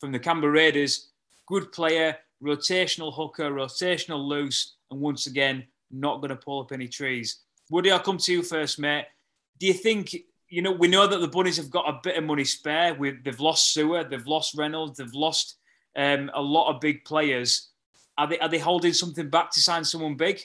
[0.00, 1.10] from the Canberra Raiders,
[1.46, 6.88] good player, rotational hooker, rotational loose, and once again, not going to pull up any
[6.88, 7.40] trees.
[7.70, 9.06] Woody, I'll come to you first, mate.
[9.58, 10.14] Do you think,
[10.48, 12.94] you know, we know that the Bunnies have got a bit of money spare.
[12.94, 15.56] With They've lost Su'A, they've lost Reynolds, they've lost
[15.96, 17.70] um, a lot of big players.
[18.16, 20.40] Are they, are they holding something back to sign someone big?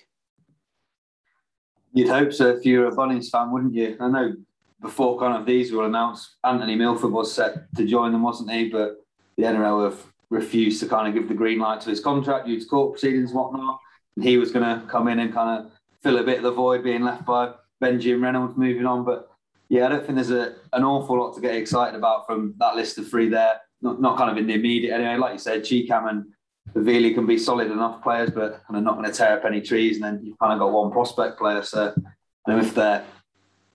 [1.93, 3.97] You'd hope so if you're a Bunnies fan, wouldn't you?
[3.99, 4.33] I know
[4.81, 8.69] before kind of these were announced, Anthony Milford was set to join them, wasn't he?
[8.69, 8.97] But
[9.37, 12.59] the NRL have refused to kind of give the green light to his contract due
[12.59, 13.79] to court proceedings and whatnot.
[14.15, 15.71] And he was going to come in and kind of
[16.01, 19.03] fill a bit of the void being left by Benji and Reynolds moving on.
[19.03, 19.29] But
[19.69, 22.75] yeah, I don't think there's a, an awful lot to get excited about from that
[22.75, 23.59] list of three there.
[23.81, 25.15] Not, not kind of in the immediate anyway.
[25.15, 26.25] Like you said, Chee-Kam and
[26.73, 29.61] Havili can be solid enough players, but kind of not going to tear up any
[29.61, 29.95] trees.
[29.95, 31.63] And then you've kind of got one prospect player.
[31.63, 31.93] So
[32.47, 33.05] I if they're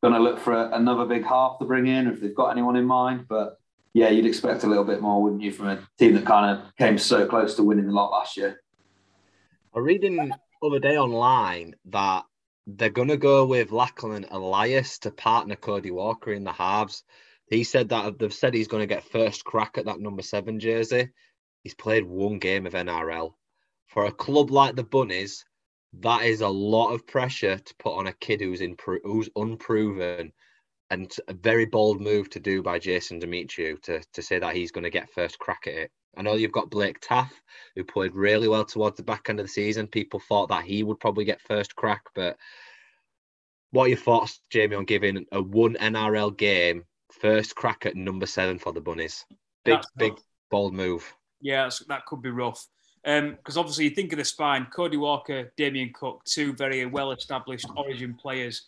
[0.03, 2.77] going to look for a, another big half to bring in, if they've got anyone
[2.77, 3.27] in mind.
[3.29, 3.59] But
[3.95, 6.77] yeah, you'd expect a little bit more, wouldn't you, from a team that kind of
[6.77, 8.61] came so close to winning the lot last year?
[9.75, 10.33] I'm reading
[10.63, 12.25] other day online that
[12.67, 17.05] they're going to go with Lachlan Ilias to partner Cody Walker in the halves.
[17.49, 20.59] He said that they've said he's going to get first crack at that number seven
[20.59, 21.11] jersey.
[21.63, 23.35] He's played one game of NRL.
[23.87, 25.45] For a club like the Bunnies,
[26.01, 30.33] that is a lot of pressure to put on a kid who's impro- who's unproven
[30.91, 34.73] and a very bold move to do by Jason Demetriou to, to say that he's
[34.73, 35.91] going to get first crack at it.
[36.17, 37.41] I know you've got Blake Taaffe,
[37.75, 39.87] who played really well towards the back end of the season.
[39.87, 42.37] People thought that he would probably get first crack, but
[43.71, 46.85] what are your thoughts, Jamie, on giving a one NRL game
[47.21, 49.25] first crack at number seven for the Bunnies?
[49.65, 50.23] Big, That's big, rough.
[50.51, 51.15] bold move.
[51.41, 52.67] Yeah, that could be rough.
[53.07, 56.87] Um, because um, obviously, you think of the spine Cody Walker, Damien Cook, two very
[56.87, 58.67] well established origin players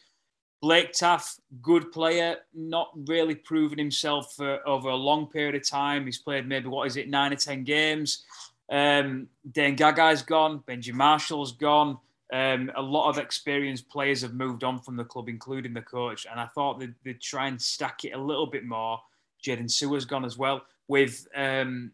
[0.63, 6.07] Blake Taaffe, good player, not really proven himself for over a long period of time.
[6.07, 8.25] He's played maybe what is it, nine or ten games.
[8.71, 11.99] Um, Dane Gagai's gone, Benji Marshall's gone.
[12.33, 16.27] Um, a lot of experienced players have moved on from the club, including the coach.
[16.31, 19.01] And I thought they'd, they'd try and stack it a little bit more.
[19.45, 21.93] Jaydn Su'A's gone as well with um,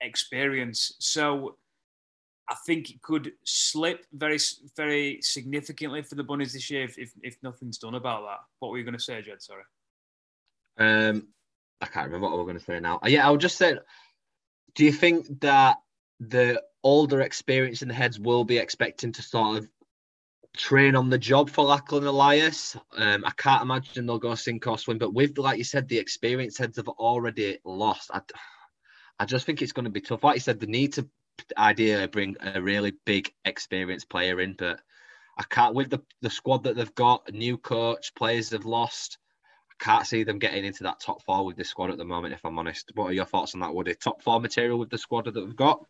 [0.00, 0.94] experience.
[0.98, 1.56] So
[2.48, 4.38] I think it could slip very,
[4.76, 8.38] very significantly for the Bunnies this year if, if, if nothing's done about that.
[8.58, 9.42] What were you going to say, Jed?
[9.42, 9.62] Sorry.
[10.78, 11.28] Um,
[11.80, 12.98] I can't remember what we are going to say now.
[13.04, 13.78] Yeah, I'll just say,
[14.74, 15.76] do you think that
[16.20, 19.68] the older experience in the heads will be expecting to sort of
[20.56, 22.76] train on the job for Lachlan Ilias.
[22.96, 25.98] Um, I can't imagine they'll go sink or swim, but with, like you said, the
[25.98, 28.10] experience heads have already lost.
[28.10, 28.22] I,
[29.18, 30.24] I just think it's going to be tough.
[30.24, 31.06] Like you said, the need to
[31.58, 34.80] ideally bring a really big experienced player in, but
[35.36, 39.18] I can't with the, the squad that they've got, new coach, players they've lost.
[39.70, 42.32] I can't see them getting into that top four with the squad at the moment,
[42.32, 42.92] if I'm honest.
[42.94, 43.94] What are your thoughts on that, Woody?
[43.94, 45.84] Top four material with the squad that we've got?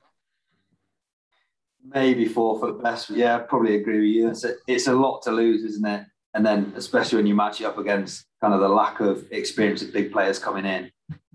[1.84, 3.10] Maybe fourth at best.
[3.10, 4.28] Yeah, probably agree with you.
[4.28, 6.06] It's a, it's a lot to lose, isn't it?
[6.34, 9.82] And then, especially when you match it up against kind of the lack of experience
[9.82, 10.90] of big players coming in,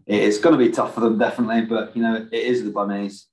[0.05, 1.61] it's going to be tough for them, definitely.
[1.61, 3.27] But, you know, it is the Bunnies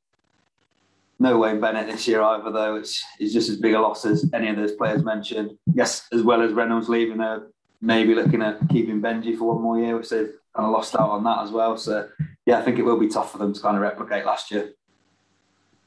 [1.21, 2.77] no Wayne Bennett this year either, though.
[2.77, 5.57] It's, it's just as big a loss as any of those players mentioned.
[5.73, 7.47] Yes, as well as Reynolds leaving, they're
[7.83, 11.11] maybe looking at keeping Benji for one more year, which they've kind of lost out
[11.11, 11.77] on that as well.
[11.77, 12.09] So,
[12.47, 14.73] yeah, I think it will be tough for them to kind of replicate last year.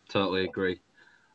[0.07, 0.79] Totally agree.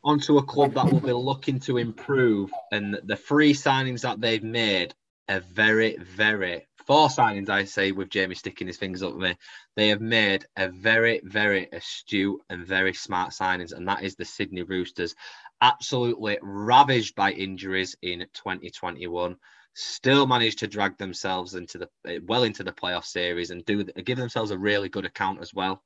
[0.03, 4.43] Onto a club that will be looking to improve, and the three signings that they've
[4.43, 4.93] made
[5.27, 9.35] are very, very four signings, I say, with Jamie sticking his fingers up at me,
[9.75, 14.25] they have made a very, very astute and very smart signings, and that is the
[14.25, 15.13] Sydney Roosters.
[15.61, 19.35] Absolutely ravaged by injuries in 2021,
[19.75, 24.17] still managed to drag themselves into the well into the playoff series and do give
[24.17, 25.83] themselves a really good account as well.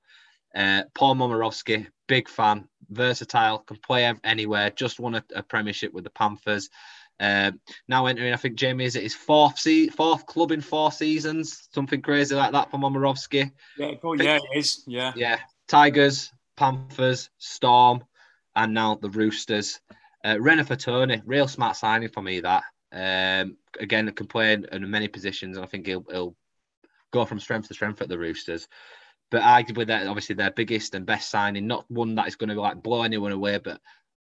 [0.55, 4.69] Uh, Paul Momirovski, big fan, versatile, can play anywhere.
[4.69, 6.69] Just won a, a premiership with the Panthers.
[7.19, 7.51] Uh,
[7.87, 11.69] now entering, I think Jamie is it his fourth se- fourth club in four seasons,
[11.71, 13.51] something crazy like that for Momirovski.
[13.77, 14.83] Yeah, oh, yeah, it is.
[14.87, 15.39] Yeah, yeah.
[15.67, 18.03] Tigers, Panthers, Storm,
[18.55, 19.79] and now the Roosters.
[20.23, 22.41] Uh, Renouf Atoni, real smart signing for me.
[22.41, 26.35] That um, again can play in, in many positions, and I think he'll, he'll
[27.11, 28.67] go from strength to strength at the Roosters.
[29.33, 32.61] But arguably, that obviously their biggest and best signing, not one that is going to
[32.61, 33.81] like blow anyone away, but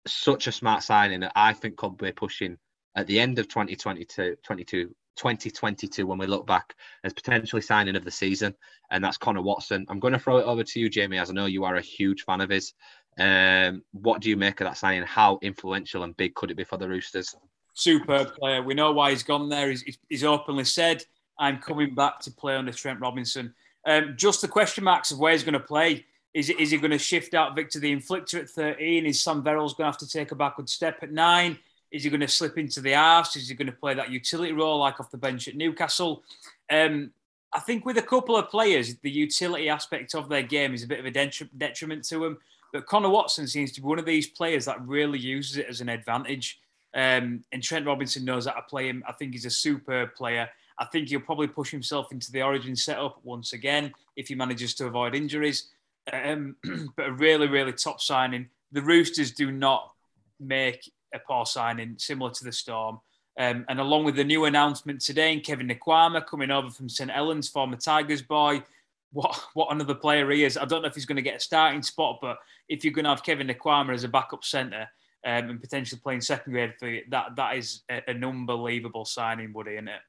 [0.07, 2.57] such a smart signing that I think could be pushing
[2.95, 6.73] at the end of 2022 22 2022 when we look back
[7.03, 8.55] as potentially signing of the season,
[8.91, 9.85] and that's Connor Watson.
[9.89, 11.81] I'm going to throw it over to you, Jamie, as I know you are a
[11.81, 12.73] huge fan of his.
[13.19, 15.03] Um, what do you make of that signing?
[15.03, 17.35] How influential and big could it be for the Roosters?
[17.73, 18.63] Superb player.
[18.63, 19.69] We know why he's gone there.
[19.69, 21.03] He's, he's openly said,
[21.37, 23.53] I'm coming back to play under Trent Robinson.
[23.85, 26.05] Um, just the question marks of where he's going to play.
[26.33, 29.05] Is, is he going to shift out Victor the Inflictor at 13?
[29.05, 31.59] Is Sam Verrills going to have to take a backward step at nine?
[31.91, 33.35] Is he going to slip into the arse?
[33.35, 36.23] Is he going to play that utility role like off the bench at Newcastle?
[36.71, 37.11] Um,
[37.53, 40.87] I think with a couple of players, the utility aspect of their game is a
[40.87, 42.37] bit of a detriment to them.
[42.71, 45.81] But Connor Watson seems to be one of these players that really uses it as
[45.81, 46.59] an advantage.
[46.95, 49.03] Um, and Trent Robinson knows how to play him.
[49.07, 50.49] I think he's a superb player.
[50.79, 54.73] I think he'll probably push himself into the origin setup once again if he manages
[54.75, 55.69] to avoid injuries.
[56.11, 56.55] Um,
[56.95, 58.49] but a really, really top signing.
[58.71, 59.91] The Roosters do not
[60.39, 62.99] make a poor signing, similar to the Storm.
[63.39, 67.09] Um, and along with the new announcement today, and Kevin Naiqama coming over from St
[67.09, 68.63] Helens, former Tigers boy,
[69.11, 70.57] what what another player he is.
[70.57, 72.37] I don't know if he's going to get a starting spot, but
[72.67, 74.87] if you're going to have Kevin Naiqama as a backup centre
[75.25, 79.73] um, and potentially playing second grade for you, that that is an unbelievable signing, Woody,
[79.73, 80.01] isn't it?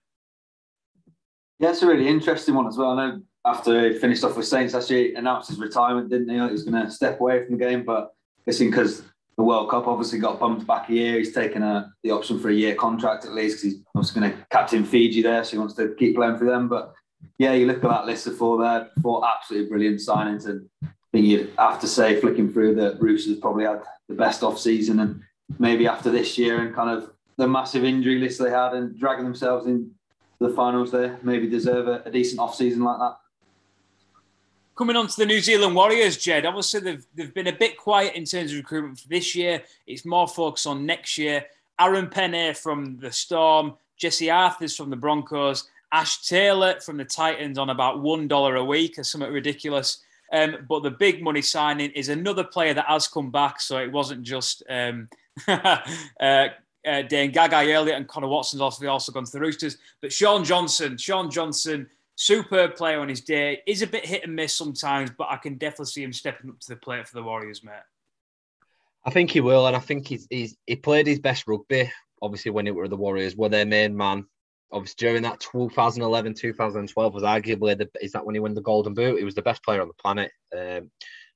[1.59, 2.99] Yeah, it's a really interesting one as well.
[2.99, 6.35] I know after he finished off with Saints, actually announced his retirement, didn't he?
[6.35, 8.15] He was going to step away from the game, but
[8.47, 9.03] guessing because
[9.37, 12.51] the World Cup obviously got bumped back a year, he's taken a, the option for
[12.51, 15.59] a year contract at least because he's obviously going to captain Fiji there, so he
[15.59, 16.69] wants to keep playing for them.
[16.69, 16.95] But
[17.39, 20.89] yeah, you look at that list of four there, four absolutely brilliant signings, and I
[21.13, 25.01] think you'd have to say, flicking through that Roosters probably had the best off season,
[25.01, 25.21] and
[25.59, 29.25] maybe after this year and kind of the massive injury list they had and dragging
[29.25, 29.91] themselves in
[30.41, 33.17] the finals, there maybe deserve a, a decent off season like that.
[34.77, 38.15] Coming on to the New Zealand Warriors, Jed, obviously they've, they've been a bit quiet
[38.15, 39.63] in terms of recruitment for this year.
[39.87, 41.45] It's more focus on next year.
[41.79, 47.57] Aaron Pene from the Storm, Jesse Arthurs from the Broncos, Ash Taylor from the Titans
[47.57, 49.99] on about $1 a week or something ridiculous.
[50.33, 53.61] Um, but the big money signing is another player that has come back.
[53.61, 55.09] So it wasn't just um,
[55.49, 56.49] uh,
[56.87, 59.79] uh, Gagai earlier and Connor Watson's also, also gone to the Roosters.
[60.01, 64.35] But Shaun Johnson, Shaun Johnson, superb player on his day, is a bit hit and
[64.35, 67.23] miss sometimes, but I can definitely see him stepping up to the plate for the
[67.23, 67.75] Warriors, mate.
[69.05, 71.93] I think he will, and I think he's, he's he played his best rugby.
[72.23, 74.27] Obviously, when it were the Warriors, were their main man
[74.73, 78.93] obviously during that 2011 2012 was arguably the is that when he won the golden
[78.93, 80.91] boot he was the best player on the planet um,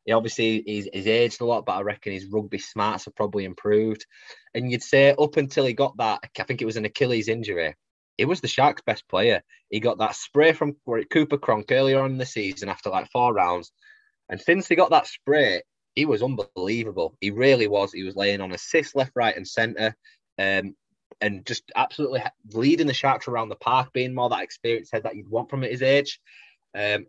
[0.08, 3.44] he obviously he's, he's aged a lot but i reckon his rugby smarts have probably
[3.44, 4.06] improved.
[4.54, 7.74] And you'd say up until he got that i think it was an achilles injury
[8.16, 9.42] he was the sharks best player.
[9.70, 10.74] He got that spray from
[11.08, 13.70] cooper cronk earlier on in the season after like four rounds.
[14.28, 15.62] And since he got that spray
[15.98, 17.16] he was unbelievable.
[17.20, 17.92] He really was.
[17.92, 19.96] He was laying on assists left right and center
[20.38, 20.76] um,
[21.20, 22.22] and just absolutely
[22.52, 25.64] leading the Sharks around the park, being more that experienced head that you'd want from
[25.64, 26.20] at his age.
[26.72, 27.06] Um,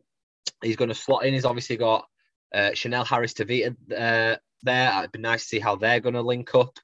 [0.64, 1.36] he's going to slot in.
[1.36, 2.08] He's obviously got
[2.54, 5.00] uh, Chanel Harris Tavita uh, there.
[5.00, 6.78] It'd be nice to see how they're going to link up.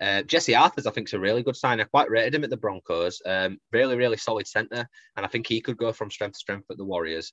[0.00, 1.80] Uh, Jesse Arthurs, I think, is a really good sign.
[1.80, 3.20] I quite rated him at the Broncos.
[3.26, 6.70] Um, really, really solid centre, and I think he could go from strength to strength
[6.70, 7.32] at the Warriors.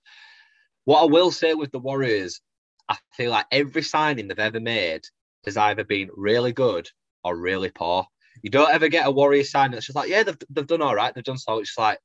[0.85, 2.41] What I will say with the Warriors,
[2.89, 5.01] I feel like every signing they've ever made
[5.45, 6.89] has either been really good
[7.23, 8.05] or really poor.
[8.41, 10.95] You don't ever get a Warrior sign that's just like, yeah, they've, they've done all
[10.95, 11.13] right.
[11.13, 11.59] They've done so.
[11.59, 11.99] It's like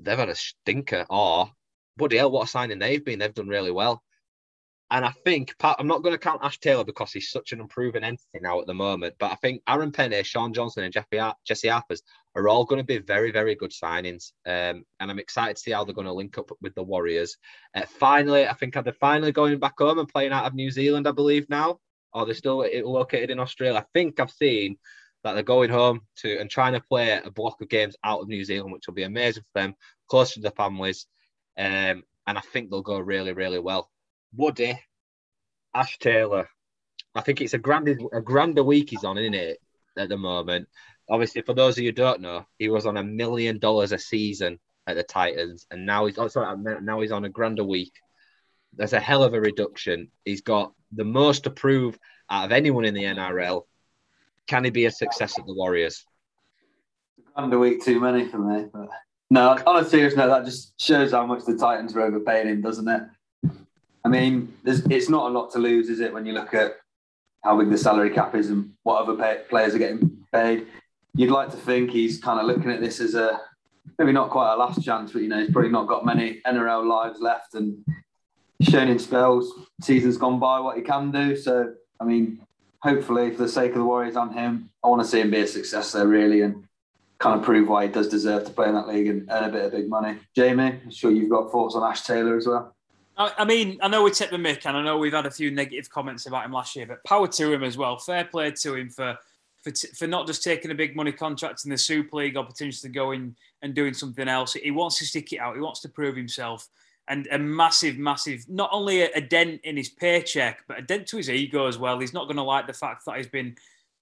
[0.00, 1.50] they've had a stinker or,
[1.96, 3.18] bloody hell, what a signing they've been.
[3.18, 4.02] They've done really well.
[4.92, 8.04] And I think I'm not going to count Ash Taylor because he's such an improving
[8.04, 9.14] entity now at the moment.
[9.18, 12.02] But I think Aaron Pene, Shaun Johnson, and Jeffy, Jesse Arthurs
[12.34, 14.32] are all going to be very, very good signings.
[14.44, 17.38] Um, and I'm excited to see how they're going to link up with the Warriors.
[17.74, 21.08] Uh, finally, I think they're finally going back home and playing out of New Zealand,
[21.08, 21.80] I believe now.
[22.12, 23.78] Or they're still located in Australia.
[23.78, 24.76] I think I've seen
[25.24, 28.28] that they're going home to and trying to play a block of games out of
[28.28, 29.74] New Zealand, which will be amazing for them,
[30.06, 31.06] close to their families.
[31.56, 33.88] Um, and I think they'll go really, really well.
[34.34, 34.78] Woody,
[35.74, 36.48] Ash Taylor,
[37.14, 39.58] I think it's a grand a grander week he's on, isn't it,
[39.96, 40.68] at the moment?
[41.08, 43.98] Obviously, for those of you who don't know, he was on a million dollars a
[43.98, 47.64] season at the Titans, and now he's also oh, now he's on a grand a
[47.64, 47.92] week.
[48.74, 50.08] That's a hell of a reduction.
[50.24, 51.98] He's got the most to prove
[52.30, 53.64] out of anyone in the NRL
[54.46, 56.04] can he be a success at the Warriors?
[57.34, 58.66] Grand a week too many for me.
[58.72, 58.88] But
[59.30, 62.60] no, on a serious note, that just shows how much the Titans were overpaying him,
[62.60, 63.02] doesn't it?
[64.04, 66.76] I mean, it's not a lot to lose, is it, when you look at
[67.44, 70.66] how big the salary cap is and what other pay, players are getting paid?
[71.14, 73.40] You'd like to think he's kind of looking at this as a
[73.98, 76.86] maybe not quite a last chance, but you know, he's probably not got many NRL
[76.86, 77.84] lives left and
[78.60, 81.36] shown in spells, seasons gone by, what he can do.
[81.36, 82.44] So, I mean,
[82.80, 85.40] hopefully, for the sake of the Warriors on him, I want to see him be
[85.40, 86.64] a success there, really, and
[87.18, 89.52] kind of prove why he does deserve to play in that league and earn a
[89.52, 90.18] bit of big money.
[90.34, 92.74] Jamie, I'm sure you've got thoughts on Ash Taylor as well.
[93.16, 95.50] I mean, I know we take the mick, and I know we've had a few
[95.50, 97.98] negative comments about him last year, but power to him as well.
[97.98, 99.18] Fair play to him for
[99.62, 102.44] for, t- for not just taking a big money contract in the Super League or
[102.44, 104.54] potentially going and doing something else.
[104.54, 105.54] He wants to stick it out.
[105.54, 106.68] He wants to prove himself.
[107.06, 111.06] And a massive, massive, not only a, a dent in his paycheck, but a dent
[111.08, 112.00] to his ego as well.
[112.00, 113.54] He's not going to like the fact that he's been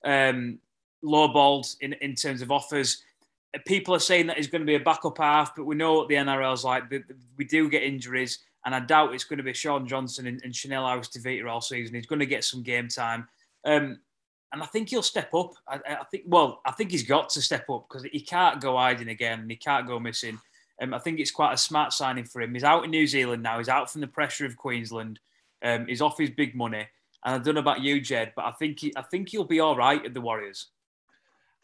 [0.04, 0.58] um,
[1.04, 3.02] lowballed in, in terms of offers
[3.66, 6.08] people are saying that he's going to be a backup half, but we know what
[6.08, 6.84] the NRL's like.
[7.36, 10.54] We do get injuries, and I doubt it's going to be Shaun Johnson and, and
[10.54, 11.94] Chanel Harris-Tavita all season.
[11.94, 13.28] He's going to get some game time,
[13.64, 13.98] um,
[14.52, 15.52] and I think he'll step up.
[15.68, 18.76] I, I, think, well, I think he's got to step up because he can't go
[18.76, 20.38] hiding again, and he can't go missing.
[20.82, 22.54] Um, I think it's quite a smart signing for him.
[22.54, 23.58] He's out in New Zealand now.
[23.58, 25.20] He's out from the pressure of Queensland.
[25.62, 26.86] Um, he's off his big money,
[27.24, 29.60] and I don't know about you, Jed, but I think he, I think he'll be
[29.60, 30.68] all right at the Warriors.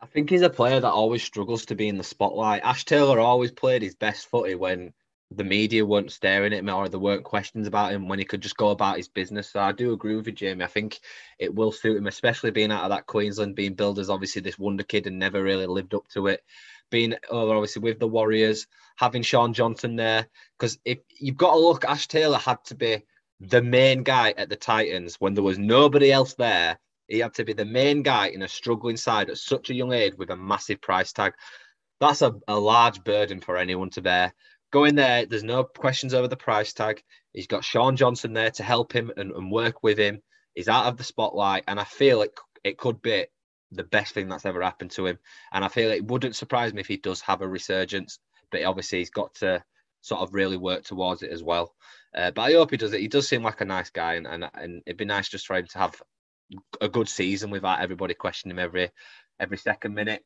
[0.01, 2.63] I think he's a player that always struggles to be in the spotlight.
[2.63, 4.93] Ash Taylor always played his best footy when
[5.31, 8.41] the media weren't staring at him or there weren't questions about him when he could
[8.41, 9.51] just go about his business.
[9.51, 10.65] So I do agree with you, Jamie.
[10.65, 11.01] I think
[11.39, 14.59] it will suit him, especially being out of that Queensland, being billed as obviously this
[14.59, 16.45] wonder kid and never really lived up to it.
[16.91, 20.29] Being oh, obviously with the Warriors, having Shaun Johnson there,
[20.59, 23.03] because if you've got to look, Ash Taylor had to be
[23.41, 26.79] the main guy at the Titans when there was nobody else there
[27.09, 29.93] he had to be the main guy in a struggling side at such a young
[29.93, 31.35] age with a massive price tag.
[32.01, 34.35] That's a, a large burden for anyone to bear.
[34.77, 37.03] Going there, there's no questions over the price tag.
[37.33, 40.21] He's got Shaun Johnson there to help him and, and work with him.
[40.55, 42.33] He's out of the spotlight, and I feel it
[42.63, 43.25] it could be
[43.73, 45.19] the best thing that's ever happened to him.
[45.51, 48.19] And I feel it wouldn't surprise me if he does have a resurgence,
[48.53, 49.65] but obviously he's got to
[50.03, 51.75] sort of really work towards it as well.
[52.15, 53.01] Uh, but I hope he does it.
[53.01, 55.57] He does seem like a nice guy, and, and, and it'd be nice just for
[55.57, 56.03] him to have
[56.83, 58.91] a good season without everybody questioning him every
[59.41, 60.23] every second minute.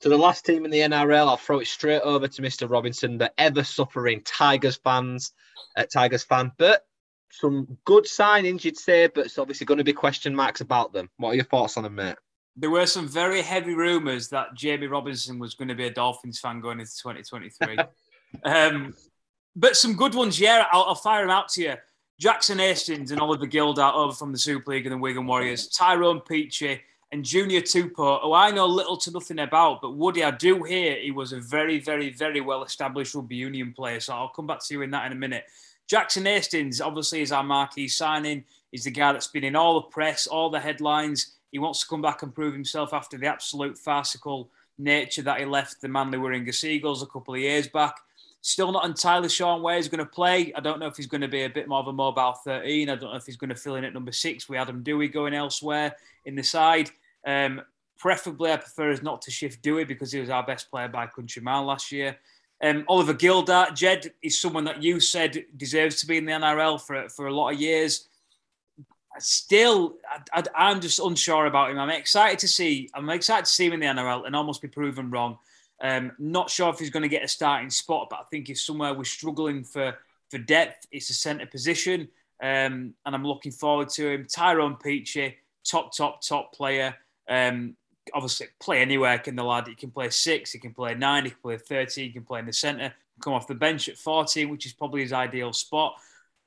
[0.00, 2.68] To the last team in the NRL, I'll throw it straight over to Mr.
[2.68, 5.32] Robinson, the ever suffering Tigers fans,
[5.76, 6.86] uh, Tigers fan, but
[7.30, 11.10] some good signings, you'd say, but it's obviously going to be question marks about them.
[11.18, 12.16] What are your thoughts on them, mate?
[12.56, 16.40] There were some very heavy rumours that Jamie Robinson was going to be a Dolphins
[16.40, 17.78] fan going into 2023.
[18.44, 18.94] um,
[19.54, 20.66] but some good ones, yeah.
[20.72, 21.74] I'll, I'll fire them out to you.
[22.18, 26.20] Jackson Hastings and Oliver Gildart over from the Super League and the Wigan Warriors, Tyrone
[26.20, 26.80] Peachey
[27.12, 30.96] and Junior Tupou, who I know little to nothing about, but Woody, I do hear
[30.96, 33.98] he was a very, very, very well established rugby union player.
[33.98, 35.44] So I'll come back to you in that in a minute.
[35.88, 38.44] Jackson Hastings, obviously, is our marquee signing.
[38.70, 41.34] He's the guy that's been in all the press, all the headlines.
[41.50, 45.44] He wants to come back and prove himself after the absolute farcical nature that he
[45.44, 47.96] left the Manly Warringah Sea Eagles a couple of years back.
[48.40, 50.52] Still not entirely sure on where he's going to play.
[50.54, 52.88] I don't know if he's going to be a bit more of a mobile 13.
[52.88, 55.12] I don't know if he's going to fill in at number six with Adam Doueihi
[55.12, 56.90] going elsewhere in the side.
[57.26, 57.62] Um,
[57.98, 61.06] preferably, I prefer us not to shift Doueihi because he was our best player by
[61.06, 62.18] country mile last year.
[62.62, 66.80] Um, Oliver Gildart, Jed is someone that you said deserves to be in the NRL
[66.80, 68.08] for, for a lot of years.
[69.18, 69.96] Still,
[70.32, 71.78] I, am just unsure about him.
[71.78, 72.88] I'm excited to see.
[72.94, 75.38] I'm excited to see him in the NRL and almost be proven wrong.
[75.82, 78.60] Um, not sure if he's going to get a starting spot, but I think if
[78.60, 79.96] somewhere we're struggling for
[80.30, 82.02] for depth, it's a centre position,
[82.40, 84.26] um, and I'm looking forward to him.
[84.30, 85.34] Tyrone Peachey,
[85.64, 86.94] top, top, top player.
[87.30, 87.76] Um,
[88.12, 89.68] obviously, play anywhere can the lad.
[89.68, 92.40] He can play six, he can play nine, he can play thirty, he can play
[92.40, 92.92] in the centre.
[93.22, 95.94] Come off the bench at 14, which is probably his ideal spot.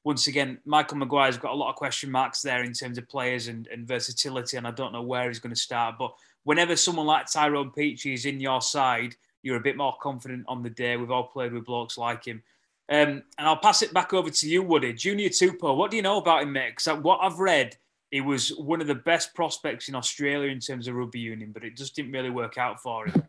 [0.04, 3.48] Once again, Michael Maguire's got a lot of question marks there in terms of players
[3.48, 5.96] and, and versatility, and I don't know where he's going to start.
[5.98, 10.46] But whenever someone like Tyrone Peachey is in your side, you're a bit more confident
[10.48, 10.98] on the day.
[10.98, 12.42] We've all played with blokes like him.
[12.90, 14.94] Um, and I'll pass it back over to you, Woody.
[14.94, 16.74] Junior Tupou, what do you know about him, mate?
[16.76, 17.78] Because what I've read,
[18.14, 21.64] he was one of the best prospects in Australia in terms of rugby union, but
[21.64, 23.24] it just didn't really work out for him.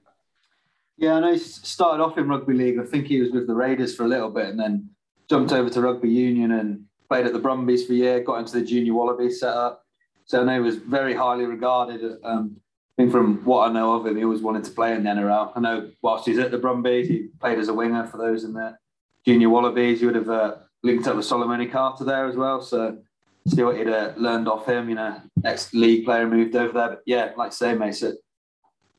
[0.98, 2.78] Yeah, I know he started off in rugby league.
[2.78, 4.90] I think he was with the Raiders for a little bit and then
[5.30, 8.58] jumped over to rugby union and played at the Brumbies for a year, got into
[8.58, 9.86] the junior Wallabies setup.
[10.26, 12.18] So I know he was very highly regarded.
[12.22, 12.58] Um,
[12.98, 15.08] I think from what I know of him, he always wanted to play in the
[15.08, 15.52] NRL.
[15.56, 18.52] I know whilst he's at the Brumbies, he played as a winger for those in
[18.52, 18.76] the
[19.24, 20.00] junior Wallabies.
[20.00, 22.60] He would have uh, linked up with Solomone Kata there as well.
[22.60, 22.98] So
[23.46, 24.88] see what he'd uh, learned off him.
[24.88, 26.88] You know, ex league player moved over there.
[26.90, 28.12] But yeah, like I say, mate, so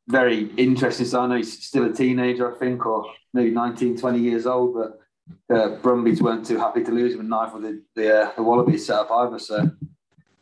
[0.07, 1.05] very interesting.
[1.05, 4.75] So I know he's still a teenager, I think, or maybe 19, 20 years old.
[4.75, 8.43] But uh, Brumbies weren't too happy to lose him, and neither the the, uh, the
[8.43, 9.39] Wallabies set up either.
[9.39, 9.71] So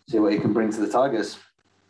[0.10, 1.38] see what he can bring to the Tigers.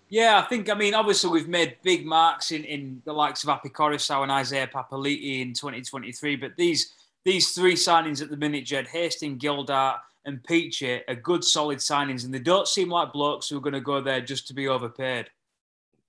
[0.09, 3.49] Yeah, I think, I mean, obviously we've made big marks in, in the likes of
[3.49, 6.93] Api Koroisau and Isaiah Papali'i in 2023, but these
[7.25, 12.25] these three signings at the minute, Jed Hastings, Gildart, and Peachey are good, solid signings,
[12.25, 14.67] and they don't seem like blokes who are going to go there just to be
[14.67, 15.29] overpaid.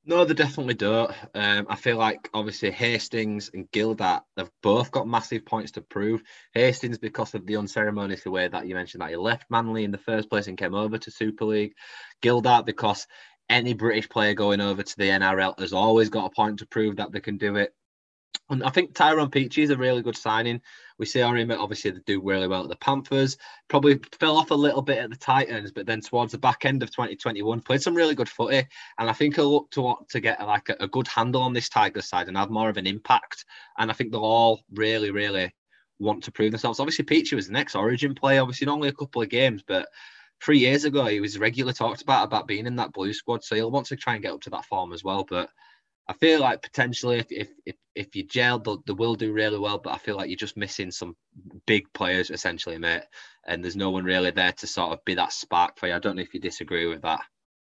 [0.07, 1.11] No, they definitely don't.
[1.35, 6.23] Um, I feel like obviously Hastings and Gildart have both got massive points to prove.
[6.53, 9.99] Hastings because of the unceremonious way that you mentioned that he left Manly in the
[9.99, 11.73] first place and came over to Super League.
[12.23, 13.07] Gildart because
[13.49, 16.97] any British player going over to the NRL has always got a point to prove
[16.97, 17.75] that they can do it.
[18.51, 20.61] And I think Tyrone Peachey is a really good signing.
[20.99, 23.39] We see our him obviously they do really well at the Panthers.
[23.69, 26.83] Probably fell off a little bit at the Titans, but then towards the back end
[26.83, 28.67] of 2021 played some really good footy.
[28.99, 31.69] And I think he'll look to to get like a, a good handle on this
[31.69, 33.45] Tigers side and have more of an impact.
[33.79, 35.55] And I think they'll all really, really
[35.99, 36.81] want to prove themselves.
[36.81, 38.43] Obviously, Peachey was the next Origin player.
[38.43, 39.89] Obviously, only a couple of games, but
[40.43, 43.43] three years ago he was regularly talked about about being in that blue squad.
[43.43, 45.25] So he'll want to try and get up to that form as well.
[45.29, 45.49] But
[46.07, 49.79] I feel like potentially if if if, if you gel, they will do really well.
[49.79, 51.17] But I feel like you're just missing some
[51.67, 53.03] big players essentially, mate.
[53.47, 55.95] And there's no one really there to sort of be that spark for you.
[55.95, 57.21] I don't know if you disagree with that.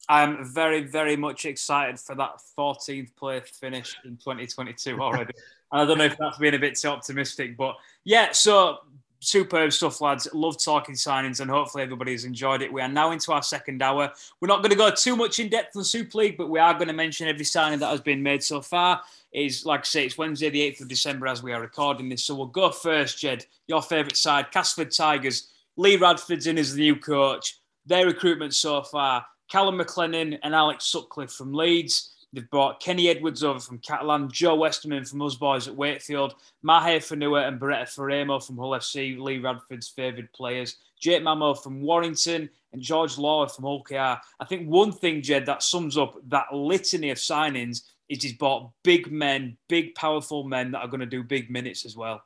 [0.10, 5.34] I'm very, very much excited for that 14th place finish in 2022 already.
[5.72, 8.32] I don't know if that's being a bit too optimistic, but yeah.
[8.32, 8.80] So
[9.22, 10.28] superb stuff, lads.
[10.34, 12.74] Love talking signings, and hopefully everybody's enjoyed it.
[12.74, 14.12] We are now into our second hour.
[14.40, 16.74] We're not going to go too much in depth on Super League, but we are
[16.74, 19.02] going to mention every signing that has been made so far.
[19.32, 22.26] Is like I say, it's Wednesday, the 8th of December, as we are recording this.
[22.26, 23.46] So we'll go first, Jed.
[23.68, 25.48] Your favourite side, Castleford Tigers.
[25.78, 27.60] Lee Radford's in as the new coach.
[27.86, 32.11] Their recruitment so far, Callum McLelland and Alex Sutcliffe from Leeds.
[32.34, 37.00] They've brought Kenny Edwards over from Catalan, Joe Westerman from Us Boys at Wakefield, Mahe
[37.00, 42.50] Fonua and Bureta Faraimo from Hull FC, Lee Radford's favoured players, Jake Mamo from Warrington,
[42.72, 44.22] and George Law from Hull KR.
[44.40, 48.72] I think one thing, Jed, that sums up that litany of signings is he's bought
[48.84, 52.24] big men, big, powerful men that are going to do big minutes as well.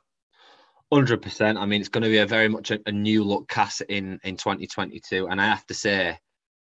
[0.92, 1.58] Hundred percent.
[1.58, 4.20] I mean, it's going to be a very much a, a new look cast in
[4.22, 6.16] in 2022, and I have to say,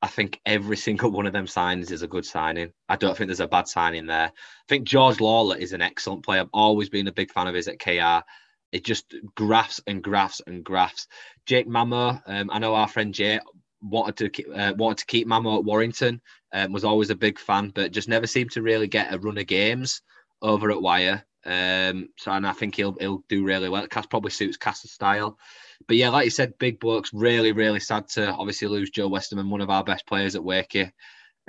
[0.02, 2.72] I think every single one of them signs is a good signing.
[2.88, 4.28] I don't think there's a bad signing there.
[4.28, 6.42] I think George Lawler is an excellent player.
[6.42, 8.24] I've always been a big fan of his at KR.
[8.72, 11.08] It just graphs and graphs and graphs.
[11.46, 13.42] Jake Mamo, um, I know our friend Jake
[13.82, 16.22] wanted to uh, wanted to keep Mamo at Warrington.
[16.54, 19.38] Um, was always a big fan, but just never seemed to really get a run
[19.38, 20.02] of games
[20.42, 21.26] over at Wire.
[21.46, 23.88] Um, so and I think he'll he'll do really well.
[23.88, 25.38] Cass probably suits Cass's style
[25.88, 27.14] but yeah, like you said, big blokes.
[27.14, 30.92] Really, really sad to obviously lose Joe Westerman, one of our best players at Wakey.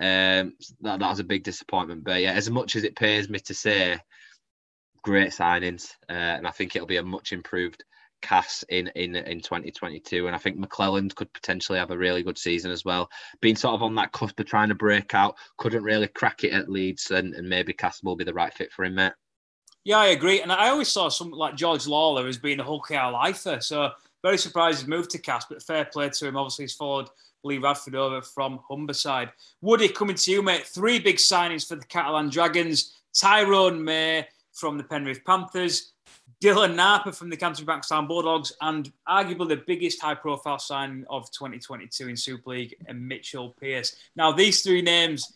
[0.01, 2.05] Um, that, that was a big disappointment.
[2.05, 3.99] But yeah, as much as it pains me to say,
[5.03, 7.85] great signings, uh, and I think it'll be a much improved
[8.23, 10.27] Cass in in in 2022.
[10.27, 13.09] And I think McLelland could potentially have a really good season as well.
[13.41, 16.53] Being sort of on that cusp of trying to break out, couldn't really crack it
[16.53, 19.13] at Leeds, and, and maybe Cass will be the right fit for him, mate.
[19.85, 20.43] Yeah, I agree.
[20.43, 23.61] And I always saw something like George Lawler as being a Hull KR lifer.
[23.61, 23.91] So
[24.23, 26.37] very surprised he's moved to Cass, but fair play to him.
[26.37, 27.09] Obviously, he's followed
[27.43, 29.31] Lee Radford over from Humberside.
[29.61, 30.67] Woody, coming to you, mate.
[30.67, 32.95] Three big signings for the Catalan Dragons.
[33.13, 35.93] Tyrone May from the Penrith Panthers,
[36.43, 41.31] Dylan Napa from the Canterbury Bankstown Bulldogs, and arguably the biggest high profile signing of
[41.33, 43.97] 2022 in Super League, and Mitchell Pearce.
[44.17, 45.35] Now, these three names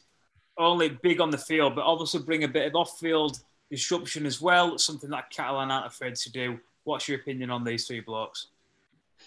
[0.56, 3.40] only big on the field, but obviously bring a bit of off field
[3.70, 6.59] disruption as well, something that Catalan aren't afraid to do.
[6.85, 8.48] What's your opinion on these three blocks?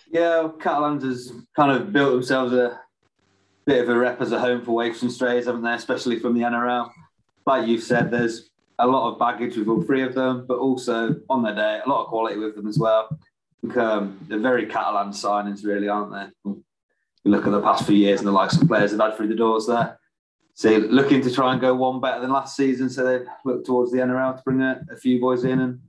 [0.10, 2.80] Yeah, Catalans has kind of built themselves a
[3.66, 5.74] bit of a rep as a home for waifs and strays, haven't they?
[5.74, 6.90] Especially from the NRL.
[7.46, 11.16] Like you've said, there's a lot of baggage with all three of them, but also
[11.30, 13.10] on their day, a lot of quality with them as well.
[13.76, 16.52] Um, they're very Catalan signings, really, aren't they?
[17.24, 19.28] You look at the past few years and the likes of players they've had through
[19.28, 20.00] the doors there.
[20.54, 23.92] So looking to try and go one better than last season, so they've looked towards
[23.92, 25.80] the NRL to bring a, a few boys in and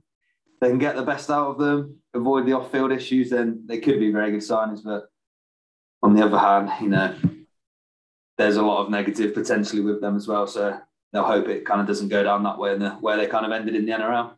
[0.59, 3.99] they can get the best out of them, avoid the off-field issues, then they could
[3.99, 4.83] be very good signings.
[4.83, 5.09] But
[6.01, 7.15] on the other hand, you know,
[8.37, 10.47] there's a lot of negative potentially with them as well.
[10.47, 10.79] So
[11.11, 13.45] they'll hope it kind of doesn't go down that way and the, where they kind
[13.45, 14.33] of ended in the NRL.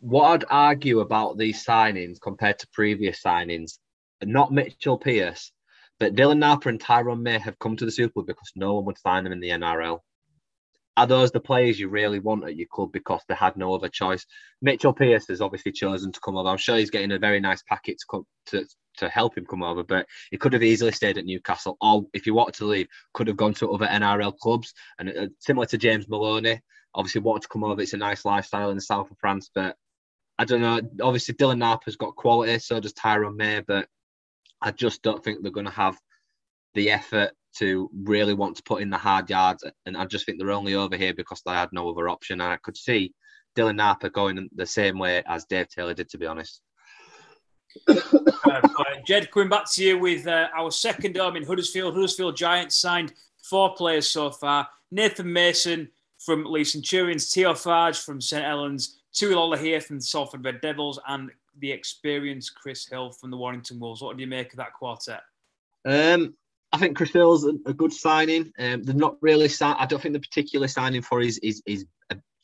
[0.00, 3.78] What I'd argue about these signings compared to previous signings,
[4.22, 5.52] not Mitchell Pearce,
[6.00, 8.84] but Dylan Napa and Tyrone May have come to the Super League because no one
[8.86, 10.00] would sign them in the NRL
[10.96, 13.88] are those the players you really want at your club because they had no other
[13.88, 14.26] choice?
[14.60, 16.48] Mitchell Pearce has obviously chosen to come over.
[16.48, 18.66] I'm sure he's getting a very nice packet to come to,
[18.98, 21.78] to help him come over, but he could have easily stayed at Newcastle.
[21.80, 24.74] Or if he wanted to leave, could have gone to other NRL clubs.
[24.98, 26.60] And uh, similar to James Maloney,
[26.94, 27.80] obviously wanted to come over.
[27.80, 29.76] It's a nice lifestyle in the south of France, but
[30.38, 30.80] I don't know.
[31.00, 33.88] Obviously, Dylan Napa's got quality, so does Tyrone May, but
[34.60, 35.98] I just don't think they're going to have
[36.74, 39.64] the effort to really want to put in the hard yards.
[39.86, 42.40] And I just think they're only over here because they had no other option.
[42.40, 43.14] And I could see
[43.54, 46.60] Dylan Napa going the same way as Dave Taylor did, to be honest.
[47.88, 48.60] uh,
[49.06, 51.94] Jed, coming back to you with uh, our second home in Huddersfield.
[51.94, 53.12] Huddersfield Giants signed
[53.42, 54.68] four players so far.
[54.90, 55.88] Nathan Mason
[56.18, 61.00] from Leigh Centurions, Theo Fages from St Helens, Tui here from the Salford Red Devils,
[61.08, 64.00] and the experienced Chris Hill from the Warrington Wolves.
[64.00, 65.22] What do you make of that quartet?
[65.84, 66.34] Um,
[66.72, 68.52] I think Chris Hill's a, good signing.
[68.58, 69.50] Um, they're not really.
[69.60, 71.86] I don't think the particular signing for is is is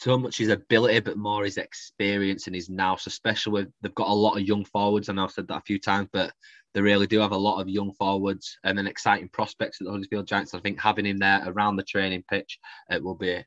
[0.00, 2.96] so much his ability, but more his experience and his now.
[2.96, 5.62] So especially with they've got a lot of young forwards, and I've said that a
[5.62, 6.32] few times, but
[6.74, 9.90] they really do have a lot of young forwards and then exciting prospects at the
[9.90, 10.55] Huddersfield Giants.
[10.55, 12.59] I think having him there around the training pitch
[12.90, 13.42] it will be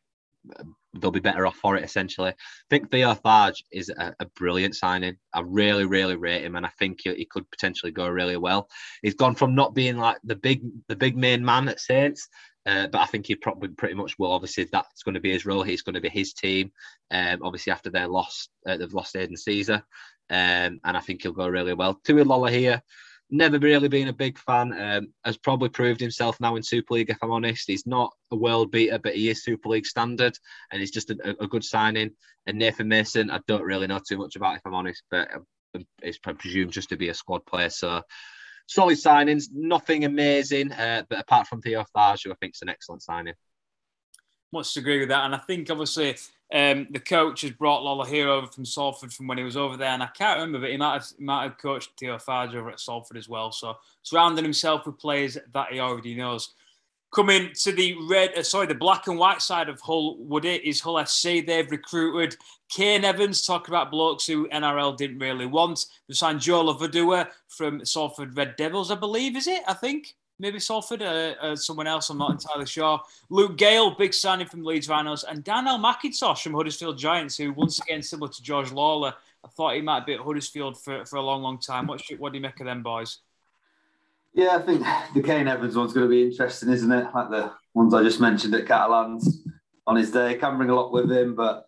[0.93, 2.29] they'll be better off for it essentially.
[2.29, 2.35] I
[2.69, 5.17] think Theo Fages is a, a, brilliant signing.
[5.33, 8.67] I really, really rate him, and I think he, he, could potentially go really well.
[9.01, 12.27] He's gone from not being like the big, the big main man at Saints,
[12.65, 14.31] uh, but I think he probably pretty much will.
[14.31, 15.63] Obviously, that's going to be his role.
[15.63, 16.71] He's going to be his team.
[17.09, 19.81] Um, obviously, after their loss, uh, they've lost Aidan Sezer,
[20.29, 21.99] um, and I think he'll go really well.
[22.03, 22.81] Tui Lolohea
[23.31, 24.73] never really been a big fan.
[24.79, 27.09] Um, has probably proved himself now in Super League.
[27.09, 30.37] If I'm honest, he's not a world beater, but he is Super League standard,
[30.71, 32.11] and he's just a, a good signing.
[32.45, 35.29] And Nathan Mason, I don't really know too much about, if I'm honest, but
[36.01, 37.69] it's presumed just to be a squad player.
[37.69, 38.01] So
[38.67, 42.69] solid signings, nothing amazing, uh, but apart from Theo Fages, who I think is an
[42.69, 43.33] excellent signing.
[44.53, 46.17] Much to agree with that, and I think obviously
[46.53, 49.89] um, the coach has brought Lolohea over from Salford from when he was over there,
[49.89, 52.69] and I can't remember, but he might have, he might have coached Theo Fages over
[52.69, 53.51] at Salford as well.
[53.51, 56.53] So surrounding himself with players that he already knows.
[57.13, 60.63] Coming to the red, uh, sorry, the black and white side of Hull, would it
[60.63, 61.45] is Hull FC.
[61.45, 62.37] They've recruited
[62.69, 65.85] Kane Evans, talking about blokes who NRL didn't really want.
[66.07, 69.61] They signed Joe Lovodua from Salford Red Devils, I believe, is it?
[69.67, 72.99] I think maybe Salford, uh, uh, someone else, I'm not entirely sure.
[73.29, 77.79] Luke Gale, big signing from Leeds Rhinos, and Darnell McIntosh from Huddersfield Giants, who once
[77.79, 79.13] again, similar to George Lawler,
[79.45, 81.87] I thought he might be at Huddersfield for, for a long, long time.
[81.87, 83.19] What, what do you make of them boys?
[84.33, 87.07] Yeah, I think the Kane Evans one's going to be interesting, isn't it?
[87.13, 89.43] Like the ones I just mentioned at Catalans
[89.85, 90.35] on his day.
[90.35, 91.67] Can bring a lot with him, but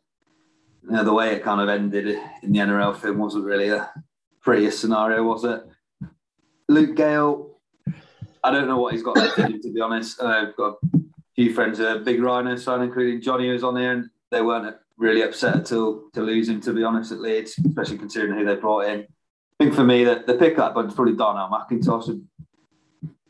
[0.84, 2.08] you know, the way it kind of ended
[2.42, 3.92] in the NRL film wasn't really a
[4.42, 5.64] prettiest scenario, was it?
[6.70, 7.53] Luke Gale,
[8.44, 10.22] I don't know what he's got left in him, to be honest.
[10.22, 11.00] Uh, I've got a
[11.36, 14.76] few friends who are big Rhino fan, including Johnny, who's on there, and they weren't
[14.98, 18.46] really upset at all to lose him, to be honest, at Leeds, especially considering who
[18.46, 19.02] they brought in.
[19.02, 22.22] I think for me, that the pickup was probably Darnell McIntosh.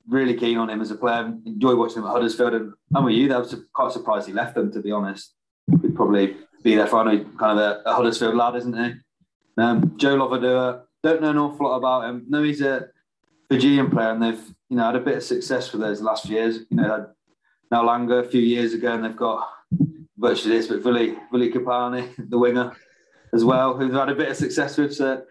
[0.07, 1.33] Really keen on him as a player.
[1.45, 3.29] Enjoy watching him at Huddersfield, and I'm with you.
[3.29, 5.33] That was quite surprised he left them, to be honest.
[5.81, 8.93] He'd probably be there for know kind of a, a Huddersfield lad, isn't he?
[9.61, 12.25] Um, Joe Lovodua, don't know an awful lot about him.
[12.27, 12.87] No, he's a
[13.49, 16.61] Fijian player, and they've you know had a bit of success for those last years.
[16.71, 17.05] You know, had
[17.71, 19.47] Naulago a few years ago, and they've got
[20.17, 22.75] virtually this, but Vili Vili Kapani, the winger,
[23.35, 24.95] as well, who've had a bit of success with.
[24.95, 25.21] So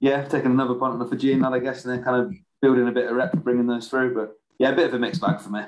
[0.00, 2.88] yeah, taking another punt on the Fijian lad, I guess, and they're kind of building
[2.88, 4.14] a bit of rep, bringing those through.
[4.14, 5.60] But yeah, a bit of a mixed bag for me.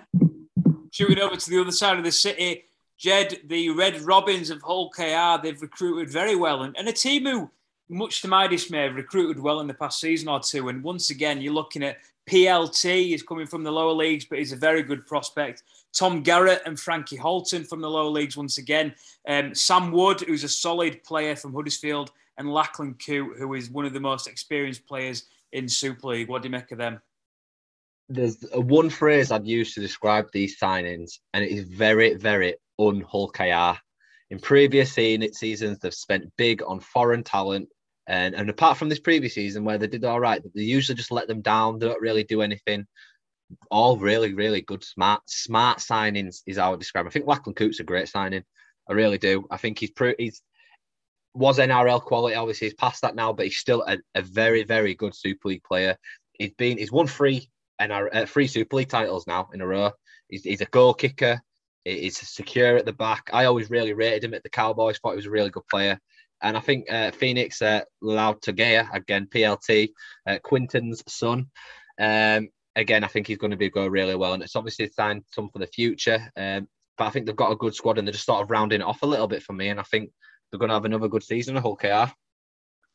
[0.91, 2.65] Shooting over to the other side of the city,
[2.97, 7.27] Jed, the Red Robins of Hull KR, they've recruited very well, and, and a team
[7.27, 7.51] who
[7.91, 10.69] much to my dismay, have recruited well in the past season or two.
[10.69, 11.99] And once again, you're looking at
[12.29, 15.63] PLT, is coming from the lower leagues, but he's a very good prospect.
[15.93, 18.95] Tom Garrett and Frankie Halton from the lower leagues once again.
[19.27, 23.85] Um, Sam Wood, who's a solid player from Huddersfield, and Lachlan Coote, who is one
[23.85, 26.29] of the most experienced players in Super League.
[26.29, 27.01] What do you make of them?
[28.09, 32.55] There's a one phrase I'd use to describe these signings, and it is very, very
[32.79, 33.79] un Hull KR.
[34.31, 37.69] In previous seasons, they've spent big on foreign talent
[38.09, 41.13] and, and apart from this previous season where they did all right, they usually just
[41.13, 41.79] let them down.
[41.79, 42.87] They don't really do anything.
[43.71, 47.07] All really, really good, smart, smart signings is how I describe.
[47.07, 48.45] I think Lachlan Coote's a great signing.
[48.89, 49.47] I really do.
[49.51, 50.25] I think he's pretty.
[50.25, 50.43] He's
[51.35, 52.35] was NRL quality.
[52.35, 55.63] Obviously, he's past that now, but he's still a, a very, very good Super League
[55.63, 55.97] player.
[56.33, 56.79] He's been.
[56.79, 59.93] He's won three NRL, uh, three Super League titles now in a row.
[60.29, 61.41] He's, he's a goal kicker.
[61.85, 63.31] He's secure at the back.
[63.33, 64.99] I always really rated him at the Cowboys.
[64.99, 65.99] Thought he was a really good player.
[66.43, 69.91] And I think uh, Phoenix uh, Lautagea, again, PLT,
[70.27, 71.47] uh, Quinton's son.
[72.01, 74.35] Um, again, I think he's going to be going really well.
[74.35, 76.31] And it's obviously signed some for the future.
[76.37, 78.81] Um, but I think they've got a good squad and they're just sort of rounding
[78.81, 79.69] it off a little bit for me.
[79.69, 80.11] And I think
[80.51, 82.13] they're going to have another good season at Hull KR.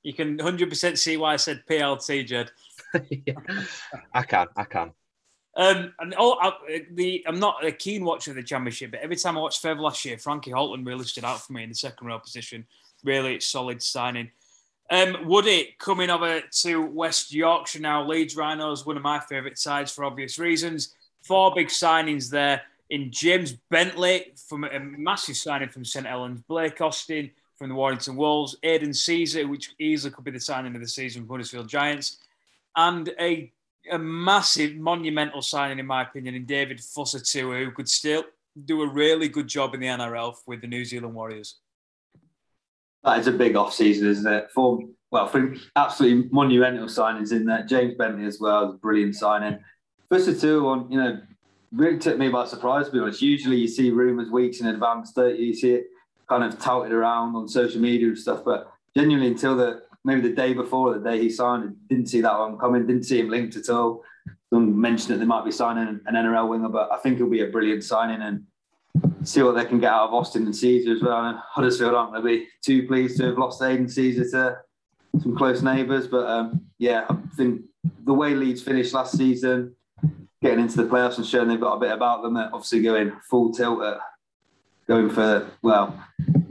[0.04, 2.52] You can 100% see why I said PLT, Jed.
[3.10, 3.36] yeah,
[4.14, 4.92] I can, I can.
[5.56, 9.16] Um, and oh, I, the I'm not a keen watcher of the championship, but every
[9.16, 11.76] time I watched Fev last year, Frankie Halton really stood out for me in the
[11.76, 12.66] second row position
[13.04, 14.32] really solid signing.
[14.90, 18.06] Um, Woody coming over to West Yorkshire now.
[18.06, 20.94] Leeds Rhinos, one of my favourite sides for obvious reasons.
[21.24, 26.80] Four big signings there in James Bentley from a massive signing from St Helens, Blake
[26.82, 30.88] Austin from the Warrington Wolves, Aidan Sezer, which easily could be the signing of the
[30.88, 32.20] season for Huddersfield Giants,
[32.76, 33.52] and a,
[33.90, 38.26] a massive, monumental signing, in my opinion, in David Fusitu'a, who could still
[38.66, 41.56] do a really good job in the NRL with the New Zealand Warriors.
[43.04, 44.52] That is a big off season, isn't it?
[44.52, 44.80] For
[45.12, 47.64] well, for absolutely monumental signings in there.
[47.64, 49.60] James Bentley as well, brilliant signing.
[50.10, 51.22] First of two on, you know,
[51.72, 53.22] really took me by surprise to be honest.
[53.22, 55.48] Usually you see rumours weeks in advance, don't you?
[55.48, 55.86] You see it
[56.28, 60.36] kind of touted around on social media and stuff, but genuinely until the maybe the
[60.36, 63.56] day before the day he signed, didn't see that one coming, didn't see him linked
[63.56, 64.04] at all.
[64.52, 67.42] Someone mentioned that they might be signing an NRL winger, but I think it'll be
[67.42, 68.44] a brilliant signing and
[69.24, 71.26] see what they can get out of Austin and Sezer as well.
[71.26, 74.58] And Huddersfield aren't going to be too pleased to have lost Aidan Sezer to
[75.22, 76.08] some close neighbours.
[76.08, 77.62] But um, yeah, I think
[78.04, 79.76] the way Leeds finished last season,
[80.42, 83.12] getting into the playoffs and showing they've got a bit about them, they're obviously going
[83.30, 83.98] full tilt at
[84.88, 85.98] going for, well,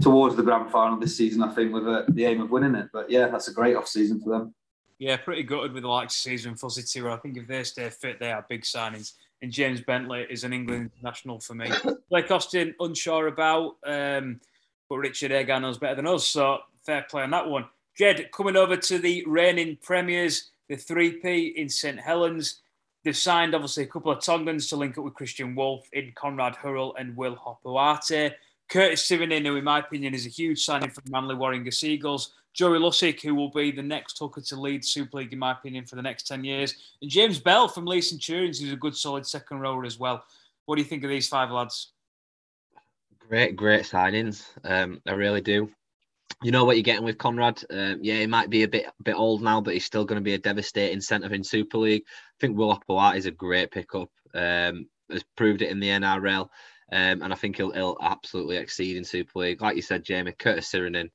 [0.01, 2.89] towards the grand final this season, I think, with uh, the aim of winning it.
[2.93, 4.55] But yeah, that's a great off season for them.
[4.99, 7.11] Yeah, pretty gutted with the likes of Sezer and Fuzzy too.
[7.11, 9.13] I think if they stay fit, they are big signings.
[9.43, 11.69] And James Bentley is an England national for me.
[12.11, 14.41] Blake Austin, unsure about, um,
[14.89, 16.27] but Richard Agar knows better than us.
[16.27, 17.67] So fair play on that one.
[17.99, 22.61] Jed, coming over to the reigning premiers, the 3P in St Helens.
[23.05, 26.55] They've signed obviously a couple of Tongans to link up with Kristian Woolf in Konrad
[26.55, 28.35] Hurrell and Will Hopoate.
[28.69, 32.33] Curtis Sironen, who in my opinion is a huge signing for Manly Warringah Sea Eagles.
[32.55, 35.87] Joey Lussick, who will be the next hooker to lead Super League, in my opinion,
[35.87, 36.75] for the next 10 years.
[37.01, 40.25] And James Bell from Leigh Centurions, who's a good, solid second rower as well.
[40.67, 41.93] What do you think of these five lads?
[43.29, 44.45] Great, great signings.
[44.65, 45.71] Um, I really do.
[46.43, 47.65] You know what you're getting with Konrad.
[47.71, 50.25] Um, yeah, he might be a bit bit old now, but he's still going to
[50.25, 52.03] be a devastating centre in Super League.
[52.07, 54.11] I think Will Hopoate is a great pickup.
[54.35, 56.49] Um, has proved it in the NRL,
[56.91, 59.63] um, and I think he'll, he'll absolutely exceed in Super League.
[59.63, 61.11] Like you said, Jamie Curtis Sironen,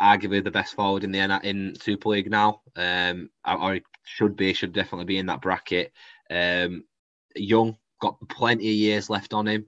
[0.00, 2.62] arguably the best forward in the in Super League now.
[2.76, 5.92] Um, or should be, should definitely be in that bracket.
[6.30, 6.84] Um,
[7.34, 9.66] young, got plenty of years left on him.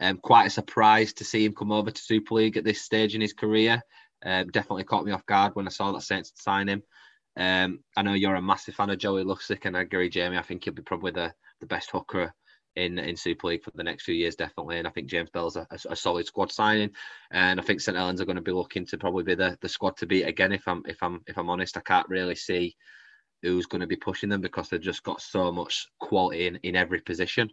[0.00, 3.14] Um, quite a surprise to see him come over to Super League at this stage
[3.14, 3.82] in his career.
[4.24, 6.82] Um, definitely caught me off guard when I saw that Saints sign him.
[7.36, 10.36] Um, I know you're a massive fan of Joey Lussick, and agree, Jamie.
[10.36, 12.34] I think he'll be probably the, the best hooker
[12.80, 14.78] in in Super League for the next few years, definitely.
[14.78, 16.90] And I think James Bell's a, a, a, solid squad signing,
[17.30, 19.68] and I think St Helens are going to be looking to probably be the, the
[19.68, 20.52] squad to beat again.
[20.52, 22.76] If I'm if I'm if I'm honest, I can't really see
[23.42, 26.76] who's going to be pushing them because they've just got so much quality in, in
[26.76, 27.50] every position.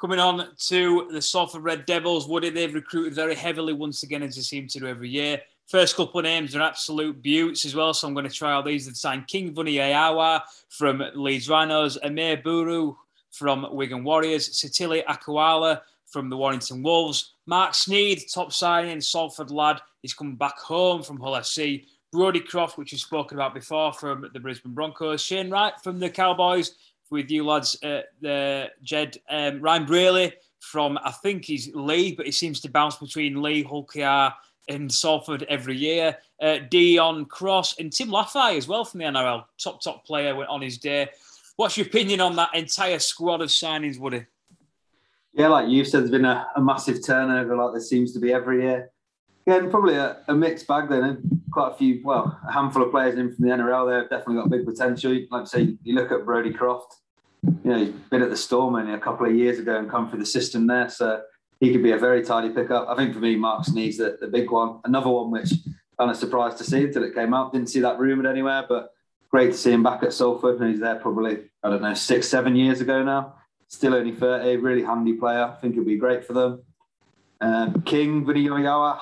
[0.00, 4.34] Coming on to the Salford Red Devils, Woody, they've recruited very heavily once again, as
[4.34, 5.40] they seem to do every year.
[5.68, 8.64] First couple of names are absolute beauts as well, so I'm going to try all
[8.64, 8.86] these.
[8.86, 12.96] They've signed King Vuniyayawa from Leeds Rhinos, Amir Bourouh
[13.32, 19.80] from Wigan Warriors, Sitaleki Akauola from the Warrington Wolves, Mark Sneyd, top signing, Salford lad,
[20.02, 24.28] he's come back home from Hull FC, Brodie Croft, which we've spoken about before from
[24.32, 26.74] the Brisbane Broncos, Shane Wright from the Cowboys,
[27.10, 32.26] with you lads, uh, the Jed, um, Ryan Brierley from, I think he's Leigh, but
[32.26, 33.34] he seems to bounce between
[33.64, 34.34] Hull KR,
[34.68, 36.16] and Salford every year.
[36.40, 40.62] Uh, Deon Cross and Tim Lafai as well from the NRL, top, top player on
[40.62, 41.08] his day.
[41.56, 44.26] What's your opinion on that entire squad of signings, Woody?
[45.34, 48.32] Yeah, like you've said, there's been a, a massive turnover, like there seems to be
[48.32, 48.90] every year.
[49.46, 51.04] Yeah, probably a, a, mixed bag then.
[51.04, 51.36] Eh?
[51.50, 54.00] Quite a few, well, a handful of players in from the NRL.
[54.00, 55.12] They've definitely got big potential.
[55.30, 56.96] Like I say, you look at Brodie Croft.
[57.42, 60.08] You know, he's been at the Storm only a couple of years ago and come
[60.08, 61.22] through the system there, so
[61.58, 62.88] he could be a very tidy pickup.
[62.88, 64.78] I think for me, Mark Sneyd's the, the big one.
[64.84, 65.52] Another one which
[65.98, 67.52] kind of surprised to see until it came out.
[67.52, 68.90] Didn't see that rumoured anywhere, but
[69.32, 70.60] great to see him back at Salford.
[70.60, 73.34] And he's there probably, I don't know, six, seven years ago now.
[73.68, 75.44] Still only 30, really handy player.
[75.44, 76.62] I think he'll be great for them.
[77.40, 79.00] Um, King Vuniyayawa,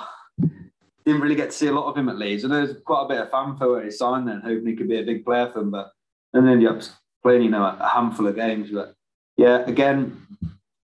[1.04, 2.44] didn't really get to see a lot of him at Leeds.
[2.44, 5.00] And there's quite a bit of fanfare where he signed then, hoping he could be
[5.00, 5.70] a big player for them.
[5.70, 5.90] But
[6.32, 6.80] and then you're
[7.22, 8.70] playing, you know, a handful of games.
[8.70, 8.94] But
[9.36, 10.26] yeah, again,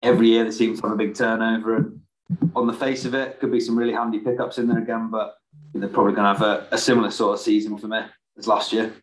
[0.04, 1.78] every year there seems to have a big turnover.
[1.78, 2.02] And
[2.56, 5.10] on the face of it, could be some really handy pickups in there again.
[5.10, 5.36] But
[5.74, 8.02] they're probably going to have a, a similar sort of season for me
[8.38, 8.94] as last year.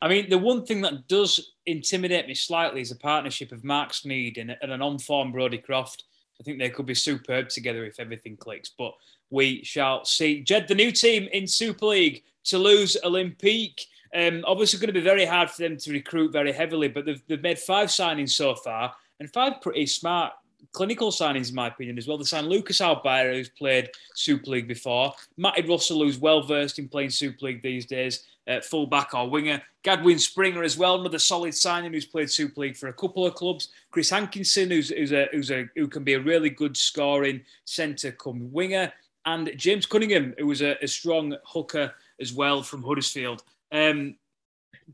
[0.00, 3.92] I mean, the one thing that does intimidate me slightly is a partnership of Mark
[3.92, 6.04] Sneyd and, and an on-form Brodie Croft.
[6.40, 8.94] I think they could be superb together if everything clicks, but
[9.30, 10.42] we shall see.
[10.42, 13.86] Jed, the new team in Super League, Toulouse Olympique.
[14.14, 17.22] Um, obviously, going to be very hard for them to recruit very heavily, but they've,
[17.26, 20.32] they've made five signings so far and five pretty smart
[20.72, 22.18] clinical signings, in my opinion, as well.
[22.18, 26.88] They signed Lucas Albert, who's played Super League before, Matty Russell, who's well versed in
[26.88, 28.24] playing Super League these days,
[28.64, 29.62] fullback or winger.
[29.84, 33.34] Gadwin Springer as well, another solid signing who's played Super League for a couple of
[33.34, 33.68] clubs.
[33.90, 38.12] Chris Hankinson, who's, who's, a, who's a, who can be a really good scoring centre
[38.12, 38.92] come winger.
[39.26, 43.42] And James Cunningham, who was a, a strong hooker as well from Huddersfield.
[43.72, 44.16] Um,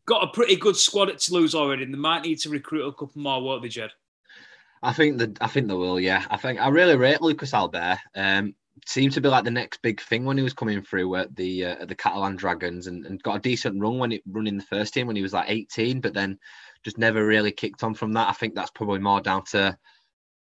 [0.06, 2.93] got a pretty good squad at Toulouse already, and they might need to recruit a
[2.93, 3.90] couple more, won't they, Jed?
[4.82, 5.98] I think that I think they will.
[5.98, 7.98] Yeah, I think I really rate Lucas Albert.
[8.14, 8.55] Um,
[8.86, 11.65] seemed to be like the next big thing when he was coming through at the
[11.65, 14.65] uh, at the Catalan Dragons and, and got a decent run when it running the
[14.65, 16.39] first team when he was like 18, but then
[16.85, 18.28] just never really kicked on from that.
[18.28, 19.77] I think that's probably more down to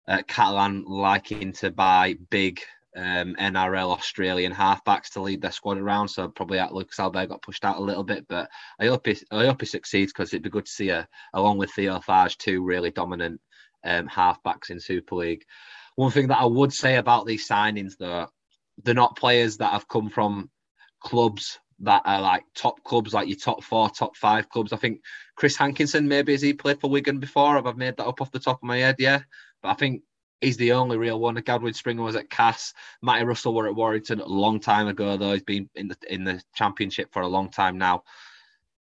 [0.08, 2.62] uh, Catalan liking to buy big
[2.96, 6.08] um, NRL Australian halfbacks to lead their squad around.
[6.08, 8.50] So probably that Lucas Albert got pushed out a little bit, but
[8.80, 11.58] I hope he, I hope he succeeds because it'd be good to see a along
[11.58, 13.40] with Theo Fages two really dominant
[13.84, 15.44] um, halfbacks in Super League.
[16.00, 18.28] One thing that I would say about these signings, though,
[18.82, 20.50] they're not players that have come from
[21.02, 24.72] clubs that are like top clubs, like your top four, top five clubs.
[24.72, 25.02] I think
[25.36, 27.58] Chris Hankinson, maybe has he played for Wigan before?
[27.58, 28.96] I've made that up off the top of my head?
[28.98, 29.20] Yeah.
[29.62, 30.04] But I think
[30.40, 31.36] he's the only real one.
[31.36, 32.74] Gadwin Springer was at Cass.
[33.02, 35.34] Matty Russell were at Warrington a long time ago, though.
[35.34, 38.04] He's been in the in the championship for a long time now.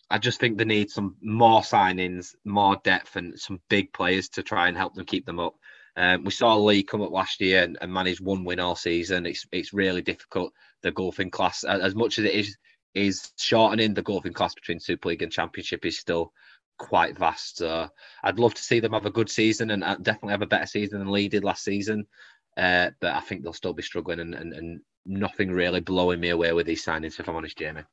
[0.09, 4.43] I just think they need some more signings, more depth, and some big players to
[4.43, 5.57] try and help them keep them up.
[5.97, 9.27] Um, we saw Leigh come up last year and, and manage one win all season.
[9.27, 10.53] It's it's really difficult.
[10.83, 12.57] The golfing class, as much as it is
[12.95, 16.33] is shortening, the golfing class between Super League and Championship is still
[16.79, 17.59] quite vast.
[17.59, 17.89] So
[18.23, 20.99] I'd love to see them have a good season and definitely have a better season
[20.99, 22.07] than Leigh did last season.
[22.57, 26.31] Uh, but I think they'll still be struggling and, and, and nothing really blowing me
[26.31, 27.85] away with these signings, if I'm honest, Jamie.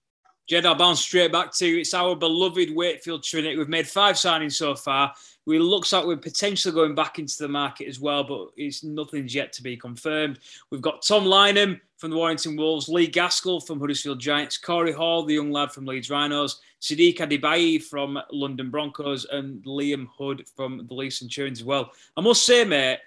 [0.49, 3.55] Jed, I'll bounce straight back to it's our beloved Wakefield Trinity.
[3.55, 5.13] We've made five signings so far.
[5.45, 9.35] We looks like we're potentially going back into the market as well, but it's nothing's
[9.35, 10.39] yet to be confirmed.
[10.71, 15.23] We've got Tom Lineham from the Warrington Wolves, Lee Gaskell from Huddersfield Giants, Corey Hall,
[15.23, 20.87] the young lad from Leeds Rhinos, Sadiq Adebiyi from London Broncos, and Liam Hood from
[20.87, 21.91] the Leeds Centurions as well.
[22.17, 22.97] I must say, mate,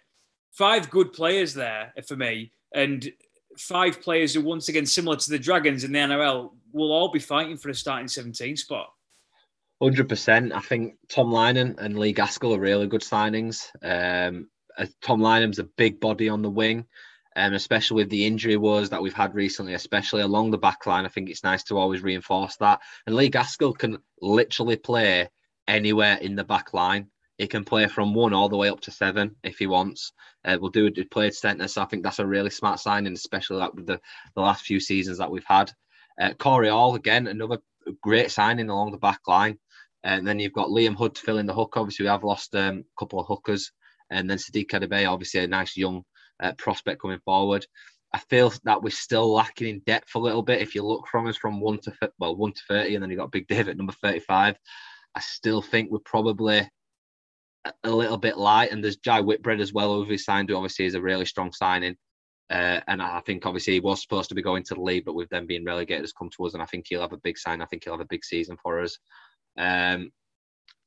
[0.52, 3.12] five good players there for me, and
[3.58, 7.18] five players who, once again, similar to the Dragons in the NRL, will all be
[7.18, 8.88] fighting for a starting 17 spot.
[9.82, 10.52] Hundred percent.
[10.52, 13.66] I think Tom Lineham and Lee Gaskell are really good signings.
[13.82, 14.48] Um,
[15.02, 16.86] Tom Lineham's a big body on the wing,
[17.36, 21.04] um, especially with the injury woes that we've had recently, especially along the back line,
[21.04, 22.80] I think it's nice to always reinforce that.
[23.06, 25.28] And Lee Gaskell can literally play
[25.66, 27.08] anywhere in the back line.
[27.38, 30.12] He can play from one all the way up to seven if he wants.
[30.44, 31.10] Uh, we'll do it.
[31.10, 34.00] Played centre, so I think that's a really smart signing, especially like with the,
[34.36, 35.72] the last few seasons that we've had.
[36.20, 37.58] Uh, Corey Hall again, another
[38.02, 39.58] great signing along the back line.
[40.04, 41.76] And then you've got Liam Hood to fill in the hook.
[41.76, 43.70] Obviously, we have lost um, a couple of hookers,
[44.10, 46.02] and then Sadiq Adebiyi, obviously a nice young
[46.42, 47.64] uh, prospect coming forward.
[48.12, 50.60] I feel that we're still lacking in depth a little bit.
[50.60, 53.16] If you look from us from one to well one to thirty, and then you
[53.16, 54.56] got Big Dave at number thirty-five.
[55.14, 56.68] I still think we're probably
[57.84, 58.72] a little bit light.
[58.72, 61.52] And there's Jai Whitbread as well, who we signed, who obviously is a really strong
[61.52, 61.96] signing.
[62.52, 65.14] Uh, and I think obviously he was supposed to be going to the league, but
[65.14, 67.38] with them being relegated, has come to us, and I think he'll have a big
[67.38, 67.62] sign.
[67.62, 68.98] I think he'll have a big season for us.
[69.56, 70.12] Um,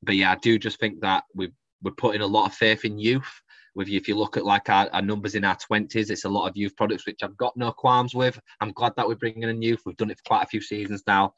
[0.04, 1.52] but yeah, I do just think that we
[1.82, 3.42] we're putting a lot of faith in youth.
[3.74, 6.30] With you, if you look at like our, our numbers in our twenties, it's a
[6.30, 8.40] lot of youth products which I've got no qualms with.
[8.62, 9.82] I'm glad that we're bringing in youth.
[9.86, 11.34] We've done it for quite a few seasons now,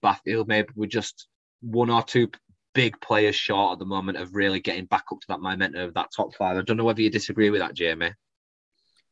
[0.00, 1.28] but I feel maybe we're just
[1.60, 2.28] one or two
[2.74, 5.94] big players short at the moment of really getting back up to that momentum of
[5.94, 6.56] that top five.
[6.56, 8.12] I don't know whether you disagree with that, Jamie.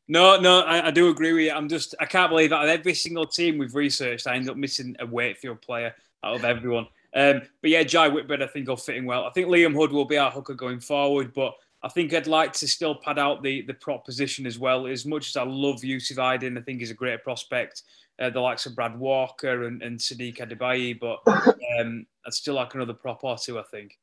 [0.06, 1.52] No, no, I, I, do agree with you.
[1.52, 4.56] I'm just, I can't believe that of every single team we've researched, I end up
[4.56, 6.86] missing a Wakefield player out of everyone.
[7.14, 9.24] Um, but yeah, Jai Whitbread, I think, will fit in well.
[9.24, 12.52] I think Liam Hood will be our hooker going forward, but I think I'd like
[12.54, 14.86] to still pad out the the prop position as well.
[14.86, 17.82] As much as I love Yusuf Aydin, I think he's a great prospect.
[18.18, 21.20] Uh, the likes of Brad Walker and, and Sadiq Adebiyi, but
[21.78, 23.98] um, I'd still like another prop or two, I think.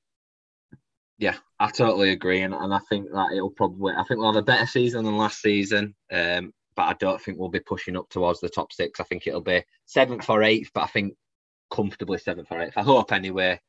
[1.22, 4.42] Yeah, I totally agree, and, and I think that it'll probably I think we'll have
[4.42, 5.94] a better season than last season.
[6.12, 9.00] Um, but I don't think we'll be pushing up towards the top six.
[9.00, 11.14] I think it'll be seventh or eighth, but I think
[11.70, 12.76] comfortably seventh or eighth.
[12.76, 13.60] I hope anyway.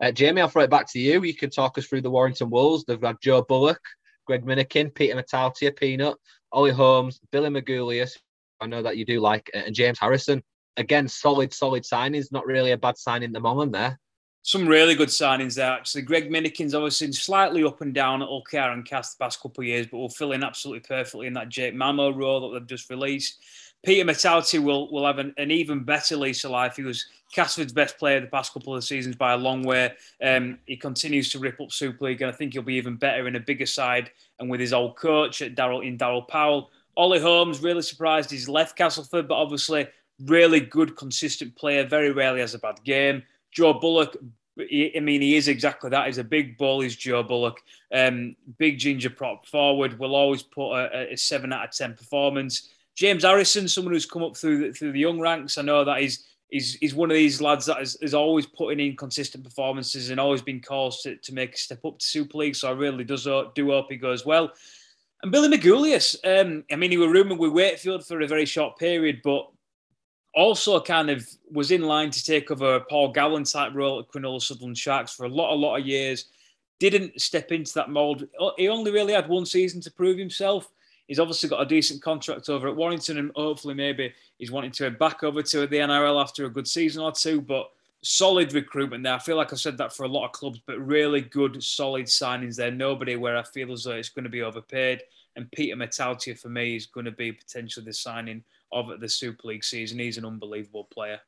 [0.00, 1.22] Uh, Jamie, I'll throw it back to you.
[1.22, 2.84] You can talk us through the Warrington Wolves.
[2.84, 3.80] They've got Joe Bullock,
[4.26, 6.16] Greg Minikin, Peter Mata'utia, Peanut,
[6.50, 8.16] Ollie Holmes, Billy Magoulias.
[8.58, 10.42] I know that you do like, uh, and James Harrison.
[10.78, 12.32] Again, solid, solid signings.
[12.32, 13.98] Not really a bad signing at the moment there.
[14.44, 16.02] Some really good signings there, actually.
[16.02, 19.68] Greg Minikin's obviously slightly up and down at OKR and Cast the past couple of
[19.68, 22.90] years, but will fill in absolutely perfectly in that Jake Mamo role that they've just
[22.90, 23.38] released.
[23.84, 26.76] Peter Mata'utia will will have an, an, even better lease of life.
[26.76, 29.92] He was Casford's best player the past couple of seasons by a long way.
[30.22, 33.26] Um, he continues to rip up Super League, and I think he'll be even better
[33.26, 36.70] in a bigger side and with his old coach at Daryl in Daryl Powell.
[36.96, 38.30] Ollie Holmes really surprised.
[38.30, 39.88] He's left Castleford, but obviously
[40.26, 41.84] really good, consistent player.
[41.84, 43.22] Very rarely has a bad game.
[43.52, 44.16] Joe Bullock.
[44.58, 46.06] I mean, he is exactly that.
[46.06, 46.80] He's a big ball.
[46.80, 47.62] He's Joe Bullock.
[47.92, 49.98] Um, big ginger prop forward.
[49.98, 52.68] Will always put a, a seven out of ten performance.
[52.94, 55.56] James Harrison, someone who's come up through the, through the young ranks.
[55.56, 58.78] I know that he's he's, he's one of these lads that is, is always putting
[58.78, 62.38] in consistent performances and always been called to, to make a step up to Super
[62.38, 62.56] League.
[62.56, 63.24] So I really does
[63.54, 64.52] do hope he goes well.
[65.22, 68.76] And Billy Magoulias, um, I mean, he was rumoured with Wakefield for a very short
[68.76, 69.48] period, but
[70.34, 74.08] also kind of was in line to take over a Paul Gallen type role at
[74.08, 76.26] Cronulla Sutherland Sharks for a lot, a lot of years.
[76.78, 78.28] Didn't step into that mould.
[78.56, 80.70] He only really had one season to prove himself.
[81.06, 84.84] He's obviously got a decent contract over at Warrington, and hopefully, maybe he's wanting to
[84.84, 87.40] head back over to the NRL after a good season or two.
[87.40, 87.70] But
[88.02, 89.14] solid recruitment there.
[89.14, 92.06] I feel like I said that for a lot of clubs, but really good, solid
[92.06, 92.70] signings there.
[92.70, 95.02] Nobody where I feel as though it's going to be overpaid.
[95.36, 98.42] And Peter Mata'utia for me is going to be potentially the signing
[98.72, 99.98] of the Super League season.
[99.98, 101.20] He's an unbelievable player.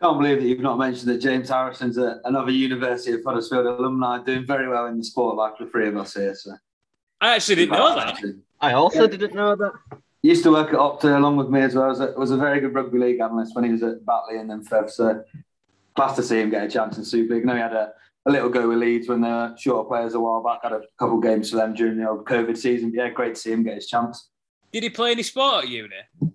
[0.00, 4.22] Can't believe that you've not mentioned that James Harrison's a, another University of Huddersfield alumni
[4.22, 6.34] doing very well in the sport, like the three of us here.
[6.34, 6.52] So
[7.20, 8.22] I actually didn't know that.
[8.60, 9.06] I also yeah.
[9.08, 9.72] didn't know that.
[10.20, 11.88] He used to work at Opta along with me as well.
[11.88, 14.50] Was a, was a very good rugby league analyst when he was at Batley and
[14.50, 14.90] then Fev.
[14.90, 15.22] So
[15.94, 17.44] class to see him get a chance in Super League.
[17.44, 17.92] I know he had a,
[18.26, 20.60] a little go with Leeds when they were shorter players a while back.
[20.62, 22.92] Had a couple of games for them during the old COVID season.
[22.94, 24.28] Yeah, great to see him get his chance.
[24.76, 25.88] Did he play any sport at uni?
[26.20, 26.26] I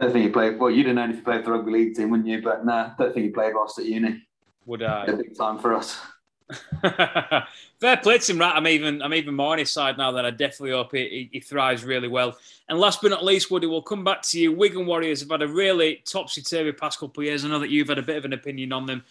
[0.00, 0.58] don't think he played.
[0.58, 2.40] Well, you'd have known if he played for the rugby league team, wouldn't you?
[2.40, 4.22] But no, I don't think he played whilst at uni.
[4.64, 5.04] Would I?
[5.04, 6.00] A big time for us.
[6.80, 8.56] Fair play to him, right?
[8.56, 11.40] I'm even I'm even more on his side now that I definitely hope he, he,
[11.40, 12.38] thrives really well.
[12.70, 14.52] And last but not least, Woody, we'll come back to you.
[14.54, 17.44] Wigan Warriors have had a really topsy turvy past couple of years.
[17.44, 19.04] I know that you've had a bit of an opinion on them.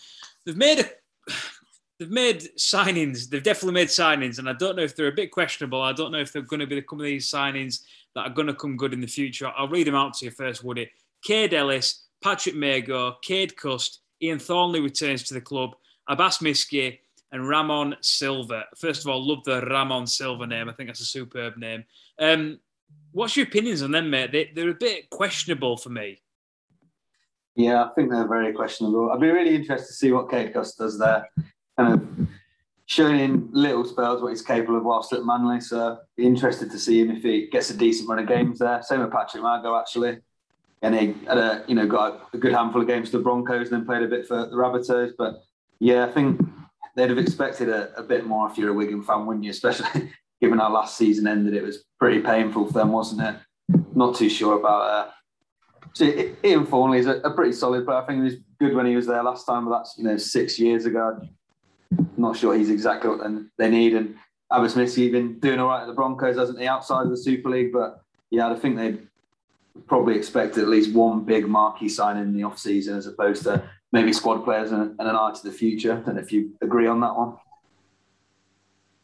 [0.43, 0.89] They've made a
[1.99, 3.29] they've made signings.
[3.29, 5.81] They've definitely made signings, and I don't know if they're a bit questionable.
[5.81, 7.81] I don't know if they're going to be the of these signings
[8.15, 9.51] that are going to come good in the future.
[9.55, 10.89] I'll read them out to you first, Woody.
[11.23, 15.75] Kaide Ellis, Patrick Mago, Cade Cust, Iain Thornley returns to the club,
[16.07, 16.99] Abbas Miski,
[17.31, 18.65] and Ramon Silva.
[18.77, 20.69] First of all, love the Ramon Silva name.
[20.69, 21.83] I think that's a superb name.
[22.19, 22.59] Um,
[23.11, 24.31] what's your opinions on them, mate?
[24.31, 26.21] They, they're a bit questionable for me.
[27.55, 29.11] Yeah, I think they're very questionable.
[29.11, 31.29] I'd be really interested to see what Cade Cust does there.
[31.77, 32.27] Kind of
[32.85, 35.59] showing in little spells what he's capable of whilst at Manly.
[35.59, 38.81] So be interested to see him if he gets a decent run of games there.
[38.83, 40.19] Same with Patrick Mago actually.
[40.81, 43.71] And he had a you know got a good handful of games for the Broncos,
[43.71, 45.13] and then played a bit for the Rabbitohs.
[45.17, 45.41] But
[45.79, 46.39] yeah, I think
[46.95, 49.51] they'd have expected a, a bit more if you're a Wigan fan, wouldn't you?
[49.51, 50.11] Especially
[50.41, 53.35] given our last season ended, it was pretty painful for them, wasn't it?
[53.95, 54.81] Not too sure about.
[54.81, 55.11] Uh,
[55.93, 56.05] so
[56.43, 57.99] Iain Thornley is a, a pretty solid player.
[57.99, 60.17] I think he was good when he was there last time, but that's you know
[60.17, 61.19] six years ago.
[61.99, 63.21] I'm not sure he's exactly what
[63.57, 63.93] they need.
[63.93, 64.15] And
[64.51, 67.49] Abbas Miski been doing all right at the Broncos, hasn't he, outside of the Super
[67.49, 67.71] League?
[67.71, 69.07] But yeah, I think they'd
[69.87, 73.63] probably expect at least one big marquee sign in the off season as opposed to
[73.91, 76.03] maybe squad players and, and an eye to the future.
[76.05, 77.35] And if you agree on that one.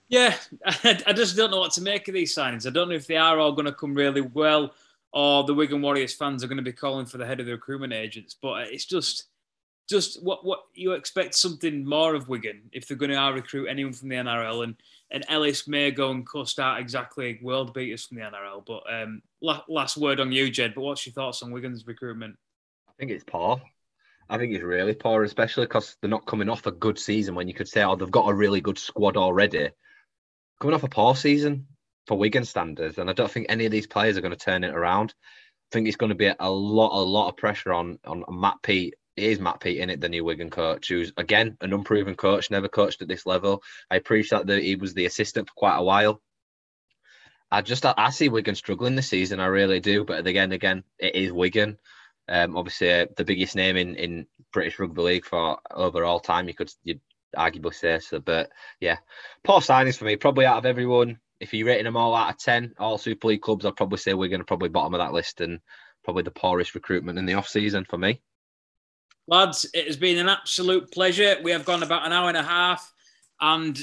[0.10, 0.36] Yeah,
[0.84, 2.68] I just don't know what to make of these signings.
[2.68, 4.74] I don't know if they are all going to come really well
[5.14, 7.54] or the Wigan Warriors fans are going to be calling for the head of the
[7.54, 8.36] recruitment agents.
[8.42, 9.26] But it's just,
[9.92, 13.92] just what what you expect something more of Wigan if they're going to recruit anyone
[13.94, 14.76] from the NRL and
[15.12, 18.66] and Ellis Mago and Cust out exactly world beaters from the NRL.
[18.66, 20.74] But um, last word on you, Jed.
[20.74, 22.38] But what's your thoughts on Wigan's recruitment?
[22.88, 23.62] I think it's poor.
[24.30, 27.50] I think it's really poor, especially because they're not coming off a good season when
[27.50, 29.70] you could say, oh, they've got a really good squad already.
[30.62, 31.68] Coming off a poor season
[32.08, 34.64] for Wigan standards, and I don't think any of these players are going to turn
[34.64, 35.14] it around.
[35.20, 38.62] I think it's going to be a lot, a lot of pressure on on Matt
[38.64, 38.96] Peet.
[39.18, 42.50] It is Matt Peet in it, the new Wigan coach, who's again an unproven coach,
[42.50, 43.62] never coached at this level.
[43.90, 46.22] I appreciate that he was the assistant for quite a while.
[47.52, 49.42] I just I, see Wigan struggling this season.
[49.42, 50.06] I really do.
[50.06, 51.78] But again, again, it is Wigan.
[52.30, 56.48] Um, obviously, uh, the biggest name in, in British rugby league for overall time.
[56.48, 57.02] You could you
[57.36, 58.98] arguably say so, but yeah,
[59.44, 60.16] poor signings for me.
[60.16, 63.42] Probably out of everyone, if you're rating them all out of ten, all Super League
[63.42, 65.60] clubs, I'd probably say going to probably bottom of that list and
[66.06, 68.22] probably the poorest recruitment in the off season for me.
[69.32, 71.38] Lads, it has been an absolute pleasure.
[71.42, 72.92] We have gone about an hour and a half,
[73.40, 73.80] and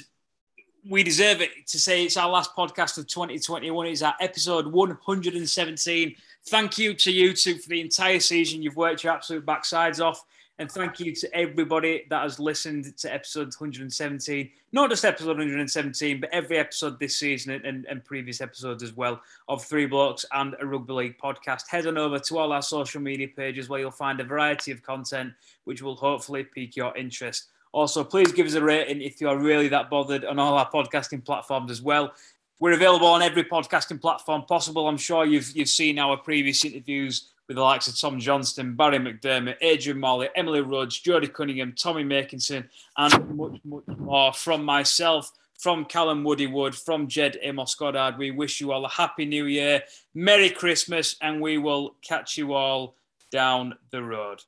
[0.86, 3.86] we deserve it to say it's our last podcast of 2021.
[3.86, 6.16] It's our episode 117.
[6.48, 8.60] Thank you to you two for the entire season.
[8.60, 10.22] You've worked your absolute backsides off.
[10.60, 14.50] And thank you to everybody that has listened to episode 117.
[14.72, 19.20] Not just episode 117, but every episode this season and, and, previous episodes as well
[19.48, 21.68] of Three Blokes and a Rugby League podcast.
[21.68, 24.82] Head on over to all our social media pages where you'll find a variety of
[24.82, 25.32] content
[25.62, 27.50] which will hopefully pique your interest.
[27.70, 30.68] Also, please give us a rating if you are really that bothered on all our
[30.68, 32.12] podcasting platforms as well.
[32.58, 34.88] We're available on every podcasting platform possible.
[34.88, 38.98] I'm sure you've you've seen our previous interviews with the likes of Tom Johnston, Barry
[38.98, 45.32] McDermott, Adrian Morley, Emily Rudge, Jodie Cunningham, Tommy Makinson, and much, much more from myself,
[45.58, 48.18] from Callum Woody Wood, from Jed Amos Goddard.
[48.18, 49.82] We wish you all a happy new year,
[50.14, 52.94] Merry Christmas, and we will catch you all
[53.32, 54.42] down the road.